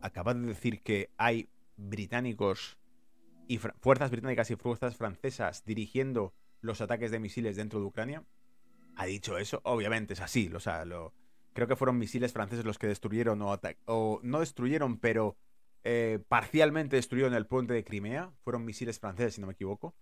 Acaba 0.00 0.34
de 0.34 0.46
decir 0.46 0.82
que 0.82 1.10
hay 1.16 1.48
británicos 1.76 2.78
y 3.48 3.58
fuerzas 3.58 4.10
británicas 4.10 4.50
y 4.50 4.56
fuerzas 4.56 4.96
francesas 4.96 5.64
dirigiendo 5.64 6.34
los 6.60 6.80
ataques 6.80 7.10
de 7.10 7.18
misiles 7.18 7.56
dentro 7.56 7.80
de 7.80 7.86
Ucrania. 7.86 8.24
Ha 8.96 9.06
dicho 9.06 9.38
eso, 9.38 9.60
obviamente 9.64 10.12
es 10.12 10.20
así, 10.20 10.50
o 10.54 10.60
sea, 10.60 10.84
creo 11.52 11.66
que 11.66 11.76
fueron 11.76 11.98
misiles 11.98 12.32
franceses 12.32 12.64
los 12.64 12.78
que 12.78 12.86
destruyeron 12.86 13.40
o, 13.42 13.58
o 13.86 14.20
no 14.22 14.40
destruyeron, 14.40 14.98
pero 14.98 15.36
eh, 15.84 16.20
parcialmente 16.28 16.96
destruyeron 16.96 17.34
el 17.34 17.46
puente 17.46 17.74
de 17.74 17.84
Crimea. 17.84 18.30
Fueron 18.44 18.64
misiles 18.64 18.98
franceses, 18.98 19.34
si 19.34 19.40
no 19.40 19.46
me 19.46 19.54
equivoco. 19.54 19.94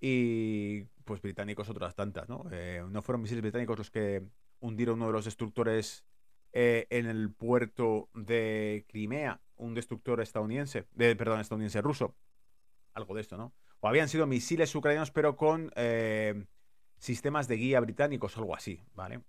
Y 0.00 0.84
pues 1.04 1.22
británicos 1.22 1.68
otras 1.68 1.94
tantas, 1.94 2.28
¿no? 2.28 2.46
Eh, 2.50 2.82
no 2.88 3.02
fueron 3.02 3.22
misiles 3.22 3.42
británicos 3.42 3.78
los 3.78 3.90
que 3.90 4.22
hundieron 4.60 4.96
uno 4.96 5.06
de 5.06 5.12
los 5.12 5.24
destructores 5.24 6.04
eh, 6.52 6.86
en 6.90 7.06
el 7.06 7.30
puerto 7.30 8.08
de 8.14 8.84
Crimea, 8.88 9.40
un 9.56 9.74
destructor 9.74 10.20
estadounidense, 10.20 10.86
de, 10.92 11.14
perdón, 11.16 11.40
estadounidense 11.40 11.80
ruso. 11.82 12.14
Algo 12.94 13.14
de 13.14 13.20
esto, 13.20 13.36
¿no? 13.36 13.52
O 13.80 13.88
habían 13.88 14.08
sido 14.08 14.26
misiles 14.26 14.74
ucranianos, 14.74 15.10
pero 15.10 15.36
con 15.36 15.72
sistemas 16.96 17.48
de 17.48 17.56
guía 17.56 17.80
británicos, 17.80 18.36
algo 18.38 18.56
así, 18.56 18.80
¿vale? 18.94 19.20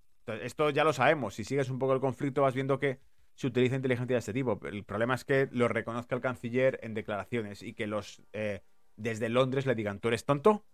esto 0.42 0.70
ya 0.70 0.84
lo 0.84 0.94
sabemos. 0.94 1.36
Si 1.36 1.44
sigues 1.44 1.70
un 1.70 1.80
poco 1.80 1.94
el 1.94 2.00
conflicto, 2.00 2.42
vas 2.42 2.54
viendo 2.54 2.80
que 2.80 3.00
se 3.36 3.48
utiliza 3.48 3.76
inteligencia 3.76 4.16
de 4.16 4.20
este 4.20 4.34
tipo. 4.34 4.60
El 4.66 4.84
problema 4.84 5.16
es 5.16 5.26
que 5.26 5.50
lo 5.52 5.68
reconozca 5.68 6.16
el 6.16 6.22
canciller 6.22 6.80
en 6.82 6.94
declaraciones 6.94 7.62
y 7.62 7.74
que 7.74 7.86
los 7.86 8.24
eh, 8.34 8.62
desde 8.96 9.30
Londres 9.30 9.66
le 9.66 9.76
digan, 9.76 10.00
¿tú 10.00 10.08
eres 10.08 10.26
tonto? 10.26 10.66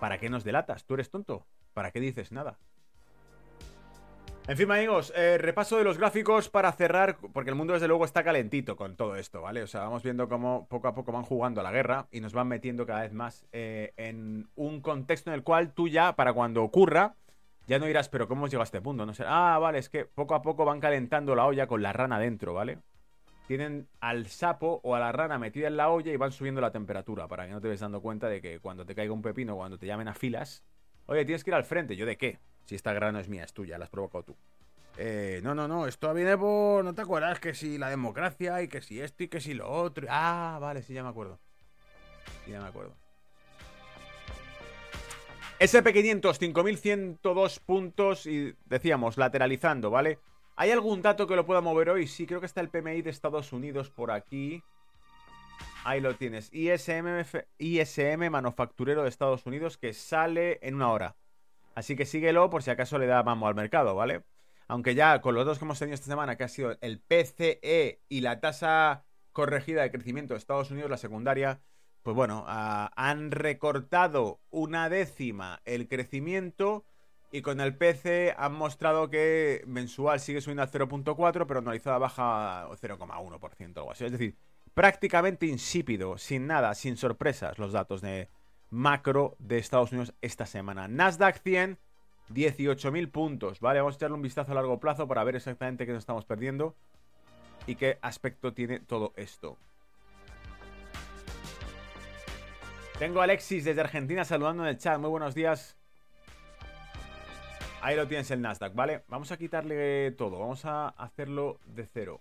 ¿Para 0.00 0.18
qué 0.18 0.30
nos 0.30 0.44
delatas? 0.44 0.84
¿Tú 0.84 0.94
eres 0.94 1.10
tonto? 1.10 1.46
¿Para 1.74 1.90
qué 1.90 2.00
dices 2.00 2.32
nada? 2.32 2.58
En 4.48 4.56
fin, 4.56 4.70
amigos, 4.70 5.12
eh, 5.14 5.36
repaso 5.36 5.76
de 5.76 5.84
los 5.84 5.98
gráficos 5.98 6.48
para 6.48 6.72
cerrar, 6.72 7.18
porque 7.34 7.50
el 7.50 7.56
mundo 7.56 7.74
desde 7.74 7.86
luego 7.86 8.06
está 8.06 8.24
calentito 8.24 8.76
con 8.76 8.96
todo 8.96 9.16
esto, 9.16 9.42
¿vale? 9.42 9.62
O 9.62 9.66
sea, 9.66 9.82
vamos 9.82 10.02
viendo 10.02 10.26
cómo 10.26 10.66
poco 10.70 10.88
a 10.88 10.94
poco 10.94 11.12
van 11.12 11.24
jugando 11.24 11.60
a 11.60 11.64
la 11.64 11.70
guerra 11.70 12.06
y 12.10 12.22
nos 12.22 12.32
van 12.32 12.48
metiendo 12.48 12.86
cada 12.86 13.02
vez 13.02 13.12
más 13.12 13.44
eh, 13.52 13.92
en 13.98 14.48
un 14.54 14.80
contexto 14.80 15.28
en 15.28 15.34
el 15.34 15.42
cual 15.42 15.74
tú 15.74 15.86
ya, 15.86 16.16
para 16.16 16.32
cuando 16.32 16.62
ocurra, 16.62 17.14
ya 17.66 17.78
no 17.78 17.84
dirás, 17.84 18.08
pero 18.08 18.26
¿cómo 18.26 18.40
hemos 18.40 18.50
llegado 18.50 18.62
a 18.62 18.64
este 18.64 18.80
punto? 18.80 19.04
No 19.04 19.12
sé. 19.12 19.24
Ah, 19.26 19.58
vale, 19.60 19.80
es 19.80 19.90
que 19.90 20.06
poco 20.06 20.34
a 20.34 20.40
poco 20.40 20.64
van 20.64 20.80
calentando 20.80 21.34
la 21.34 21.44
olla 21.44 21.66
con 21.66 21.82
la 21.82 21.92
rana 21.92 22.18
dentro, 22.18 22.54
¿vale? 22.54 22.78
Tienen 23.48 23.88
al 24.00 24.26
sapo 24.26 24.78
o 24.84 24.94
a 24.94 25.00
la 25.00 25.10
rana 25.10 25.38
metida 25.38 25.68
en 25.68 25.78
la 25.78 25.88
olla 25.88 26.12
y 26.12 26.16
van 26.18 26.32
subiendo 26.32 26.60
la 26.60 26.70
temperatura 26.70 27.26
para 27.28 27.46
que 27.46 27.52
no 27.52 27.62
te 27.62 27.68
ves 27.68 27.80
dando 27.80 28.02
cuenta 28.02 28.28
de 28.28 28.42
que 28.42 28.60
cuando 28.60 28.84
te 28.84 28.94
caiga 28.94 29.14
un 29.14 29.22
pepino, 29.22 29.56
cuando 29.56 29.78
te 29.78 29.86
llamen 29.86 30.06
a 30.06 30.12
filas, 30.12 30.62
oye, 31.06 31.24
tienes 31.24 31.44
que 31.44 31.50
ir 31.50 31.54
al 31.54 31.64
frente. 31.64 31.96
¿Yo 31.96 32.04
de 32.04 32.18
qué? 32.18 32.38
Si 32.66 32.74
esta 32.74 32.92
grana 32.92 33.12
no 33.12 33.18
es 33.20 33.28
mía, 33.30 33.44
es 33.44 33.54
tuya, 33.54 33.78
la 33.78 33.86
has 33.86 33.90
provocado 33.90 34.22
tú. 34.24 34.36
Eh, 34.98 35.40
no, 35.42 35.54
no, 35.54 35.66
no, 35.66 35.86
esto 35.86 36.12
viene 36.12 36.36
por. 36.36 36.84
¿No 36.84 36.94
te 36.94 37.00
acuerdas 37.00 37.40
que 37.40 37.54
si 37.54 37.78
la 37.78 37.88
democracia 37.88 38.60
y 38.60 38.68
que 38.68 38.82
si 38.82 39.00
esto 39.00 39.22
y 39.22 39.28
que 39.28 39.40
si 39.40 39.54
lo 39.54 39.70
otro? 39.70 40.06
Ah, 40.10 40.58
vale, 40.60 40.82
sí, 40.82 40.92
ya 40.92 41.02
me 41.02 41.08
acuerdo. 41.08 41.38
Sí, 42.44 42.50
ya 42.50 42.60
me 42.60 42.68
acuerdo. 42.68 42.94
SP500, 45.58 46.36
5102 46.36 47.60
puntos 47.60 48.26
y 48.26 48.54
decíamos, 48.66 49.16
lateralizando, 49.16 49.90
¿vale? 49.90 50.18
¿Hay 50.60 50.72
algún 50.72 51.02
dato 51.02 51.28
que 51.28 51.36
lo 51.36 51.46
pueda 51.46 51.60
mover 51.60 51.88
hoy? 51.88 52.08
Sí, 52.08 52.26
creo 52.26 52.40
que 52.40 52.46
está 52.46 52.60
el 52.60 52.68
PMI 52.68 53.02
de 53.02 53.10
Estados 53.10 53.52
Unidos 53.52 53.90
por 53.90 54.10
aquí. 54.10 54.64
Ahí 55.84 56.00
lo 56.00 56.16
tienes. 56.16 56.52
ISM, 56.52 57.24
ISM 57.58 58.28
manufacturero 58.28 59.04
de 59.04 59.08
Estados 59.08 59.46
Unidos 59.46 59.78
que 59.78 59.92
sale 59.92 60.58
en 60.60 60.74
una 60.74 60.90
hora. 60.90 61.16
Así 61.76 61.94
que 61.94 62.04
síguelo 62.04 62.50
por 62.50 62.64
si 62.64 62.72
acaso 62.72 62.98
le 62.98 63.06
da 63.06 63.22
mamo 63.22 63.46
al 63.46 63.54
mercado, 63.54 63.94
¿vale? 63.94 64.24
Aunque 64.66 64.96
ya 64.96 65.20
con 65.20 65.36
los 65.36 65.46
dos 65.46 65.60
que 65.60 65.64
hemos 65.64 65.78
tenido 65.78 65.94
esta 65.94 66.08
semana, 66.08 66.36
que 66.36 66.42
ha 66.42 66.48
sido 66.48 66.76
el 66.80 66.98
PCE 66.98 68.00
y 68.08 68.20
la 68.20 68.40
tasa 68.40 69.04
corregida 69.30 69.82
de 69.82 69.92
crecimiento 69.92 70.34
de 70.34 70.38
Estados 70.38 70.72
Unidos, 70.72 70.90
la 70.90 70.96
secundaria, 70.96 71.60
pues 72.02 72.16
bueno, 72.16 72.44
han 72.48 73.30
recortado 73.30 74.40
una 74.50 74.88
décima 74.88 75.62
el 75.64 75.86
crecimiento 75.86 76.84
y 77.30 77.42
con 77.42 77.60
el 77.60 77.76
PC 77.76 78.34
han 78.36 78.54
mostrado 78.54 79.10
que 79.10 79.62
mensual 79.66 80.20
sigue 80.20 80.40
subiendo 80.40 80.62
al 80.62 80.70
0.4, 80.70 81.46
pero 81.46 81.60
anualizada 81.60 81.98
baja 81.98 82.68
0,1% 82.68 83.76
o 83.76 83.80
algo 83.80 83.92
así. 83.92 84.04
Es 84.04 84.12
decir, 84.12 84.36
prácticamente 84.74 85.46
insípido, 85.46 86.18
sin 86.18 86.46
nada, 86.46 86.74
sin 86.74 86.96
sorpresas 86.96 87.58
los 87.58 87.72
datos 87.72 88.00
de 88.00 88.28
macro 88.70 89.36
de 89.38 89.58
Estados 89.58 89.92
Unidos 89.92 90.14
esta 90.20 90.46
semana. 90.46 90.88
Nasdaq 90.88 91.42
100, 91.42 91.78
18.000 92.30 93.10
puntos, 93.10 93.60
¿vale? 93.60 93.80
Vamos 93.80 93.94
a 93.94 93.96
echarle 93.96 94.16
un 94.16 94.22
vistazo 94.22 94.52
a 94.52 94.54
largo 94.54 94.80
plazo 94.80 95.06
para 95.06 95.24
ver 95.24 95.36
exactamente 95.36 95.86
qué 95.86 95.92
nos 95.92 96.02
estamos 96.02 96.24
perdiendo 96.24 96.74
y 97.66 97.76
qué 97.76 97.98
aspecto 98.02 98.52
tiene 98.52 98.80
todo 98.80 99.12
esto. 99.16 99.58
Tengo 102.98 103.20
a 103.20 103.24
Alexis 103.24 103.64
desde 103.64 103.80
Argentina 103.80 104.24
saludando 104.24 104.64
en 104.64 104.70
el 104.70 104.78
chat. 104.78 104.98
Muy 104.98 105.10
buenos 105.10 105.34
días. 105.34 105.77
Ahí 107.80 107.94
lo 107.94 108.08
tienes 108.08 108.30
el 108.32 108.42
Nasdaq, 108.42 108.74
¿vale? 108.74 109.04
Vamos 109.08 109.30
a 109.30 109.36
quitarle 109.36 110.10
todo. 110.12 110.38
Vamos 110.38 110.64
a 110.64 110.88
hacerlo 110.88 111.60
de 111.64 111.86
cero. 111.86 112.20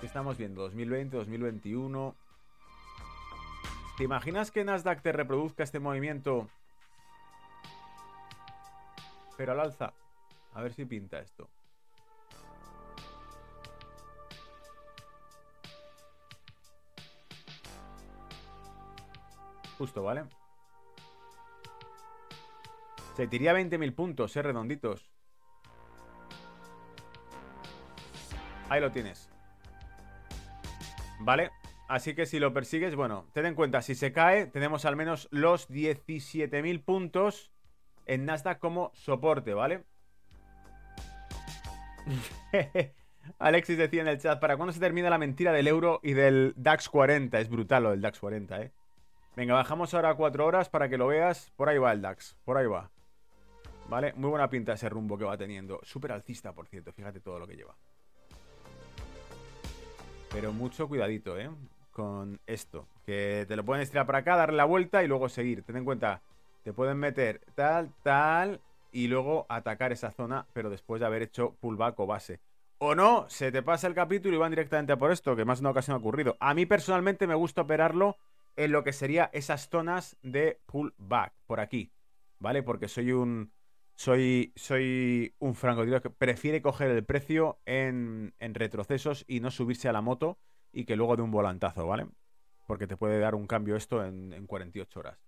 ¿Qué 0.00 0.06
estamos 0.06 0.38
viendo? 0.38 0.62
2020, 0.62 1.16
2021. 1.16 2.14
¿Te 3.98 4.04
imaginas 4.04 4.50
que 4.50 4.64
Nasdaq 4.64 5.02
te 5.02 5.12
reproduzca 5.12 5.64
este 5.64 5.80
movimiento? 5.80 6.48
Pero 9.36 9.52
al 9.52 9.60
alza. 9.60 9.92
A 10.54 10.62
ver 10.62 10.72
si 10.72 10.86
pinta 10.86 11.18
esto. 11.18 11.48
Justo, 19.76 20.02
¿vale? 20.02 20.24
Se 23.18 23.26
tiría 23.26 23.52
20.000 23.52 23.94
puntos, 23.96 24.36
eh, 24.36 24.42
redonditos. 24.42 25.10
Ahí 28.68 28.80
lo 28.80 28.92
tienes. 28.92 29.28
¿Vale? 31.18 31.50
Así 31.88 32.14
que 32.14 32.26
si 32.26 32.38
lo 32.38 32.52
persigues, 32.52 32.94
bueno, 32.94 33.26
ten 33.32 33.46
en 33.46 33.56
cuenta, 33.56 33.82
si 33.82 33.96
se 33.96 34.12
cae, 34.12 34.46
tenemos 34.46 34.84
al 34.84 34.94
menos 34.94 35.26
los 35.32 35.68
17.000 35.68 36.84
puntos 36.84 37.50
en 38.06 38.24
Nasdaq 38.24 38.60
como 38.60 38.92
soporte, 38.94 39.52
¿vale? 39.52 39.82
Alexis 43.40 43.78
decía 43.78 44.02
en 44.02 44.08
el 44.08 44.20
chat, 44.20 44.38
¿para 44.38 44.56
cuándo 44.56 44.72
se 44.72 44.78
termina 44.78 45.10
la 45.10 45.18
mentira 45.18 45.52
del 45.52 45.66
euro 45.66 45.98
y 46.04 46.12
del 46.12 46.54
DAX 46.56 46.88
40? 46.88 47.40
Es 47.40 47.48
brutal 47.48 47.82
lo 47.82 47.90
del 47.90 48.00
DAX 48.00 48.20
40, 48.20 48.62
¿eh? 48.62 48.72
Venga, 49.34 49.54
bajamos 49.54 49.92
ahora 49.92 50.10
a 50.10 50.14
4 50.14 50.46
horas 50.46 50.68
para 50.68 50.88
que 50.88 50.98
lo 50.98 51.08
veas. 51.08 51.50
Por 51.56 51.68
ahí 51.68 51.78
va 51.78 51.90
el 51.90 52.00
DAX, 52.00 52.36
por 52.44 52.56
ahí 52.56 52.66
va. 52.66 52.92
¿Vale? 53.88 54.12
Muy 54.14 54.28
buena 54.28 54.50
pinta 54.50 54.74
ese 54.74 54.88
rumbo 54.88 55.16
que 55.16 55.24
va 55.24 55.36
teniendo. 55.36 55.80
Súper 55.82 56.12
alcista, 56.12 56.52
por 56.52 56.66
cierto, 56.66 56.92
fíjate 56.92 57.20
todo 57.20 57.38
lo 57.38 57.46
que 57.46 57.56
lleva. 57.56 57.74
Pero 60.30 60.52
mucho 60.52 60.88
cuidadito, 60.88 61.38
¿eh? 61.38 61.50
Con 61.90 62.38
esto. 62.46 62.86
Que 63.06 63.46
te 63.48 63.56
lo 63.56 63.64
pueden 63.64 63.82
estirar 63.82 64.06
para 64.06 64.18
acá, 64.18 64.36
darle 64.36 64.58
la 64.58 64.66
vuelta 64.66 65.02
y 65.02 65.08
luego 65.08 65.28
seguir. 65.28 65.62
Ten 65.62 65.78
en 65.78 65.84
cuenta, 65.84 66.20
te 66.62 66.74
pueden 66.74 66.98
meter 66.98 67.40
tal, 67.54 67.90
tal 68.02 68.60
y 68.92 69.08
luego 69.08 69.46
atacar 69.48 69.92
esa 69.92 70.10
zona, 70.10 70.46
pero 70.52 70.68
después 70.68 71.00
de 71.00 71.06
haber 71.06 71.22
hecho 71.22 71.56
pullback 71.60 71.98
o 71.98 72.06
base. 72.06 72.40
O 72.78 72.94
no, 72.94 73.28
se 73.28 73.50
te 73.50 73.62
pasa 73.62 73.86
el 73.86 73.94
capítulo 73.94 74.36
y 74.36 74.38
van 74.38 74.50
directamente 74.50 74.92
a 74.92 74.98
por 74.98 75.10
esto, 75.10 75.34
que 75.34 75.44
más 75.44 75.58
de 75.58 75.62
una 75.62 75.70
ocasión 75.70 75.94
ha 75.94 75.98
ocurrido. 75.98 76.36
A 76.40 76.54
mí 76.54 76.66
personalmente 76.66 77.26
me 77.26 77.34
gusta 77.34 77.62
operarlo 77.62 78.16
en 78.54 78.70
lo 78.70 78.84
que 78.84 78.92
sería 78.92 79.30
esas 79.32 79.68
zonas 79.68 80.16
de 80.22 80.60
pullback, 80.66 81.32
por 81.46 81.58
aquí, 81.58 81.90
¿vale? 82.38 82.62
Porque 82.62 82.86
soy 82.86 83.12
un 83.12 83.50
soy, 83.98 84.52
soy 84.54 85.34
un 85.40 85.56
francotirador 85.56 86.02
que 86.02 86.10
prefiere 86.10 86.62
coger 86.62 86.92
el 86.92 87.04
precio 87.04 87.58
en, 87.66 88.32
retrocesos 88.38 89.24
y 89.26 89.40
no 89.40 89.50
subirse 89.50 89.88
a 89.88 89.92
la 89.92 90.02
moto 90.02 90.38
y 90.72 90.84
que 90.84 90.94
luego 90.94 91.16
de 91.16 91.22
un 91.22 91.32
volantazo, 91.32 91.84
¿vale? 91.84 92.06
Porque 92.68 92.86
te 92.86 92.96
puede 92.96 93.18
dar 93.18 93.34
un 93.34 93.48
cambio 93.48 93.74
esto 93.74 94.04
en, 94.04 94.32
en 94.32 94.46
48 94.46 95.00
horas. 95.00 95.18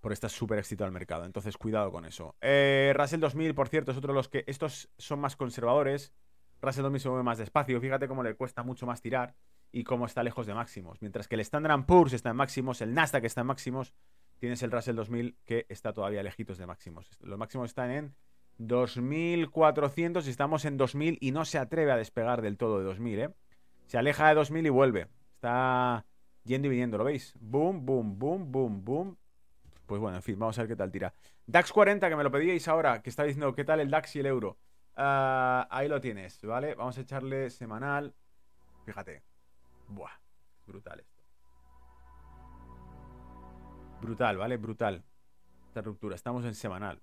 Por 0.00 0.12
estar 0.12 0.28
súper 0.28 0.58
excitado 0.58 0.86
al 0.86 0.92
mercado. 0.92 1.24
Entonces, 1.24 1.56
cuidado 1.56 1.92
con 1.92 2.04
eso. 2.04 2.34
Eh, 2.40 2.92
Russell 2.96 3.20
2000, 3.20 3.54
por 3.54 3.68
cierto, 3.68 3.92
es 3.92 3.98
otro 3.98 4.12
de 4.12 4.16
los 4.16 4.28
que. 4.28 4.42
Estos 4.48 4.90
son 4.98 5.20
más 5.20 5.36
conservadores. 5.36 6.12
Russell 6.60 6.82
2000 6.82 7.00
se 7.00 7.08
mueve 7.10 7.22
más 7.22 7.38
despacio. 7.38 7.80
Fíjate 7.80 8.08
cómo 8.08 8.24
le 8.24 8.34
cuesta 8.34 8.64
mucho 8.64 8.86
más 8.86 9.00
tirar 9.02 9.36
y 9.70 9.84
cómo 9.84 10.06
está 10.06 10.24
lejos 10.24 10.46
de 10.46 10.54
máximos. 10.54 11.00
Mientras 11.00 11.28
que 11.28 11.36
el 11.36 11.42
Standard 11.42 11.84
Poor's 11.86 12.14
está 12.14 12.30
en 12.30 12.36
máximos, 12.36 12.80
el 12.80 12.92
Nasdaq 12.92 13.24
está 13.24 13.42
en 13.42 13.46
máximos, 13.46 13.94
tienes 14.40 14.62
el 14.62 14.72
Russell 14.72 14.96
2000 14.96 15.36
que 15.44 15.66
está 15.68 15.92
todavía 15.92 16.22
lejitos 16.22 16.58
de 16.58 16.66
máximos. 16.66 17.08
Los 17.20 17.38
máximos 17.38 17.70
están 17.70 17.90
en 17.90 18.14
2400 18.58 20.26
y 20.26 20.30
estamos 20.30 20.64
en 20.64 20.76
2000 20.76 21.18
y 21.20 21.30
no 21.30 21.44
se 21.44 21.58
atreve 21.58 21.92
a 21.92 21.96
despegar 21.96 22.42
del 22.42 22.56
todo 22.56 22.78
de 22.78 22.84
2000, 22.84 23.20
¿eh? 23.20 23.34
Se 23.86 23.98
aleja 23.98 24.28
de 24.28 24.34
2000 24.34 24.66
y 24.66 24.68
vuelve. 24.70 25.08
Está 25.34 26.06
yendo 26.44 26.66
y 26.66 26.70
viniendo, 26.70 26.98
¿lo 26.98 27.04
veis? 27.04 27.34
Boom, 27.38 27.84
boom, 27.84 28.18
boom, 28.18 28.50
boom, 28.50 28.84
boom. 28.84 29.16
pues 29.86 30.00
bueno, 30.00 30.16
en 30.16 30.22
fin, 30.22 30.38
vamos 30.38 30.58
a 30.58 30.62
ver 30.62 30.68
qué 30.68 30.76
tal 30.76 30.90
tira. 30.90 31.12
DAX 31.46 31.72
40, 31.72 32.08
que 32.08 32.16
me 32.16 32.22
lo 32.22 32.30
pedíais 32.30 32.66
ahora, 32.68 33.02
que 33.02 33.10
está 33.10 33.24
diciendo 33.24 33.54
qué 33.54 33.64
tal 33.64 33.80
el 33.80 33.90
DAX 33.90 34.16
y 34.16 34.20
el 34.20 34.26
euro. 34.26 34.56
Ah, 34.96 35.66
ahí 35.70 35.88
lo 35.88 36.00
tienes, 36.00 36.40
¿vale? 36.42 36.74
Vamos 36.74 36.96
a 36.96 37.00
echarle 37.02 37.50
semanal. 37.50 38.14
Fíjate. 38.84 39.22
Buah, 39.88 40.12
brutal 40.66 41.00
esto. 41.00 41.19
Brutal, 44.00 44.36
¿vale? 44.36 44.56
Brutal. 44.56 45.04
Esta 45.68 45.82
ruptura. 45.82 46.16
Estamos 46.16 46.44
en 46.44 46.54
semanal. 46.54 47.00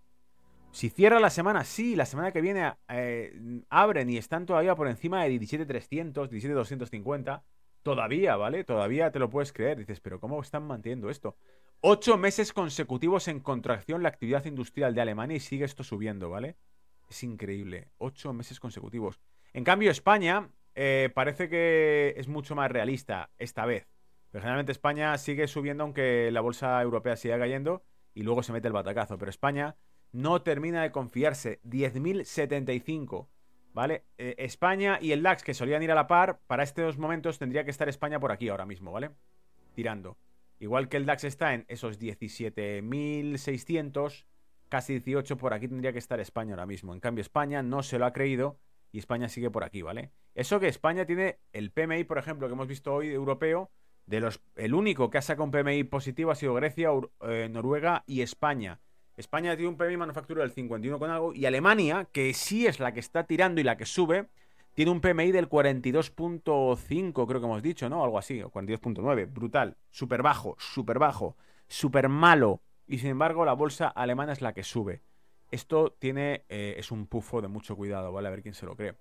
Si 0.72 0.90
cierra 0.90 1.20
la 1.20 1.30
semana, 1.30 1.64
sí, 1.64 1.96
la 1.96 2.06
semana 2.06 2.32
que 2.32 2.42
viene 2.42 2.74
eh, 2.90 3.64
abren 3.70 4.10
y 4.10 4.18
están 4.18 4.46
todavía 4.46 4.76
por 4.76 4.88
encima 4.88 5.24
de 5.24 5.40
17.300, 5.40 6.30
17.250. 6.30 7.44
Todavía, 7.84 8.36
¿vale? 8.36 8.64
Todavía 8.64 9.12
te 9.12 9.20
lo 9.20 9.30
puedes 9.30 9.54
creer. 9.54 9.78
Dices, 9.78 10.00
pero 10.02 10.20
¿cómo 10.20 10.42
están 10.42 10.68
manteniendo 10.68 11.10
esto? 11.10 11.38
Ocho 11.82 12.18
meses 12.18 12.52
consecutivos 12.52 13.28
en 13.28 13.40
contracción 13.40 14.04
la 14.04 14.10
actividad 14.10 14.46
industrial 14.46 14.94
de 14.94 15.02
Alemania 15.02 15.38
y 15.38 15.40
sigue 15.40 15.64
esto 15.64 15.84
subiendo, 15.84 16.30
¿vale? 16.30 16.58
Es 17.10 17.24
increíble. 17.24 17.90
Ocho 17.98 18.34
meses 18.34 18.60
consecutivos. 18.60 19.22
En 19.54 19.64
cambio, 19.64 19.90
España 19.90 20.50
eh, 20.76 21.10
parece 21.14 21.50
que 21.50 22.14
es 22.18 22.28
mucho 22.28 22.56
más 22.56 22.70
realista 22.70 23.32
esta 23.38 23.66
vez. 23.66 23.88
Pero 24.32 24.42
generalmente 24.42 24.72
España 24.72 25.18
sigue 25.18 25.48
subiendo 25.48 25.84
aunque 25.84 26.30
la 26.32 26.42
bolsa 26.42 26.82
europea 26.82 27.16
siga 27.16 27.40
cayendo 27.40 27.84
y 28.14 28.24
luego 28.24 28.44
se 28.44 28.54
mete 28.54 28.68
el 28.68 28.74
batacazo. 28.74 29.18
Pero 29.18 29.30
España 29.30 29.76
no 30.12 30.42
termina 30.42 30.82
de 30.82 30.92
confiarse. 30.92 31.62
10.075. 31.64 33.28
¿Vale? 33.74 34.06
Eh, 34.18 34.36
España 34.40 34.98
y 35.00 35.12
el 35.12 35.22
DAX, 35.22 35.44
que 35.44 35.54
solían 35.54 35.84
ir 35.84 35.92
a 35.92 35.96
la 35.96 36.08
par, 36.08 36.40
para 36.48 36.64
estos 36.64 36.98
momentos 36.98 37.38
tendría 37.38 37.64
que 37.64 37.70
estar 37.70 37.88
España 37.88 38.20
por 38.20 38.32
aquí 38.32 38.50
ahora 38.50 38.66
mismo, 38.66 38.92
¿vale? 38.92 39.12
Tirando. 39.76 40.18
Igual 40.60 40.90
que 40.90 40.98
el 40.98 41.06
DAX 41.06 41.26
está 41.26 41.54
en 41.54 41.64
esos 41.68 42.00
17.600, 42.00 44.26
casi 44.70 44.94
18, 44.94 45.38
por 45.38 45.54
aquí 45.54 45.68
tendría 45.68 45.94
que 45.94 46.00
estar 46.00 46.20
España 46.20 46.54
ahora 46.54 46.66
mismo. 46.66 46.96
En 46.96 47.00
cambio, 47.00 47.22
España 47.22 47.62
no 47.62 47.84
se 47.84 48.00
lo 48.00 48.08
ha 48.08 48.14
creído 48.14 48.60
y 48.92 48.98
España 48.98 49.30
sigue 49.30 49.52
por 49.52 49.64
aquí, 49.64 49.84
¿vale? 49.84 50.10
Eso 50.34 50.60
que 50.60 50.68
España 50.68 51.06
tiene 51.06 51.38
el 51.54 51.70
PMI, 51.72 52.04
por 52.06 52.18
ejemplo, 52.18 52.48
que 52.48 52.54
hemos 52.54 52.68
visto 52.68 52.96
hoy 52.96 53.10
europeo, 53.10 53.70
el 54.10 54.74
único 54.74 55.10
que 55.10 55.18
ha 55.18 55.22
sacado 55.22 55.44
un 55.44 55.52
PMI 55.52 55.84
positivo 55.84 56.32
ha 56.32 56.36
sido 56.36 56.54
Grecia, 56.54 56.90
eh, 57.22 57.50
Noruega 57.52 58.04
y 58.08 58.22
España. 58.22 58.80
España 59.18 59.56
tiene 59.56 59.70
un 59.70 59.78
PMI 59.78 59.98
manufacturero 59.98 60.44
del 60.44 60.52
51 60.52 61.00
con 61.00 61.10
algo 61.10 61.34
y 61.34 61.46
Alemania, 61.46 62.08
que 62.12 62.34
sí 62.34 62.68
es 62.68 62.80
la 62.80 62.94
que 62.94 63.00
está 63.00 63.26
tirando 63.26 63.60
y 63.60 63.64
la 63.64 63.76
que 63.76 63.86
sube, 63.86 64.28
tiene 64.74 64.92
un 64.92 65.02
PMI 65.02 65.32
del 65.32 65.50
42.5, 65.50 67.28
creo 67.28 67.40
que 67.42 67.46
hemos 67.48 67.64
dicho, 67.64 67.90
¿no? 67.90 68.04
Algo 68.04 68.20
así, 68.20 68.44
o 68.44 68.52
42.9. 68.52 69.34
Brutal, 69.34 69.76
súper 69.90 70.22
bajo, 70.22 70.56
súper 70.60 71.00
bajo, 71.00 71.36
súper 71.68 72.10
malo. 72.10 72.62
Y 72.86 73.00
sin 73.00 73.10
embargo, 73.10 73.44
la 73.44 73.54
bolsa 73.54 73.88
alemana 73.88 74.34
es 74.34 74.42
la 74.42 74.54
que 74.54 74.64
sube. 74.64 75.02
Esto 75.50 75.96
tiene, 75.98 76.46
eh, 76.48 76.76
es 76.78 76.92
un 76.92 77.08
pufo 77.08 77.42
de 77.42 77.48
mucho 77.48 77.76
cuidado, 77.76 78.12
¿vale? 78.12 78.28
A 78.28 78.32
ver 78.32 78.44
quién 78.44 78.54
se 78.54 78.68
lo 78.68 78.76
cree. 78.76 78.94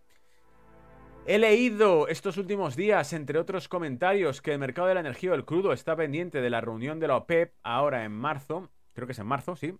He 1.28 1.38
leído 1.38 2.08
estos 2.08 2.36
últimos 2.36 2.76
días, 2.76 3.12
entre 3.12 3.38
otros 3.38 3.68
comentarios, 3.68 4.40
que 4.40 4.52
el 4.52 4.58
mercado 4.58 4.88
de 4.88 4.94
la 4.94 5.00
energía 5.00 5.32
o 5.32 5.34
el 5.34 5.44
crudo 5.44 5.72
está 5.72 5.96
pendiente 5.96 6.40
de 6.40 6.50
la 6.50 6.60
reunión 6.60 7.00
de 7.00 7.08
la 7.08 7.16
OPEP 7.16 7.52
ahora 7.62 8.04
en 8.04 8.12
marzo. 8.12 8.70
Creo 8.94 9.06
que 9.06 9.12
es 9.12 9.18
en 9.18 9.26
marzo, 9.26 9.56
sí 9.56 9.76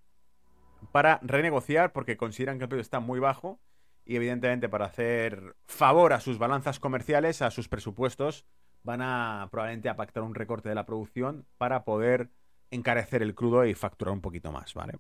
para 0.92 1.20
renegociar 1.22 1.92
porque 1.92 2.16
consideran 2.16 2.59
que 2.59 2.64
el 2.64 2.68
precio 2.68 2.82
está 2.82 3.01
muy 3.01 3.20
bajo 3.20 3.61
y 4.05 4.16
evidentemente 4.16 4.68
para 4.68 4.86
hacer 4.86 5.57
favor 5.66 6.12
a 6.12 6.20
sus 6.20 6.38
balanzas 6.38 6.78
comerciales, 6.78 7.42
a 7.42 7.51
sus 7.51 7.68
presupuestos, 7.68 8.47
van 8.82 9.03
a 9.03 9.49
probablemente 9.51 9.88
a 9.88 9.97
pactar 9.97 10.22
un 10.22 10.34
recorte 10.34 10.68
de 10.68 10.74
la 10.74 10.86
producción 10.86 11.47
para 11.59 11.84
poder 11.84 12.30
encarecer 12.70 13.22
el 13.22 13.34
crudo 13.34 13.64
y 13.64 13.74
facturar 13.74 14.12
un 14.12 14.20
poquito 14.20 14.53
más, 14.53 14.74
¿vale? 14.74 14.94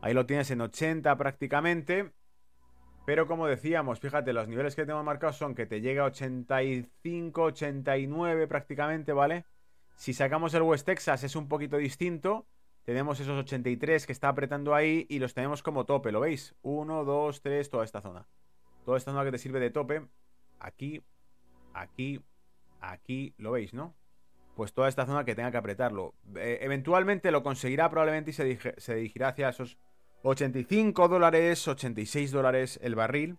Ahí 0.00 0.14
lo 0.14 0.26
tienes 0.26 0.50
en 0.50 0.60
80 0.60 1.16
prácticamente. 1.16 2.12
Pero 3.04 3.26
como 3.26 3.46
decíamos, 3.46 4.00
fíjate, 4.00 4.32
los 4.32 4.48
niveles 4.48 4.74
que 4.74 4.86
tengo 4.86 5.02
marcados 5.02 5.36
son 5.36 5.54
que 5.54 5.66
te 5.66 5.80
llega 5.82 6.02
a 6.02 6.06
85, 6.06 7.42
89 7.42 8.46
prácticamente, 8.46 9.12
¿vale? 9.12 9.44
Si 9.96 10.14
sacamos 10.14 10.54
el 10.54 10.62
West 10.62 10.86
Texas 10.86 11.22
es 11.22 11.36
un 11.36 11.48
poquito 11.48 11.76
distinto. 11.76 12.46
Tenemos 12.84 13.20
esos 13.20 13.38
83 13.38 14.06
que 14.06 14.12
está 14.12 14.28
apretando 14.28 14.74
ahí 14.74 15.06
y 15.08 15.18
los 15.18 15.34
tenemos 15.34 15.62
como 15.62 15.84
tope, 15.84 16.12
¿lo 16.12 16.20
veis? 16.20 16.54
1, 16.62 17.04
2, 17.04 17.42
3, 17.42 17.70
toda 17.70 17.84
esta 17.84 18.00
zona. 18.00 18.26
Toda 18.84 18.98
esta 18.98 19.12
zona 19.12 19.24
que 19.24 19.32
te 19.32 19.38
sirve 19.38 19.60
de 19.60 19.70
tope. 19.70 20.06
Aquí, 20.58 21.02
aquí, 21.74 22.22
aquí, 22.80 23.34
¿lo 23.38 23.52
veis, 23.52 23.74
no? 23.74 23.94
Pues 24.56 24.72
toda 24.72 24.88
esta 24.88 25.04
zona 25.04 25.24
que 25.24 25.34
tenga 25.34 25.50
que 25.50 25.56
apretarlo. 25.56 26.14
Eh, 26.36 26.58
eventualmente 26.62 27.30
lo 27.30 27.42
conseguirá 27.42 27.90
probablemente 27.90 28.30
y 28.30 28.34
se, 28.34 28.74
se 28.78 28.94
dirigirá 28.94 29.28
hacia 29.28 29.48
esos 29.48 29.78
85 30.26 31.08
dólares, 31.08 31.68
86 31.68 32.32
dólares 32.32 32.80
el 32.82 32.94
barril. 32.94 33.36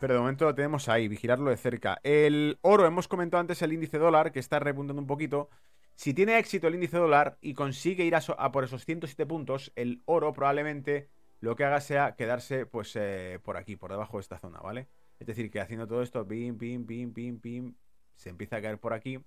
Pero 0.00 0.14
de 0.14 0.20
momento 0.20 0.46
lo 0.46 0.54
tenemos 0.54 0.88
ahí, 0.88 1.06
vigilarlo 1.06 1.50
de 1.50 1.56
cerca. 1.56 2.00
El 2.02 2.58
oro, 2.62 2.86
hemos 2.86 3.06
comentado 3.06 3.40
antes 3.40 3.62
el 3.62 3.72
índice 3.72 3.98
dólar, 3.98 4.32
que 4.32 4.40
está 4.40 4.58
repuntando 4.58 5.00
un 5.00 5.06
poquito. 5.06 5.48
Si 5.94 6.14
tiene 6.14 6.38
éxito 6.38 6.66
el 6.66 6.74
índice 6.74 6.96
dólar 6.96 7.38
y 7.40 7.54
consigue 7.54 8.04
ir 8.04 8.14
a, 8.16 8.52
por 8.52 8.64
esos 8.64 8.84
107 8.84 9.26
puntos, 9.26 9.72
el 9.76 10.02
oro 10.06 10.32
probablemente 10.32 11.08
lo 11.40 11.54
que 11.54 11.64
haga 11.64 11.80
sea 11.80 12.16
quedarse 12.16 12.66
pues 12.66 12.94
eh, 12.96 13.38
por 13.42 13.56
aquí, 13.56 13.76
por 13.76 13.90
debajo 13.90 14.16
de 14.16 14.22
esta 14.22 14.38
zona, 14.38 14.58
¿vale? 14.58 14.88
Es 15.20 15.26
decir, 15.26 15.50
que 15.50 15.60
haciendo 15.60 15.86
todo 15.86 16.02
esto, 16.02 16.26
pim, 16.26 16.58
pim, 16.58 16.84
pim, 16.84 17.12
pim, 17.12 17.40
pim, 17.40 17.74
se 18.16 18.30
empieza 18.30 18.56
a 18.56 18.62
caer 18.62 18.78
por 18.78 18.92
aquí 18.92 19.20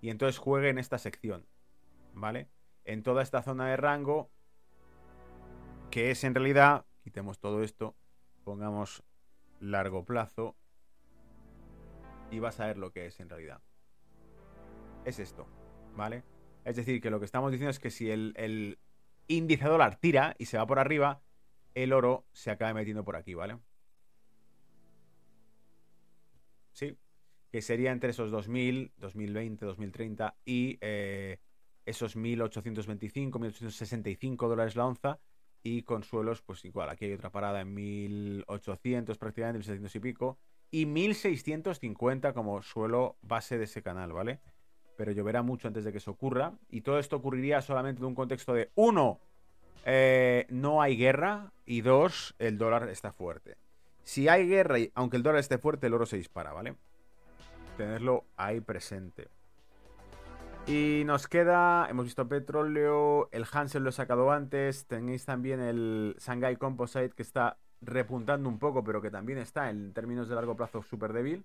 y 0.00 0.10
entonces 0.10 0.38
juegue 0.38 0.68
en 0.68 0.78
esta 0.78 0.98
sección, 0.98 1.46
¿vale? 2.12 2.48
En 2.84 3.02
toda 3.02 3.22
esta 3.22 3.42
zona 3.42 3.68
de 3.68 3.76
rango, 3.78 4.30
que 5.94 6.10
es 6.10 6.24
en 6.24 6.34
realidad, 6.34 6.86
quitemos 7.04 7.38
todo 7.38 7.62
esto, 7.62 7.94
pongamos 8.42 9.04
largo 9.60 10.04
plazo 10.04 10.56
y 12.32 12.40
vas 12.40 12.58
a 12.58 12.66
ver 12.66 12.78
lo 12.78 12.90
que 12.90 13.06
es 13.06 13.20
en 13.20 13.28
realidad. 13.28 13.62
Es 15.04 15.20
esto. 15.20 15.46
¿vale? 15.94 16.24
Es 16.64 16.74
decir, 16.74 17.00
que 17.00 17.10
lo 17.10 17.20
que 17.20 17.26
estamos 17.26 17.52
diciendo 17.52 17.70
es 17.70 17.78
que 17.78 17.90
si 17.90 18.10
el, 18.10 18.76
índice 19.28 19.68
dólar 19.68 19.94
tira 19.94 20.34
y 20.36 20.46
se 20.46 20.58
va 20.58 20.66
por 20.66 20.80
arriba, 20.80 21.22
el 21.76 21.92
oro 21.92 22.26
se 22.32 22.50
acaba 22.50 22.74
metiendo 22.74 23.04
por 23.04 23.14
aquí, 23.14 23.34
¿vale? 23.34 23.60
Sí, 26.72 26.98
que 27.52 27.62
sería 27.62 27.92
entre 27.92 28.10
esos 28.10 28.32
2000, 28.32 28.94
2020, 28.96 29.64
2030 29.64 30.38
y 30.44 30.76
eh, 30.80 31.38
esos 31.86 32.16
1825, 32.16 33.38
1865 33.38 34.48
dólares 34.48 34.74
la 34.74 34.86
onza 34.86 35.20
y 35.64 35.82
con 35.82 36.04
suelos, 36.04 36.42
pues 36.42 36.64
igual, 36.64 36.88
aquí 36.90 37.06
hay 37.06 37.14
otra 37.14 37.30
parada 37.30 37.60
en 37.60 37.74
1800 37.74 39.18
prácticamente, 39.18 39.58
1600 39.58 39.96
y 39.96 40.00
pico 40.00 40.38
y 40.70 40.86
1650 40.86 42.32
como 42.32 42.62
suelo 42.62 43.16
base 43.22 43.58
de 43.58 43.64
ese 43.64 43.82
canal, 43.82 44.12
¿vale? 44.12 44.40
pero 44.96 45.12
lloverá 45.12 45.42
mucho 45.42 45.68
antes 45.68 45.84
de 45.84 45.92
que 45.92 45.98
eso 45.98 46.12
ocurra. 46.12 46.52
Y 46.70 46.82
todo 46.82 46.98
esto 46.98 47.16
ocurriría 47.16 47.60
solamente 47.60 48.00
en 48.00 48.06
un 48.06 48.14
contexto 48.14 48.54
de, 48.54 48.70
uno, 48.74 49.20
eh, 49.84 50.46
no 50.48 50.82
hay 50.82 50.96
guerra, 50.96 51.52
y 51.66 51.80
dos, 51.80 52.34
el 52.38 52.58
dólar 52.58 52.88
está 52.88 53.12
fuerte. 53.12 53.56
Si 54.02 54.28
hay 54.28 54.46
guerra, 54.46 54.78
y, 54.78 54.90
aunque 54.94 55.16
el 55.16 55.22
dólar 55.22 55.40
esté 55.40 55.58
fuerte, 55.58 55.86
el 55.86 55.94
oro 55.94 56.06
se 56.06 56.16
dispara, 56.16 56.52
¿vale? 56.52 56.74
Tenerlo 57.76 58.24
ahí 58.36 58.60
presente. 58.60 59.28
Y 60.66 61.02
nos 61.04 61.28
queda, 61.28 61.86
hemos 61.90 62.06
visto 62.06 62.26
petróleo, 62.26 63.28
el 63.32 63.44
Hansel 63.52 63.82
lo 63.82 63.90
he 63.90 63.92
sacado 63.92 64.32
antes, 64.32 64.86
tenéis 64.86 65.26
también 65.26 65.60
el 65.60 66.16
Shanghai 66.18 66.56
Composite 66.56 67.10
que 67.10 67.22
está 67.22 67.58
repuntando 67.82 68.48
un 68.48 68.58
poco, 68.58 68.82
pero 68.82 69.02
que 69.02 69.10
también 69.10 69.38
está 69.38 69.68
en 69.68 69.92
términos 69.92 70.26
de 70.26 70.34
largo 70.34 70.56
plazo 70.56 70.82
súper 70.82 71.12
débil. 71.12 71.44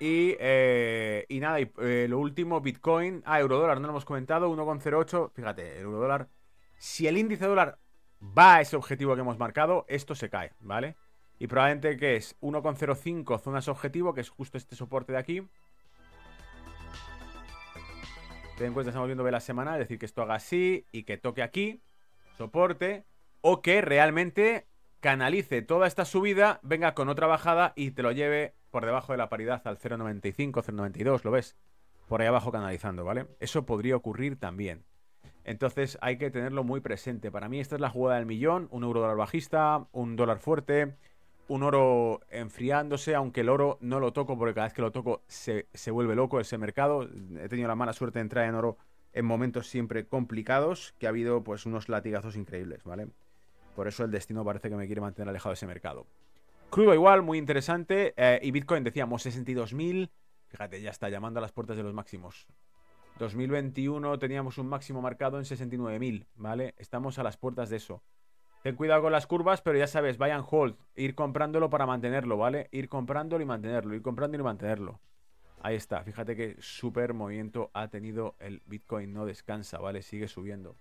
Y, 0.00 0.36
eh, 0.40 1.24
y 1.28 1.40
nada, 1.40 1.60
y, 1.60 1.70
eh, 1.78 2.06
lo 2.08 2.18
último, 2.18 2.60
Bitcoin. 2.60 3.22
Ah, 3.24 3.40
eurodólar, 3.40 3.80
no 3.80 3.86
lo 3.88 3.92
hemos 3.92 4.04
comentado, 4.04 4.48
1,08. 4.48 5.30
Fíjate, 5.34 5.80
eurodólar. 5.80 6.28
Si 6.76 7.06
el 7.06 7.18
índice 7.18 7.46
dólar 7.46 7.78
va 8.20 8.56
a 8.56 8.60
ese 8.60 8.76
objetivo 8.76 9.14
que 9.14 9.20
hemos 9.22 9.38
marcado, 9.38 9.84
esto 9.88 10.14
se 10.14 10.30
cae, 10.30 10.52
¿vale? 10.60 10.96
Y 11.38 11.46
probablemente 11.46 11.96
que 11.96 12.16
es 12.16 12.38
1,05 12.40 13.40
zonas 13.40 13.68
objetivo, 13.68 14.14
que 14.14 14.20
es 14.20 14.30
justo 14.30 14.58
este 14.58 14.76
soporte 14.76 15.12
de 15.12 15.18
aquí. 15.18 15.48
Ten 18.56 18.68
en 18.68 18.72
cuenta, 18.72 18.90
estamos 18.90 19.06
viendo 19.06 19.22
vela 19.22 19.38
semana, 19.38 19.74
es 19.74 19.78
decir, 19.78 19.98
que 19.98 20.06
esto 20.06 20.22
haga 20.22 20.34
así 20.34 20.84
y 20.90 21.04
que 21.04 21.16
toque 21.16 21.44
aquí, 21.44 21.80
soporte, 22.36 23.04
o 23.40 23.62
que 23.62 23.80
realmente 23.80 24.66
canalice 25.00 25.62
toda 25.62 25.86
esta 25.86 26.04
subida, 26.04 26.58
venga 26.62 26.94
con 26.94 27.08
otra 27.08 27.28
bajada 27.28 27.72
y 27.76 27.92
te 27.92 28.02
lo 28.02 28.10
lleve 28.10 28.54
por 28.70 28.84
debajo 28.84 29.12
de 29.12 29.18
la 29.18 29.28
paridad 29.28 29.62
al 29.64 29.78
0,95, 29.78 30.52
0,92, 30.52 31.22
¿lo 31.22 31.30
ves? 31.30 31.56
Por 32.08 32.20
ahí 32.20 32.26
abajo 32.26 32.50
canalizando, 32.50 33.04
¿vale? 33.04 33.26
Eso 33.38 33.64
podría 33.64 33.96
ocurrir 33.96 34.38
también. 34.38 34.84
Entonces 35.44 35.96
hay 36.02 36.18
que 36.18 36.30
tenerlo 36.30 36.64
muy 36.64 36.80
presente. 36.80 37.30
Para 37.30 37.48
mí 37.48 37.60
esta 37.60 37.76
es 37.76 37.80
la 37.80 37.90
jugada 37.90 38.18
del 38.18 38.26
millón, 38.26 38.68
un 38.70 38.84
euro 38.84 39.00
dólar 39.00 39.16
bajista, 39.16 39.86
un 39.92 40.16
dólar 40.16 40.40
fuerte, 40.40 40.96
un 41.48 41.62
oro 41.62 42.20
enfriándose, 42.30 43.14
aunque 43.14 43.40
el 43.40 43.48
oro 43.48 43.78
no 43.80 44.00
lo 44.00 44.12
toco 44.12 44.38
porque 44.38 44.54
cada 44.54 44.66
vez 44.66 44.74
que 44.74 44.82
lo 44.82 44.92
toco 44.92 45.22
se, 45.26 45.66
se 45.74 45.90
vuelve 45.90 46.14
loco 46.14 46.40
ese 46.40 46.58
mercado. 46.58 47.08
He 47.40 47.48
tenido 47.48 47.68
la 47.68 47.74
mala 47.74 47.92
suerte 47.92 48.18
de 48.18 48.22
entrar 48.22 48.48
en 48.48 48.54
oro 48.54 48.76
en 49.12 49.24
momentos 49.24 49.66
siempre 49.68 50.06
complicados, 50.06 50.94
que 50.98 51.06
ha 51.06 51.08
habido 51.10 51.42
pues 51.42 51.66
unos 51.66 51.88
latigazos 51.88 52.36
increíbles, 52.36 52.84
¿vale? 52.84 53.08
Por 53.74 53.88
eso 53.88 54.04
el 54.04 54.10
destino 54.10 54.44
parece 54.44 54.68
que 54.68 54.76
me 54.76 54.86
quiere 54.86 55.00
mantener 55.00 55.28
alejado 55.28 55.50
de 55.50 55.54
ese 55.54 55.66
mercado. 55.66 56.06
Crudo 56.70 56.92
igual, 56.92 57.22
muy 57.22 57.38
interesante. 57.38 58.12
Eh, 58.16 58.40
y 58.42 58.50
Bitcoin 58.50 58.84
decíamos 58.84 59.24
62.000. 59.24 60.10
Fíjate, 60.48 60.82
ya 60.82 60.90
está 60.90 61.08
llamando 61.08 61.38
a 61.38 61.40
las 61.40 61.52
puertas 61.52 61.76
de 61.76 61.82
los 61.82 61.94
máximos. 61.94 62.46
2021 63.18 64.18
teníamos 64.18 64.58
un 64.58 64.68
máximo 64.68 65.02
marcado 65.02 65.38
en 65.38 65.44
69.000, 65.44 66.26
¿vale? 66.36 66.74
Estamos 66.76 67.18
a 67.18 67.22
las 67.22 67.36
puertas 67.36 67.70
de 67.70 67.76
eso. 67.76 68.02
Ten 68.62 68.74
cuidado 68.76 69.02
con 69.02 69.12
las 69.12 69.26
curvas, 69.26 69.62
pero 69.62 69.78
ya 69.78 69.86
sabes, 69.86 70.18
vayan 70.18 70.44
hold, 70.48 70.76
ir 70.96 71.14
comprándolo 71.14 71.70
para 71.70 71.86
mantenerlo, 71.86 72.36
¿vale? 72.36 72.68
Ir 72.72 72.88
comprándolo 72.88 73.42
y 73.42 73.46
mantenerlo, 73.46 73.94
ir 73.94 74.02
comprándolo 74.02 74.42
y 74.42 74.44
mantenerlo. 74.44 75.00
Ahí 75.60 75.76
está, 75.76 76.02
fíjate 76.02 76.36
que 76.36 76.56
súper 76.60 77.14
movimiento 77.14 77.70
ha 77.72 77.88
tenido 77.88 78.36
el 78.38 78.62
Bitcoin, 78.66 79.12
no 79.12 79.26
descansa, 79.26 79.78
¿vale? 79.78 80.02
Sigue 80.02 80.28
subiendo. 80.28 80.76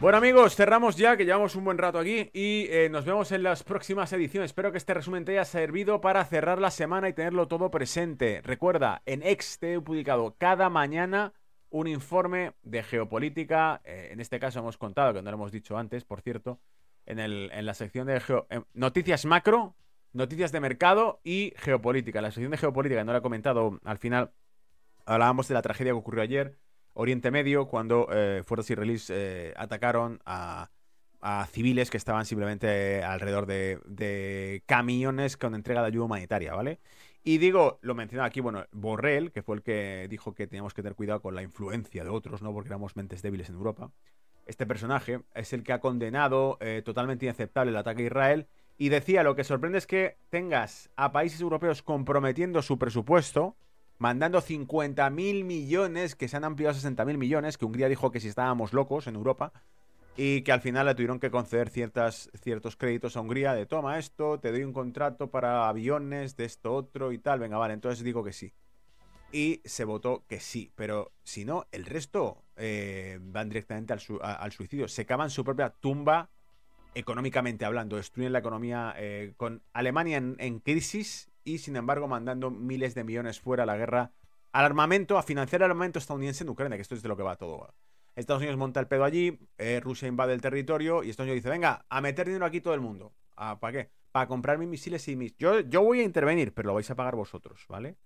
Bueno 0.00 0.18
amigos, 0.18 0.56
cerramos 0.56 0.96
ya, 0.96 1.16
que 1.16 1.24
llevamos 1.24 1.54
un 1.54 1.64
buen 1.64 1.78
rato 1.78 1.98
aquí 2.00 2.28
y 2.32 2.66
eh, 2.68 2.88
nos 2.90 3.04
vemos 3.04 3.30
en 3.30 3.44
las 3.44 3.62
próximas 3.62 4.12
ediciones. 4.12 4.50
Espero 4.50 4.72
que 4.72 4.78
este 4.78 4.92
resumen 4.92 5.24
te 5.24 5.32
haya 5.32 5.44
servido 5.44 6.00
para 6.00 6.24
cerrar 6.24 6.60
la 6.60 6.72
semana 6.72 7.08
y 7.08 7.12
tenerlo 7.12 7.46
todo 7.46 7.70
presente. 7.70 8.40
Recuerda, 8.42 9.02
en 9.06 9.22
X 9.22 9.58
te 9.60 9.74
he 9.74 9.80
publicado 9.80 10.34
cada 10.36 10.68
mañana 10.68 11.32
un 11.74 11.88
informe 11.88 12.52
de 12.62 12.84
geopolítica. 12.84 13.80
Eh, 13.84 14.10
en 14.12 14.20
este 14.20 14.38
caso 14.38 14.60
hemos 14.60 14.78
contado, 14.78 15.12
que 15.12 15.22
no 15.22 15.30
lo 15.32 15.36
hemos 15.36 15.50
dicho 15.50 15.76
antes, 15.76 16.04
por 16.04 16.20
cierto, 16.20 16.60
en, 17.04 17.18
el, 17.18 17.50
en 17.52 17.66
la 17.66 17.74
sección 17.74 18.06
de 18.06 18.16
eh, 18.16 18.60
noticias 18.74 19.24
macro, 19.24 19.74
noticias 20.12 20.52
de 20.52 20.60
mercado 20.60 21.20
y 21.24 21.52
geopolítica. 21.56 22.20
La 22.20 22.30
sección 22.30 22.52
de 22.52 22.58
geopolítica, 22.58 23.02
no 23.02 23.10
la 23.10 23.18
he 23.18 23.22
comentado 23.22 23.80
al 23.82 23.98
final, 23.98 24.30
hablábamos 25.04 25.48
de 25.48 25.54
la 25.54 25.62
tragedia 25.62 25.90
que 25.92 25.98
ocurrió 25.98 26.22
ayer, 26.22 26.58
Oriente 26.92 27.32
Medio, 27.32 27.66
cuando 27.66 28.06
eh, 28.12 28.44
fuerzas 28.46 28.70
israelíes 28.70 29.12
atacaron 29.56 30.20
a, 30.24 30.70
civiles 31.50 31.90
que 31.90 31.96
estaban 31.96 32.26
simplemente 32.26 33.02
alrededor 33.02 33.46
de, 33.46 33.80
de 33.86 34.62
camiones 34.66 35.38
con 35.38 35.54
entrega 35.54 35.80
de 35.80 35.86
ayuda 35.88 36.04
humanitaria, 36.04 36.52
¿vale? 36.52 36.78
Y 37.26 37.38
digo, 37.38 37.78
lo 37.80 37.94
mencionaba 37.94 38.26
aquí, 38.26 38.40
bueno, 38.40 38.66
Borrell, 38.70 39.32
que 39.32 39.42
fue 39.42 39.56
el 39.56 39.62
que 39.62 40.06
dijo 40.10 40.34
que 40.34 40.46
teníamos 40.46 40.74
que 40.74 40.82
tener 40.82 40.94
cuidado 40.94 41.22
con 41.22 41.34
la 41.34 41.42
influencia 41.42 42.04
de 42.04 42.10
otros, 42.10 42.42
¿no? 42.42 42.52
Porque 42.52 42.68
éramos 42.68 42.96
mentes 42.96 43.22
débiles 43.22 43.48
en 43.48 43.54
Europa. 43.54 43.90
Este 44.44 44.66
personaje 44.66 45.22
es 45.34 45.54
el 45.54 45.62
que 45.62 45.72
ha 45.72 45.80
condenado 45.80 46.58
eh, 46.60 46.82
totalmente 46.84 47.24
inaceptable 47.24 47.70
el 47.70 47.78
ataque 47.78 48.02
a 48.02 48.06
Israel 48.06 48.46
y 48.76 48.90
decía, 48.90 49.22
lo 49.22 49.34
que 49.34 49.42
sorprende 49.42 49.78
es 49.78 49.86
que 49.86 50.18
tengas 50.28 50.90
a 50.96 51.12
países 51.12 51.40
europeos 51.40 51.82
comprometiendo 51.82 52.60
su 52.60 52.78
presupuesto, 52.78 53.56
mandando 53.96 54.42
50.000 54.42 55.44
millones, 55.44 56.16
que 56.16 56.28
se 56.28 56.36
han 56.36 56.44
ampliado 56.44 56.76
a 56.76 56.78
60.000 56.78 57.16
millones, 57.16 57.56
que 57.56 57.64
Hungría 57.64 57.88
dijo 57.88 58.10
que 58.10 58.20
si 58.20 58.28
estábamos 58.28 58.74
locos 58.74 59.06
en 59.06 59.14
Europa, 59.14 59.54
y 60.16 60.42
que 60.42 60.52
al 60.52 60.60
final 60.60 60.86
le 60.86 60.94
tuvieron 60.94 61.18
que 61.18 61.30
conceder 61.30 61.70
ciertas, 61.70 62.30
ciertos 62.40 62.76
créditos 62.76 63.16
a 63.16 63.20
Hungría 63.20 63.52
de 63.54 63.66
toma 63.66 63.98
esto, 63.98 64.38
te 64.38 64.52
doy 64.52 64.62
un 64.62 64.72
contrato 64.72 65.30
para 65.30 65.68
aviones 65.68 66.36
de 66.36 66.44
esto 66.44 66.72
otro 66.72 67.12
y 67.12 67.18
tal, 67.18 67.40
venga, 67.40 67.56
vale, 67.58 67.74
entonces 67.74 68.04
digo 68.04 68.22
que 68.22 68.32
sí. 68.32 68.52
Y 69.32 69.60
se 69.64 69.84
votó 69.84 70.24
que 70.28 70.38
sí, 70.38 70.70
pero 70.76 71.10
si 71.24 71.44
no, 71.44 71.66
el 71.72 71.86
resto 71.86 72.44
eh, 72.56 73.18
van 73.20 73.48
directamente 73.48 73.92
al, 73.92 74.52
suicidio, 74.52 74.86
se 74.86 75.04
cavan 75.04 75.30
su 75.30 75.42
propia 75.42 75.70
tumba 75.70 76.30
económicamente 76.94 77.64
hablando, 77.64 77.96
destruyen 77.96 78.32
la 78.32 78.38
economía 78.38 78.94
eh, 78.96 79.34
con 79.36 79.64
Alemania 79.72 80.18
en, 80.18 80.36
en 80.38 80.60
crisis 80.60 81.28
y 81.42 81.58
sin 81.58 81.74
embargo 81.74 82.06
mandando 82.06 82.52
miles 82.52 82.94
de 82.94 83.02
millones 83.02 83.40
fuera 83.40 83.64
a 83.64 83.66
la 83.66 83.76
guerra, 83.76 84.12
al 84.52 84.64
armamento, 84.64 85.18
a 85.18 85.24
financiar 85.24 85.62
el 85.62 85.70
armamento 85.70 85.98
estadounidense 85.98 86.44
en 86.44 86.50
Ucrania, 86.50 86.78
que 86.78 86.82
esto 86.82 86.94
es 86.94 87.02
de 87.02 87.08
lo 87.08 87.16
que 87.16 87.24
va 87.24 87.34
todo. 87.34 87.74
Estados 88.16 88.40
Unidos 88.40 88.56
monta 88.56 88.80
el 88.80 88.86
pedo 88.86 89.04
allí, 89.04 89.38
eh, 89.58 89.80
Rusia 89.80 90.06
invade 90.08 90.34
el 90.34 90.40
territorio 90.40 91.02
y 91.02 91.10
Estados 91.10 91.26
Unidos 91.26 91.42
dice, 91.42 91.50
venga, 91.50 91.84
a 91.88 92.00
meter 92.00 92.26
dinero 92.26 92.46
aquí 92.46 92.60
todo 92.60 92.74
el 92.74 92.80
mundo. 92.80 93.12
Ah, 93.36 93.58
¿Para 93.58 93.72
qué? 93.72 93.90
Para 94.12 94.28
comprar 94.28 94.58
mis 94.58 94.68
misiles 94.68 95.06
y 95.08 95.16
mis... 95.16 95.36
Yo, 95.36 95.60
yo 95.60 95.82
voy 95.82 96.00
a 96.00 96.04
intervenir, 96.04 96.54
pero 96.54 96.68
lo 96.68 96.74
vais 96.74 96.88
a 96.90 96.94
pagar 96.94 97.16
vosotros, 97.16 97.64
¿vale? 97.68 97.96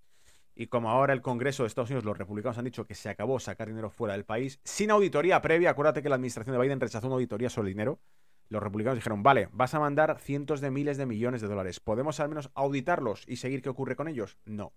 Y 0.54 0.68
como 0.68 0.90
ahora 0.90 1.12
el 1.12 1.20
Congreso 1.20 1.62
de 1.62 1.68
Estados 1.68 1.90
Unidos, 1.90 2.04
los 2.04 2.16
republicanos 2.16 2.56
han 2.56 2.64
dicho 2.64 2.86
que 2.86 2.94
se 2.94 3.10
acabó 3.10 3.38
sacar 3.38 3.68
dinero 3.68 3.90
fuera 3.90 4.14
del 4.14 4.24
país, 4.24 4.60
sin 4.64 4.90
auditoría 4.90 5.42
previa, 5.42 5.70
acuérdate 5.70 6.02
que 6.02 6.08
la 6.08 6.16
administración 6.16 6.56
de 6.56 6.62
Biden 6.62 6.80
rechazó 6.80 7.06
una 7.06 7.16
auditoría 7.16 7.50
sobre 7.50 7.68
el 7.68 7.74
dinero, 7.74 8.00
los 8.48 8.62
republicanos 8.62 8.96
dijeron, 8.96 9.22
vale, 9.22 9.50
vas 9.52 9.74
a 9.74 9.80
mandar 9.80 10.18
cientos 10.18 10.62
de 10.62 10.70
miles 10.70 10.96
de 10.96 11.04
millones 11.04 11.42
de 11.42 11.48
dólares, 11.48 11.80
¿podemos 11.80 12.18
al 12.18 12.30
menos 12.30 12.50
auditarlos 12.54 13.24
y 13.28 13.36
seguir 13.36 13.60
qué 13.60 13.68
ocurre 13.68 13.94
con 13.94 14.08
ellos? 14.08 14.38
No. 14.46 14.72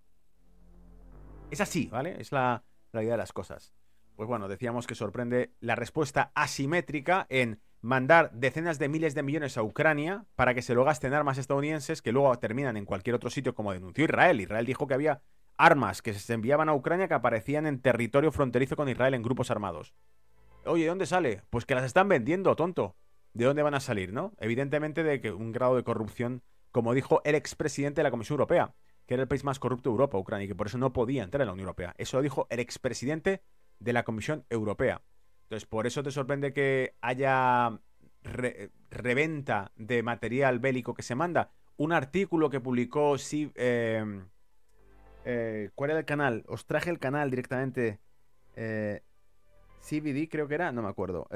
Es 1.50 1.60
así, 1.60 1.86
¿vale? 1.86 2.20
Es 2.20 2.30
la 2.30 2.62
realidad 2.92 3.14
de 3.14 3.18
las 3.18 3.32
cosas 3.32 3.74
pues 4.16 4.28
bueno, 4.28 4.48
decíamos 4.48 4.86
que 4.86 4.94
sorprende 4.94 5.52
la 5.60 5.74
respuesta 5.74 6.32
asimétrica 6.34 7.26
en 7.28 7.60
mandar 7.80 8.30
decenas 8.32 8.78
de 8.78 8.88
miles 8.88 9.14
de 9.14 9.22
millones 9.22 9.58
a 9.58 9.62
Ucrania 9.62 10.24
para 10.36 10.54
que 10.54 10.62
se 10.62 10.74
lo 10.74 10.84
gasten 10.84 11.14
armas 11.14 11.38
estadounidenses 11.38 12.00
que 12.00 12.12
luego 12.12 12.38
terminan 12.38 12.76
en 12.76 12.84
cualquier 12.84 13.16
otro 13.16 13.28
sitio 13.28 13.54
como 13.54 13.72
denunció 13.72 14.04
Israel. 14.04 14.40
Israel 14.40 14.66
dijo 14.66 14.86
que 14.86 14.94
había 14.94 15.20
armas 15.56 16.00
que 16.02 16.14
se 16.14 16.32
enviaban 16.32 16.68
a 16.68 16.74
Ucrania 16.74 17.08
que 17.08 17.14
aparecían 17.14 17.66
en 17.66 17.80
territorio 17.80 18.32
fronterizo 18.32 18.76
con 18.76 18.88
Israel 18.88 19.14
en 19.14 19.22
grupos 19.22 19.50
armados. 19.50 19.94
Oye, 20.64 20.84
¿de 20.84 20.88
dónde 20.88 21.06
sale? 21.06 21.42
Pues 21.50 21.66
que 21.66 21.74
las 21.74 21.84
están 21.84 22.08
vendiendo, 22.08 22.54
tonto. 22.54 22.94
¿De 23.34 23.44
dónde 23.44 23.62
van 23.62 23.74
a 23.74 23.80
salir, 23.80 24.12
no? 24.12 24.32
Evidentemente 24.38 25.02
de 25.02 25.20
que 25.20 25.32
un 25.32 25.52
grado 25.52 25.74
de 25.74 25.82
corrupción, 25.82 26.42
como 26.70 26.94
dijo 26.94 27.20
el 27.24 27.34
expresidente 27.34 28.00
de 28.00 28.04
la 28.04 28.10
Comisión 28.10 28.34
Europea, 28.34 28.74
que 29.06 29.14
era 29.14 29.22
el 29.22 29.28
país 29.28 29.42
más 29.42 29.58
corrupto 29.58 29.90
de 29.90 29.94
Europa, 29.94 30.18
Ucrania, 30.18 30.44
y 30.44 30.48
que 30.48 30.54
por 30.54 30.68
eso 30.68 30.78
no 30.78 30.92
podía 30.92 31.24
entrar 31.24 31.42
en 31.42 31.46
la 31.46 31.52
Unión 31.52 31.66
Europea. 31.66 31.94
Eso 31.98 32.18
lo 32.18 32.22
dijo 32.22 32.46
el 32.50 32.60
expresidente 32.60 33.42
de 33.82 33.92
la 33.92 34.04
Comisión 34.04 34.44
Europea. 34.50 35.02
Entonces, 35.44 35.68
por 35.68 35.86
eso 35.86 36.02
te 36.02 36.10
sorprende 36.10 36.52
que 36.52 36.96
haya 37.00 37.78
reventa 38.90 39.72
de 39.76 40.02
material 40.02 40.60
bélico 40.60 40.94
que 40.94 41.02
se 41.02 41.14
manda. 41.14 41.50
Un 41.76 41.92
artículo 41.92 42.48
que 42.48 42.60
publicó 42.60 43.18
sí, 43.18 43.52
em, 43.54 44.28
eh, 45.24 45.70
¿Cuál 45.74 45.90
era 45.90 46.00
el 46.00 46.06
canal? 46.06 46.44
Os 46.48 46.66
traje 46.66 46.90
el 46.90 46.98
canal 46.98 47.30
directamente. 47.30 48.00
Eh, 48.56 49.02
CBD 49.80 50.28
creo 50.28 50.48
que 50.48 50.54
era, 50.54 50.72
no 50.72 50.82
me 50.82 50.88
acuerdo. 50.88 51.28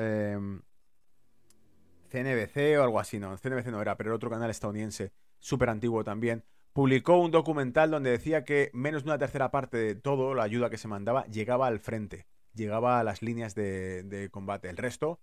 CNBC 2.08 2.56
em, 2.56 2.80
o 2.80 2.82
algo 2.82 3.00
así, 3.00 3.18
no. 3.18 3.36
CNBC 3.36 3.70
no 3.70 3.82
era, 3.82 3.96
pero 3.96 4.10
era 4.10 4.16
otro 4.16 4.30
canal 4.30 4.50
estadounidense, 4.50 5.12
súper 5.38 5.68
antiguo 5.68 6.04
también. 6.04 6.44
Publicó 6.72 7.18
un 7.18 7.30
documental 7.30 7.90
donde 7.90 8.10
decía 8.10 8.44
que 8.44 8.70
menos 8.72 9.04
de 9.04 9.10
una 9.10 9.18
tercera 9.18 9.50
parte 9.50 9.76
de 9.76 9.94
todo, 9.94 10.34
la 10.34 10.42
ayuda 10.44 10.70
que 10.70 10.78
se 10.78 10.88
mandaba, 10.88 11.26
llegaba 11.26 11.66
al 11.66 11.80
frente 11.80 12.26
llegaba 12.56 12.98
a 12.98 13.04
las 13.04 13.22
líneas 13.22 13.54
de, 13.54 14.28
combate. 14.32 14.68
El 14.68 14.76
resto, 14.76 15.20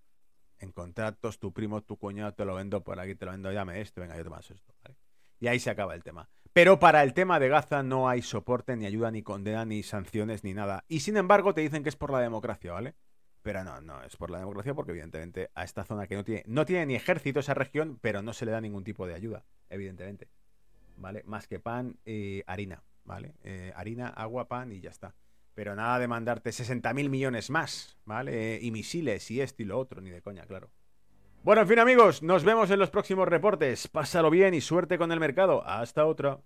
en 0.60 0.72
contratos, 0.72 1.40
tu 1.40 1.52
primo, 1.52 1.82
tu 1.82 1.98
cuñado, 1.98 2.34
te 2.34 2.46
lo 2.46 2.56
vendo 2.56 2.84
por 2.84 3.00
aquí, 3.00 3.16
te 3.16 3.26
lo 3.26 3.32
vendo, 3.32 3.52
llame 3.52 3.82
esto, 3.82 4.02
venga, 4.02 4.16
yo 4.16 4.24
te 4.24 4.30
paso 4.30 4.54
esto. 4.54 4.74
Y 5.40 5.48
ahí 5.48 5.60
se 5.60 5.70
acaba 5.70 5.94
el 5.94 6.04
tema. 6.04 6.30
Pero 6.54 6.80
para 6.80 7.04
el 7.04 7.14
tema 7.14 7.40
de 7.40 7.50
Gaza 7.50 7.84
no 7.84 8.08
hay 8.08 8.22
soporte, 8.22 8.78
ni 8.78 8.86
ayuda, 8.86 9.12
ni 9.12 9.24
condena, 9.24 9.66
ni 9.66 9.84
sanciones, 9.84 10.44
ni 10.44 10.54
nada. 10.54 10.86
Y 10.88 11.00
sin 11.02 11.18
embargo 11.18 11.54
te 11.54 11.62
dicen 11.62 11.84
que 11.84 11.90
es 11.90 11.96
por 11.96 12.12
la 12.12 12.20
democracia, 12.20 12.72
¿vale? 12.72 12.96
Pero 13.42 13.64
no, 13.64 13.82
no 13.82 14.02
es 14.04 14.16
por 14.16 14.30
la 14.30 14.40
democracia 14.40 14.74
porque 14.74 14.92
evidentemente 14.92 15.50
a 15.56 15.64
esta 15.64 15.84
zona 15.84 16.08
que 16.08 16.16
no 16.16 16.24
tiene, 16.24 16.44
no 16.48 16.66
tiene 16.66 16.86
ni 16.86 16.96
ejército 16.96 17.42
esa 17.42 17.54
región, 17.54 17.98
pero 18.02 18.22
no 18.22 18.34
se 18.34 18.46
le 18.46 18.52
da 18.52 18.62
ningún 18.62 18.84
tipo 18.84 19.06
de 19.06 19.16
ayuda, 19.16 19.44
evidentemente. 19.70 20.30
¿Vale? 20.96 21.24
Más 21.26 21.48
que 21.48 21.60
pan 21.60 21.98
y 22.06 22.44
harina, 22.46 22.84
¿vale? 23.04 23.34
Eh, 23.44 23.74
harina, 23.76 24.08
agua, 24.10 24.48
pan 24.48 24.72
y 24.72 24.80
ya 24.80 24.92
está. 24.92 25.16
Pero 25.56 25.76
nada 25.76 26.00
de 26.00 26.08
mandarte 26.08 26.52
60.000 26.52 27.10
millones 27.10 27.50
más, 27.50 27.98
¿vale? 28.06 28.60
Y 28.62 28.72
misiles 28.72 29.30
y 29.30 29.42
esto 29.42 29.62
y 29.62 29.66
lo 29.66 29.78
otro, 29.78 30.02
ni 30.02 30.10
de 30.10 30.22
coña, 30.22 30.46
claro. 30.46 30.72
Bueno, 31.44 31.62
en 31.62 31.68
fin 31.68 31.80
amigos, 31.80 32.24
nos 32.24 32.44
vemos 32.44 32.72
en 32.72 32.80
los 32.80 32.90
próximos 32.90 33.28
reportes. 33.28 33.88
Pásalo 33.88 34.30
bien 34.30 34.54
y 34.54 34.62
suerte 34.62 34.98
con 34.98 35.12
el 35.12 35.20
mercado. 35.20 35.64
Hasta 35.66 36.06
otra. 36.06 36.40